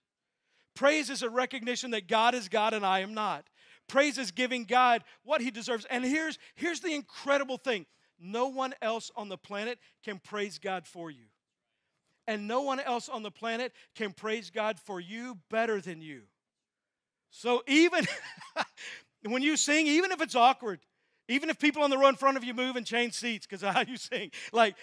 Praise 0.74 1.10
is 1.10 1.22
a 1.22 1.30
recognition 1.30 1.90
that 1.90 2.08
God 2.08 2.34
is 2.34 2.48
God 2.48 2.72
and 2.72 2.86
I 2.86 3.00
am 3.00 3.12
not. 3.12 3.44
Praise 3.86 4.18
is 4.18 4.30
giving 4.30 4.64
God 4.64 5.02
what 5.24 5.40
He 5.40 5.50
deserves. 5.50 5.86
And 5.90 6.04
here's, 6.04 6.38
here's 6.54 6.80
the 6.80 6.94
incredible 6.94 7.58
thing 7.58 7.86
no 8.18 8.48
one 8.48 8.74
else 8.82 9.10
on 9.16 9.28
the 9.28 9.38
planet 9.38 9.78
can 10.04 10.18
praise 10.18 10.58
God 10.58 10.86
for 10.86 11.10
you 11.10 11.24
and 12.26 12.46
no 12.46 12.62
one 12.62 12.80
else 12.80 13.08
on 13.08 13.22
the 13.22 13.30
planet 13.30 13.72
can 13.94 14.12
praise 14.12 14.50
God 14.50 14.78
for 14.78 15.00
you 15.00 15.38
better 15.50 15.80
than 15.80 16.00
you. 16.00 16.22
So 17.30 17.62
even 17.66 18.06
when 19.24 19.42
you 19.42 19.56
sing, 19.56 19.86
even 19.86 20.12
if 20.12 20.20
it's 20.20 20.34
awkward, 20.34 20.80
even 21.30 21.48
if 21.48 21.60
people 21.60 21.84
on 21.84 21.90
the 21.90 21.98
row 21.98 22.08
in 22.08 22.16
front 22.16 22.36
of 22.36 22.42
you 22.42 22.52
move 22.52 22.74
and 22.74 22.84
change 22.84 23.14
seats 23.14 23.46
because 23.46 23.62
of 23.62 23.72
how 23.72 23.82
you 23.86 23.96
sing, 23.96 24.32
like 24.52 24.74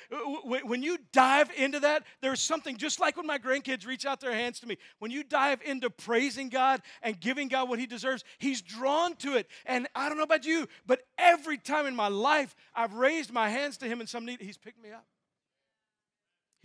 when 0.46 0.82
you 0.82 0.98
dive 1.12 1.52
into 1.58 1.82
that, 1.82 2.04
there's 2.22 2.42
something 2.42 2.78
just 2.78 3.02
like 3.02 3.18
when 3.18 3.28
my 3.28 3.38
grandkids 3.38 3.86
reach 3.86 4.06
out 4.06 4.22
their 4.22 4.34
hands 4.34 4.62
to 4.62 4.68
me. 4.68 4.78
When 5.00 5.12
you 5.12 5.24
dive 5.24 5.60
into 5.66 5.90
praising 5.90 6.48
God 6.48 6.82
and 7.02 7.20
giving 7.20 7.50
God 7.50 7.68
what 7.68 7.80
He 7.80 7.86
deserves, 7.86 8.24
He's 8.38 8.62
drawn 8.62 9.18
to 9.18 9.36
it. 9.36 9.48
And 9.66 9.88
I 9.94 10.08
don't 10.08 10.18
know 10.18 10.24
about 10.24 10.46
you, 10.46 10.68
but 10.86 11.02
every 11.18 11.58
time 11.58 11.86
in 11.86 11.96
my 11.96 12.08
life 12.08 12.56
I've 12.74 12.94
raised 12.94 13.34
my 13.34 13.50
hands 13.50 13.78
to 13.80 13.86
Him 13.86 14.00
in 14.00 14.08
some 14.08 14.26
need, 14.26 14.40
He's 14.40 14.58
picked 14.58 14.82
me 14.82 14.92
up. 14.92 15.06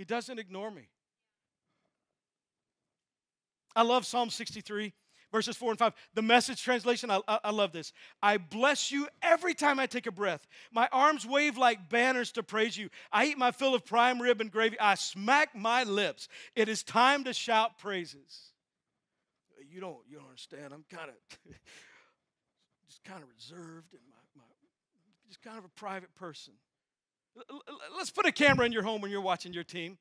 He 0.02 0.04
doesn't 0.04 0.40
ignore 0.40 0.68
me. 0.68 0.88
I 3.76 3.82
love 3.82 4.04
Psalm 4.04 4.30
63, 4.30 4.92
verses 5.30 5.56
4 5.56 5.70
and 5.70 5.78
5. 5.78 5.92
The 6.14 6.22
message 6.22 6.60
translation, 6.60 7.08
I, 7.08 7.20
I, 7.28 7.38
I, 7.44 7.50
love 7.52 7.70
this. 7.70 7.92
I 8.20 8.38
bless 8.38 8.90
you 8.90 9.06
every 9.22 9.54
time 9.54 9.78
I 9.78 9.86
take 9.86 10.08
a 10.08 10.10
breath. 10.10 10.44
My 10.72 10.88
arms 10.90 11.24
wave 11.24 11.56
like 11.56 11.88
banners 11.88 12.32
to 12.32 12.42
praise 12.42 12.76
you. 12.76 12.88
I 13.12 13.26
eat 13.26 13.38
my 13.38 13.52
fill 13.52 13.76
of 13.76 13.84
prime 13.84 14.20
rib 14.20 14.40
and 14.40 14.50
gravy. 14.50 14.76
I 14.80 14.96
smack 14.96 15.54
my 15.54 15.84
lips. 15.84 16.26
It 16.56 16.68
is 16.68 16.82
time 16.82 17.22
to 17.22 17.32
shout 17.32 17.78
praises. 17.78 18.50
You 19.70 19.80
don't, 19.80 19.98
you 20.10 20.16
don't 20.16 20.26
understand. 20.26 20.74
I'm 20.74 20.84
kind 20.90 21.10
of 21.10 21.14
just 22.88 23.04
kind 23.04 23.22
of 23.22 23.28
reserved 23.36 23.92
and 23.92 24.02
my, 24.10 24.42
my, 24.42 24.42
just 25.28 25.42
kind 25.42 25.58
of 25.58 25.64
a 25.64 25.70
private 25.76 26.12
person. 26.16 26.54
Let's 27.96 28.10
put 28.10 28.26
a 28.26 28.32
camera 28.32 28.66
in 28.66 28.72
your 28.72 28.82
home 28.82 29.00
when 29.00 29.10
you're 29.10 29.20
watching 29.20 29.52
your 29.52 29.64
team. 29.64 29.98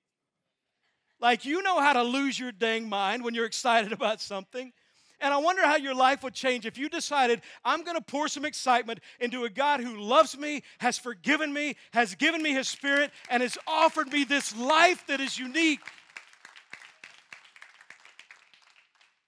Like, 1.20 1.46
you 1.46 1.62
know 1.62 1.80
how 1.80 1.94
to 1.94 2.04
lose 2.04 2.40
your 2.40 2.52
dang 2.52 2.90
mind 2.90 3.24
when 3.24 3.34
you're 3.34 3.46
excited 3.46 3.92
about 4.00 4.22
something. 4.22 4.74
And 5.22 5.32
I 5.32 5.38
wonder 5.38 5.62
how 5.62 5.76
your 5.76 5.94
life 5.94 6.24
would 6.24 6.34
change 6.34 6.66
if 6.66 6.80
you 6.80 6.90
decided, 6.90 7.42
I'm 7.64 7.84
going 7.84 7.96
to 7.96 8.04
pour 8.04 8.28
some 8.28 8.44
excitement 8.44 9.00
into 9.20 9.44
a 9.44 9.50
God 9.52 9.80
who 9.80 9.98
loves 9.98 10.36
me, 10.36 10.64
has 10.80 10.98
forgiven 10.98 11.54
me, 11.54 11.76
has 11.94 12.16
given 12.16 12.42
me 12.42 12.54
his 12.54 12.68
spirit, 12.68 13.12
and 13.30 13.44
has 13.44 13.56
offered 13.68 14.12
me 14.12 14.24
this 14.24 14.56
life 14.58 15.06
that 15.08 15.22
is 15.22 15.38
unique. 15.38 15.80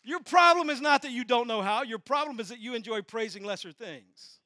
Your 0.03 0.19
problem 0.19 0.71
is 0.71 0.81
not 0.81 1.03
that 1.03 1.11
you 1.11 1.23
don't 1.23 1.47
know 1.47 1.61
how, 1.61 1.83
your 1.83 1.99
problem 1.99 2.39
is 2.39 2.49
that 2.49 2.59
you 2.59 2.73
enjoy 2.73 3.03
praising 3.03 3.43
lesser 3.43 3.71
things. 3.71 4.39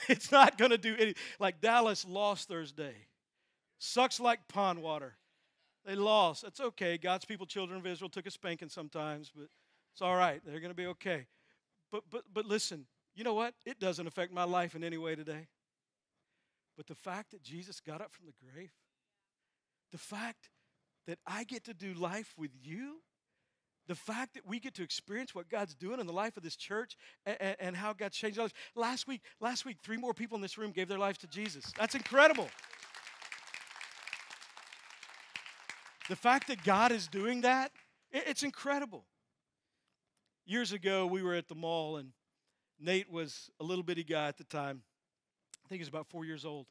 It's 0.08 0.32
not 0.32 0.58
going 0.58 0.70
to 0.70 0.78
do 0.78 0.96
any. 0.98 1.14
Like 1.38 1.60
Dallas 1.60 2.06
lost 2.06 2.48
Thursday. 2.48 2.94
Sucks 3.78 4.20
like 4.20 4.48
pond 4.48 4.82
water. 4.82 5.14
They 5.84 5.94
lost. 5.94 6.42
That's 6.42 6.60
okay. 6.60 6.98
God's 6.98 7.24
people, 7.24 7.46
children 7.46 7.78
of 7.78 7.86
Israel, 7.86 8.10
took 8.10 8.26
a 8.26 8.30
spanking 8.30 8.68
sometimes, 8.68 9.30
but 9.34 9.48
it's 9.92 10.02
all 10.02 10.16
right. 10.16 10.40
They're 10.44 10.60
going 10.60 10.70
to 10.70 10.76
be 10.76 10.86
okay. 10.86 11.26
But 11.90 12.04
but 12.10 12.24
but 12.32 12.46
listen. 12.46 12.86
You 13.14 13.24
know 13.24 13.34
what? 13.34 13.54
It 13.66 13.80
doesn't 13.80 14.06
affect 14.06 14.32
my 14.32 14.44
life 14.44 14.74
in 14.74 14.84
any 14.84 14.96
way 14.96 15.14
today. 15.14 15.48
But 16.76 16.86
the 16.86 16.94
fact 16.94 17.32
that 17.32 17.42
Jesus 17.42 17.80
got 17.80 18.00
up 18.00 18.12
from 18.12 18.26
the 18.26 18.32
grave, 18.32 18.70
the 19.90 19.98
fact 19.98 20.48
that 21.06 21.18
I 21.26 21.44
get 21.44 21.64
to 21.64 21.74
do 21.74 21.92
life 21.92 22.32
with 22.38 22.52
you, 22.62 23.02
the 23.90 23.96
fact 23.96 24.34
that 24.34 24.46
we 24.46 24.60
get 24.60 24.72
to 24.74 24.84
experience 24.84 25.34
what 25.34 25.48
God's 25.48 25.74
doing 25.74 25.98
in 25.98 26.06
the 26.06 26.12
life 26.12 26.36
of 26.36 26.44
this 26.44 26.54
church 26.54 26.96
and, 27.26 27.56
and 27.58 27.76
how 27.76 27.92
God's 27.92 28.16
changed 28.16 28.38
lives. 28.38 28.52
Last 28.76 29.08
week, 29.08 29.20
last 29.40 29.66
week, 29.66 29.78
three 29.82 29.96
more 29.96 30.14
people 30.14 30.36
in 30.36 30.42
this 30.42 30.56
room 30.56 30.70
gave 30.70 30.86
their 30.86 30.96
lives 30.96 31.18
to 31.18 31.26
Jesus. 31.26 31.72
That's 31.76 31.96
incredible. 31.96 32.48
The 36.08 36.14
fact 36.14 36.46
that 36.46 36.62
God 36.62 36.92
is 36.92 37.08
doing 37.08 37.40
that, 37.40 37.72
it's 38.12 38.44
incredible. 38.44 39.06
Years 40.46 40.70
ago, 40.70 41.04
we 41.04 41.24
were 41.24 41.34
at 41.34 41.48
the 41.48 41.56
mall, 41.56 41.96
and 41.96 42.12
Nate 42.78 43.10
was 43.10 43.50
a 43.58 43.64
little 43.64 43.82
bitty 43.82 44.04
guy 44.04 44.28
at 44.28 44.38
the 44.38 44.44
time. 44.44 44.82
I 45.64 45.68
think 45.68 45.80
he 45.80 45.82
was 45.82 45.88
about 45.88 46.06
four 46.06 46.24
years 46.24 46.44
old. 46.44 46.66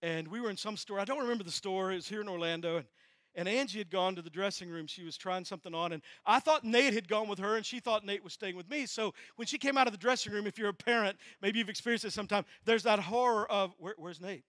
And 0.00 0.28
we 0.28 0.40
were 0.40 0.50
in 0.50 0.56
some 0.56 0.76
store. 0.76 1.00
I 1.00 1.04
don't 1.04 1.18
remember 1.18 1.42
the 1.42 1.50
store. 1.50 1.90
It 1.90 1.96
was 1.96 2.08
here 2.08 2.20
in 2.20 2.28
Orlando. 2.28 2.76
And 2.76 2.86
and 3.34 3.48
Angie 3.48 3.78
had 3.78 3.90
gone 3.90 4.16
to 4.16 4.22
the 4.22 4.30
dressing 4.30 4.68
room. 4.68 4.86
She 4.86 5.04
was 5.04 5.16
trying 5.16 5.44
something 5.44 5.74
on, 5.74 5.92
and 5.92 6.02
I 6.26 6.40
thought 6.40 6.64
Nate 6.64 6.94
had 6.94 7.08
gone 7.08 7.28
with 7.28 7.38
her, 7.38 7.56
and 7.56 7.64
she 7.64 7.80
thought 7.80 8.04
Nate 8.04 8.24
was 8.24 8.32
staying 8.32 8.56
with 8.56 8.68
me. 8.68 8.86
So 8.86 9.14
when 9.36 9.46
she 9.46 9.58
came 9.58 9.78
out 9.78 9.86
of 9.86 9.92
the 9.92 9.98
dressing 9.98 10.32
room, 10.32 10.46
if 10.46 10.58
you're 10.58 10.68
a 10.68 10.74
parent, 10.74 11.16
maybe 11.40 11.58
you've 11.58 11.68
experienced 11.68 12.04
it 12.04 12.12
sometime, 12.12 12.44
there's 12.64 12.82
that 12.84 12.98
horror 12.98 13.50
of, 13.50 13.74
Where, 13.78 13.94
where's 13.96 14.20
Nate? 14.20 14.44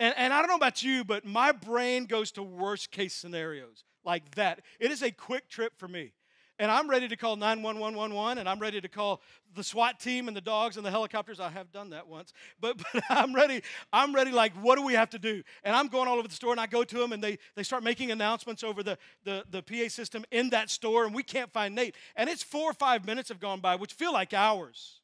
And, 0.00 0.14
and 0.16 0.32
I 0.32 0.38
don't 0.38 0.48
know 0.48 0.56
about 0.56 0.82
you, 0.82 1.04
but 1.04 1.24
my 1.24 1.52
brain 1.52 2.06
goes 2.06 2.30
to 2.32 2.42
worst 2.42 2.90
case 2.90 3.14
scenarios 3.14 3.84
like 4.04 4.34
that. 4.36 4.60
It 4.78 4.90
is 4.90 5.02
a 5.02 5.10
quick 5.10 5.48
trip 5.48 5.72
for 5.76 5.88
me 5.88 6.12
and 6.58 6.70
I'm 6.70 6.90
ready 6.90 7.08
to 7.08 7.16
call 7.16 7.36
91111 7.36 8.38
and 8.38 8.48
I'm 8.48 8.58
ready 8.58 8.80
to 8.80 8.88
call 8.88 9.20
the 9.54 9.62
SWAT 9.62 10.00
team 10.00 10.28
and 10.28 10.36
the 10.36 10.40
dogs 10.40 10.76
and 10.76 10.84
the 10.84 10.90
helicopters. 10.90 11.40
I 11.40 11.50
have 11.50 11.70
done 11.72 11.90
that 11.90 12.06
once. 12.08 12.32
But, 12.60 12.78
but 12.92 13.02
I'm 13.10 13.34
ready. 13.34 13.62
I'm 13.92 14.14
ready, 14.14 14.32
like, 14.32 14.52
what 14.54 14.76
do 14.76 14.84
we 14.84 14.94
have 14.94 15.10
to 15.10 15.18
do? 15.18 15.42
And 15.62 15.74
I'm 15.76 15.88
going 15.88 16.08
all 16.08 16.18
over 16.18 16.28
the 16.28 16.34
store 16.34 16.52
and 16.52 16.60
I 16.60 16.66
go 16.66 16.84
to 16.84 16.98
them 16.98 17.12
and 17.12 17.22
they, 17.22 17.38
they 17.54 17.62
start 17.62 17.82
making 17.82 18.10
announcements 18.10 18.64
over 18.64 18.82
the, 18.82 18.98
the, 19.24 19.44
the 19.50 19.62
PA 19.62 19.88
system 19.88 20.24
in 20.30 20.50
that 20.50 20.70
store 20.70 21.04
and 21.04 21.14
we 21.14 21.22
can't 21.22 21.52
find 21.52 21.74
Nate. 21.74 21.94
And 22.16 22.28
it's 22.28 22.42
four 22.42 22.70
or 22.70 22.74
five 22.74 23.06
minutes 23.06 23.28
have 23.28 23.40
gone 23.40 23.60
by, 23.60 23.76
which 23.76 23.92
feel 23.92 24.12
like 24.12 24.34
hours. 24.34 25.00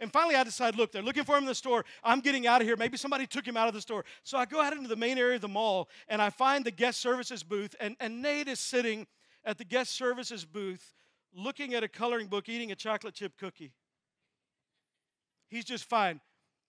And 0.00 0.10
finally, 0.10 0.34
I 0.34 0.44
decide, 0.44 0.76
look, 0.76 0.92
they're 0.92 1.02
looking 1.02 1.24
for 1.24 1.36
him 1.36 1.44
in 1.44 1.48
the 1.48 1.54
store. 1.54 1.84
I'm 2.02 2.20
getting 2.20 2.46
out 2.46 2.62
of 2.62 2.66
here. 2.66 2.76
Maybe 2.76 2.96
somebody 2.96 3.26
took 3.26 3.46
him 3.46 3.56
out 3.56 3.68
of 3.68 3.74
the 3.74 3.82
store. 3.82 4.04
So 4.22 4.38
I 4.38 4.46
go 4.46 4.60
out 4.60 4.72
into 4.72 4.88
the 4.88 4.96
main 4.96 5.18
area 5.18 5.34
of 5.34 5.42
the 5.42 5.48
mall 5.48 5.90
and 6.08 6.22
I 6.22 6.30
find 6.30 6.64
the 6.64 6.70
guest 6.70 7.00
services 7.00 7.42
booth, 7.42 7.76
and, 7.78 7.96
and 8.00 8.22
Nate 8.22 8.48
is 8.48 8.58
sitting 8.58 9.06
at 9.44 9.58
the 9.58 9.64
guest 9.64 9.94
services 9.94 10.44
booth 10.44 10.94
looking 11.32 11.74
at 11.74 11.84
a 11.84 11.88
coloring 11.88 12.26
book, 12.26 12.48
eating 12.48 12.72
a 12.72 12.74
chocolate 12.74 13.14
chip 13.14 13.36
cookie. 13.38 13.72
He's 15.48 15.64
just 15.64 15.84
fine. 15.84 16.20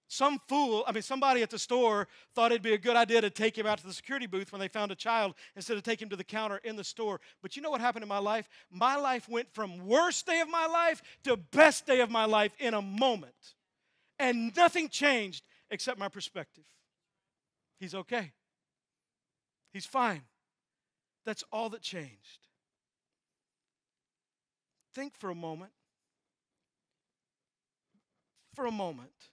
Some 0.08 0.42
fool, 0.50 0.84
I 0.86 0.92
mean, 0.92 1.04
somebody 1.04 1.42
at 1.42 1.50
the 1.50 1.58
store 1.58 2.10
thought 2.36 2.52
it'd 2.52 2.62
be 2.62 2.74
a 2.74 2.78
good 2.78 2.98
idea 2.98 3.22
to 3.22 3.30
take 3.30 3.58
him 3.58 3.66
out 3.66 3.78
to 3.78 3.88
the 3.88 3.94
security 3.94 4.28
booth 4.28 4.52
when 4.52 4.60
they 4.60 4.68
found 4.68 4.92
a 4.92 4.96
child 4.96 5.36
instead 5.56 5.78
of 5.78 5.84
taking 5.84 6.08
him 6.08 6.10
to 6.10 6.18
the 6.18 6.24
counter 6.26 6.58
in 6.66 6.76
the 6.76 6.84
store. 6.84 7.22
But 7.42 7.56
you 7.56 7.62
know 7.62 7.72
what 7.72 7.80
happened 7.80 8.04
in 8.04 8.10
my 8.10 8.18
life? 8.18 8.50
My 8.70 8.98
life 8.98 9.30
went 9.30 9.54
from 9.54 9.88
worst 9.88 10.26
day 10.26 10.42
of 10.42 10.50
my 10.50 10.66
life 10.66 11.02
to 11.24 11.38
best 11.38 11.86
day 11.86 12.02
of 12.02 12.12
my 12.12 12.26
life 12.26 12.54
in 12.60 12.74
a 12.74 12.82
moment. 12.82 13.56
And 14.20 14.54
nothing 14.54 14.90
changed 14.90 15.46
except 15.70 15.98
my 15.98 16.10
perspective. 16.10 16.66
He's 17.80 17.96
okay. 17.96 18.34
He's 19.72 19.86
fine. 19.86 20.24
That's 21.26 21.46
all 21.54 21.70
that 21.70 21.82
changed. 21.82 22.48
Think 24.94 25.16
for 25.18 25.30
a 25.30 25.36
moment. 25.36 25.72
For 28.56 28.66
a 28.66 28.72
moment. 28.72 29.30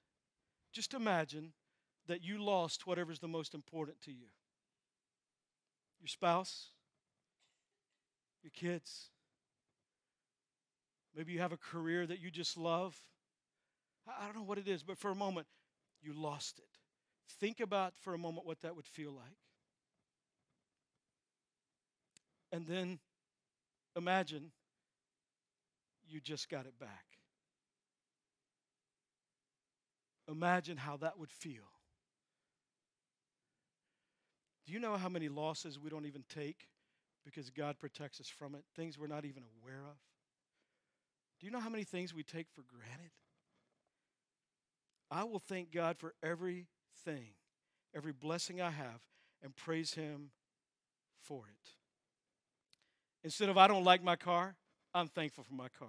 Just 0.72 0.94
imagine 0.94 1.52
that 2.06 2.22
you 2.22 2.42
lost 2.42 2.86
whatever's 2.86 3.18
the 3.18 3.28
most 3.28 3.54
important 3.54 4.00
to 4.02 4.12
you 4.12 4.26
your 6.00 6.08
spouse, 6.08 6.68
your 8.42 8.52
kids. 8.52 9.10
Maybe 11.16 11.32
you 11.32 11.40
have 11.40 11.52
a 11.52 11.56
career 11.56 12.06
that 12.06 12.20
you 12.20 12.30
just 12.30 12.56
love. 12.56 12.96
I 14.06 14.24
don't 14.26 14.36
know 14.36 14.42
what 14.42 14.58
it 14.58 14.68
is, 14.68 14.84
but 14.84 14.96
for 14.96 15.10
a 15.10 15.14
moment, 15.14 15.48
you 16.00 16.12
lost 16.12 16.60
it. 16.60 16.68
Think 17.40 17.60
about 17.60 17.94
for 17.96 18.14
a 18.14 18.18
moment 18.18 18.46
what 18.46 18.60
that 18.60 18.76
would 18.76 18.86
feel 18.86 19.10
like. 19.10 19.36
And 22.52 22.66
then 22.66 23.00
imagine 23.96 24.52
you 26.08 26.20
just 26.20 26.48
got 26.48 26.66
it 26.66 26.78
back. 26.78 27.04
Imagine 30.30 30.76
how 30.76 30.96
that 30.98 31.18
would 31.18 31.30
feel. 31.30 31.70
Do 34.66 34.72
you 34.72 34.78
know 34.78 34.96
how 34.96 35.08
many 35.08 35.28
losses 35.28 35.78
we 35.78 35.88
don't 35.88 36.04
even 36.04 36.24
take 36.28 36.68
because 37.24 37.48
God 37.48 37.78
protects 37.78 38.20
us 38.20 38.28
from 38.28 38.54
it? 38.54 38.64
Things 38.76 38.98
we're 38.98 39.06
not 39.06 39.24
even 39.24 39.42
aware 39.62 39.80
of? 39.80 39.96
Do 41.40 41.46
you 41.46 41.52
know 41.52 41.60
how 41.60 41.70
many 41.70 41.84
things 41.84 42.12
we 42.12 42.22
take 42.22 42.48
for 42.50 42.62
granted? 42.62 43.10
I 45.10 45.24
will 45.24 45.38
thank 45.38 45.72
God 45.72 45.96
for 45.96 46.14
everything, 46.22 47.32
every 47.96 48.12
blessing 48.12 48.60
I 48.60 48.70
have, 48.70 49.00
and 49.42 49.56
praise 49.56 49.94
Him 49.94 50.30
for 51.22 51.44
it. 51.46 51.70
Instead 53.24 53.48
of, 53.48 53.56
I 53.56 53.68
don't 53.68 53.84
like 53.84 54.02
my 54.02 54.16
car, 54.16 54.56
I'm 54.94 55.08
thankful 55.08 55.44
for 55.44 55.54
my 55.54 55.68
car. 55.78 55.88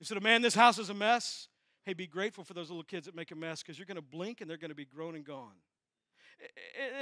Instead 0.00 0.14
said, 0.16 0.22
man, 0.22 0.42
this 0.42 0.54
house 0.54 0.78
is 0.78 0.88
a 0.88 0.94
mess, 0.94 1.48
hey, 1.84 1.92
be 1.92 2.06
grateful 2.06 2.44
for 2.44 2.54
those 2.54 2.70
little 2.70 2.84
kids 2.84 3.06
that 3.06 3.14
make 3.14 3.30
a 3.30 3.34
mess 3.34 3.62
because 3.62 3.78
you're 3.78 3.86
going 3.86 3.96
to 3.96 4.02
blink 4.02 4.40
and 4.40 4.48
they're 4.48 4.56
going 4.56 4.70
to 4.70 4.74
be 4.74 4.84
grown 4.84 5.14
and 5.14 5.24
gone. 5.24 5.54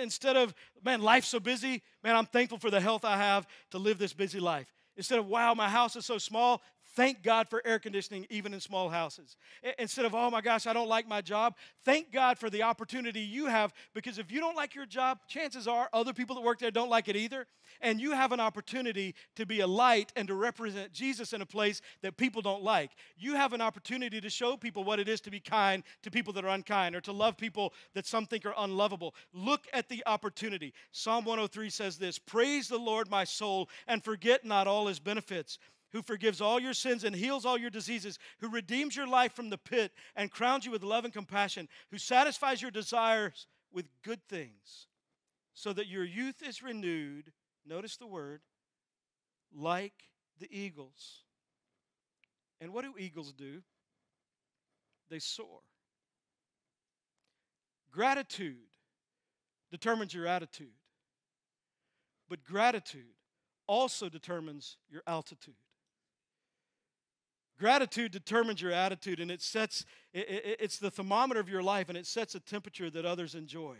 Instead 0.02 0.36
of, 0.36 0.52
man, 0.84 1.00
life's 1.00 1.28
so 1.28 1.38
busy, 1.38 1.82
man, 2.02 2.16
I'm 2.16 2.26
thankful 2.26 2.58
for 2.58 2.70
the 2.70 2.80
health 2.80 3.04
I 3.04 3.16
have 3.16 3.46
to 3.70 3.78
live 3.78 3.98
this 3.98 4.12
busy 4.12 4.40
life. 4.40 4.72
Instead 4.96 5.20
of, 5.20 5.26
wow, 5.26 5.54
my 5.54 5.68
house 5.68 5.94
is 5.94 6.04
so 6.04 6.18
small, 6.18 6.60
Thank 6.96 7.22
God 7.22 7.48
for 7.48 7.62
air 7.64 7.78
conditioning, 7.78 8.26
even 8.30 8.54
in 8.54 8.60
small 8.60 8.88
houses. 8.88 9.36
Instead 9.78 10.04
of, 10.04 10.14
oh 10.14 10.30
my 10.30 10.40
gosh, 10.40 10.66
I 10.66 10.72
don't 10.72 10.88
like 10.88 11.06
my 11.06 11.20
job, 11.20 11.54
thank 11.84 12.12
God 12.12 12.38
for 12.38 12.48
the 12.48 12.62
opportunity 12.62 13.20
you 13.20 13.46
have 13.46 13.72
because 13.94 14.18
if 14.18 14.32
you 14.32 14.40
don't 14.40 14.56
like 14.56 14.74
your 14.74 14.86
job, 14.86 15.18
chances 15.28 15.68
are 15.68 15.88
other 15.92 16.12
people 16.12 16.34
that 16.36 16.42
work 16.42 16.58
there 16.58 16.70
don't 16.70 16.88
like 16.88 17.08
it 17.08 17.16
either. 17.16 17.46
And 17.80 18.00
you 18.00 18.12
have 18.12 18.32
an 18.32 18.40
opportunity 18.40 19.14
to 19.36 19.44
be 19.44 19.60
a 19.60 19.66
light 19.66 20.12
and 20.16 20.26
to 20.28 20.34
represent 20.34 20.92
Jesus 20.92 21.32
in 21.32 21.42
a 21.42 21.46
place 21.46 21.82
that 22.02 22.16
people 22.16 22.40
don't 22.40 22.62
like. 22.62 22.92
You 23.18 23.34
have 23.34 23.52
an 23.52 23.60
opportunity 23.60 24.20
to 24.20 24.30
show 24.30 24.56
people 24.56 24.82
what 24.82 24.98
it 24.98 25.08
is 25.08 25.20
to 25.22 25.30
be 25.30 25.40
kind 25.40 25.84
to 26.02 26.10
people 26.10 26.32
that 26.32 26.44
are 26.44 26.54
unkind 26.54 26.96
or 26.96 27.00
to 27.02 27.12
love 27.12 27.36
people 27.36 27.74
that 27.94 28.06
some 28.06 28.26
think 28.26 28.46
are 28.46 28.54
unlovable. 28.56 29.14
Look 29.34 29.66
at 29.74 29.88
the 29.88 30.02
opportunity. 30.06 30.72
Psalm 30.90 31.24
103 31.26 31.68
says 31.68 31.98
this 31.98 32.18
Praise 32.18 32.68
the 32.68 32.78
Lord, 32.78 33.10
my 33.10 33.24
soul, 33.24 33.68
and 33.86 34.02
forget 34.02 34.44
not 34.44 34.66
all 34.66 34.86
his 34.86 34.98
benefits 34.98 35.58
who 35.92 36.02
forgives 36.02 36.40
all 36.40 36.60
your 36.60 36.74
sins 36.74 37.04
and 37.04 37.14
heals 37.14 37.44
all 37.44 37.58
your 37.58 37.70
diseases, 37.70 38.18
who 38.40 38.48
redeems 38.48 38.94
your 38.94 39.06
life 39.06 39.32
from 39.32 39.50
the 39.50 39.58
pit 39.58 39.92
and 40.16 40.30
crowns 40.30 40.64
you 40.64 40.70
with 40.70 40.82
love 40.82 41.04
and 41.04 41.12
compassion, 41.12 41.68
who 41.90 41.98
satisfies 41.98 42.60
your 42.60 42.70
desires 42.70 43.46
with 43.72 43.86
good 44.02 44.20
things, 44.28 44.86
so 45.54 45.72
that 45.72 45.86
your 45.86 46.04
youth 46.04 46.42
is 46.46 46.62
renewed. 46.62 47.32
Notice 47.66 47.96
the 47.96 48.06
word, 48.06 48.40
like 49.54 50.04
the 50.38 50.48
eagles. 50.50 51.22
And 52.60 52.72
what 52.72 52.84
do 52.84 52.94
eagles 52.98 53.32
do? 53.32 53.62
They 55.10 55.18
soar. 55.18 55.60
Gratitude 57.90 58.56
determines 59.70 60.12
your 60.12 60.26
attitude, 60.26 60.68
but 62.28 62.44
gratitude 62.44 63.14
also 63.66 64.08
determines 64.08 64.76
your 64.90 65.02
altitude. 65.06 65.54
Gratitude 67.58 68.12
determines 68.12 68.62
your 68.62 68.70
attitude 68.70 69.18
and 69.18 69.30
it 69.30 69.42
sets, 69.42 69.84
it's 70.12 70.78
the 70.78 70.90
thermometer 70.90 71.40
of 71.40 71.48
your 71.48 71.62
life 71.62 71.88
and 71.88 71.98
it 71.98 72.06
sets 72.06 72.34
a 72.36 72.40
temperature 72.40 72.88
that 72.88 73.04
others 73.04 73.34
enjoy 73.34 73.76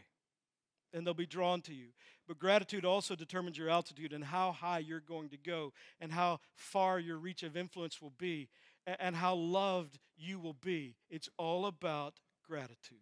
and 0.93 1.07
they'll 1.07 1.14
be 1.14 1.26
drawn 1.26 1.61
to 1.62 1.74
you. 1.74 1.89
But 2.26 2.41
gratitude 2.41 2.85
also 2.85 3.14
determines 3.14 3.57
your 3.57 3.70
altitude 3.70 4.12
and 4.12 4.24
how 4.24 4.53
high 4.53 4.81
you're 4.81 5.01
going 5.01 5.29
to 5.29 5.37
go 5.37 5.72
and 6.01 6.11
how 6.11 6.41
far 6.57 6.99
your 6.99 7.18
reach 7.18 7.45
of 7.45 7.57
influence 7.57 8.03
will 8.03 8.14
be 8.18 8.49
and 8.85 9.14
how 9.14 9.35
loved 9.35 9.99
you 10.16 10.41
will 10.41 10.57
be. 10.61 10.97
It's 11.09 11.29
all 11.39 11.66
about 11.66 12.14
gratitude. 12.45 12.99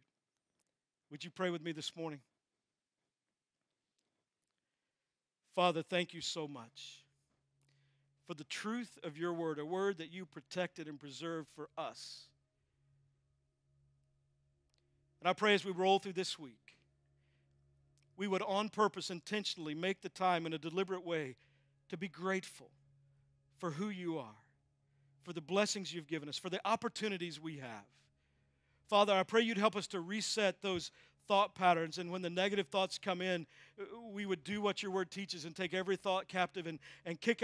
Would 1.11 1.25
you 1.25 1.31
pray 1.31 1.49
with 1.49 1.63
me 1.63 1.73
this 1.73 1.97
morning? 1.97 2.21
Father, 5.55 5.83
thank 5.83 6.13
you 6.13 6.21
so 6.21 6.47
much 6.47 7.06
for 8.27 8.35
the 8.35 8.45
truth 8.45 8.99
of 9.05 9.17
your 9.17 9.33
word, 9.33 9.59
a 9.59 9.65
word 9.65 9.99
that 9.99 10.13
you 10.13 10.27
protected 10.27 10.89
and 10.89 10.99
preserved 10.99 11.49
for 11.55 11.69
us. 11.79 12.25
And 15.21 15.29
I 15.29 15.33
pray 15.33 15.55
as 15.55 15.65
we 15.65 15.73
roll 15.73 15.99
through 15.99 16.15
this 16.15 16.39
week, 16.39 16.77
we 18.17 18.27
would 18.27 18.43
on 18.43 18.69
purpose 18.69 19.11
intentionally 19.11 19.75
make 19.75 20.03
the 20.03 20.09
time 20.09 20.47
in 20.47 20.53
a 20.53 20.59
deliberate 20.59 21.05
way 21.05 21.37
to 21.89 21.97
be 21.97 22.09
grateful 22.09 22.71
for 23.59 23.71
who 23.71 23.89
you 23.89 24.19
are, 24.19 24.37
for 25.23 25.33
the 25.33 25.41
blessings 25.41 25.93
you've 25.93 26.07
given 26.07 26.29
us, 26.29 26.39
for 26.39 26.51
the 26.51 26.61
opportunities 26.65 27.41
we 27.41 27.59
have. 27.59 27.87
Father, 28.89 29.13
I 29.13 29.23
pray 29.23 29.43
you'd 29.43 29.59
help 29.59 29.77
us 29.77 29.87
to 29.89 30.01
reset 30.01 30.63
those 30.63 30.91
thought 31.27 31.55
patterns. 31.55 31.99
And 31.99 32.11
when 32.11 32.23
the 32.23 32.31
negative 32.31 32.69
thoughts 32.69 32.99
come 32.99 33.21
in, 33.21 33.47
we 34.13 34.27
would 34.27 34.45
do 34.45 34.61
what 34.61 34.83
your 34.83 34.93
word 34.93 35.11
teaches 35.11 35.45
and 35.45 35.55
take 35.55 35.75
every 35.75 35.97
thought 35.97 36.29
captive 36.29 36.67
and, 36.67 36.79
and 37.05 37.21
kick 37.21 37.35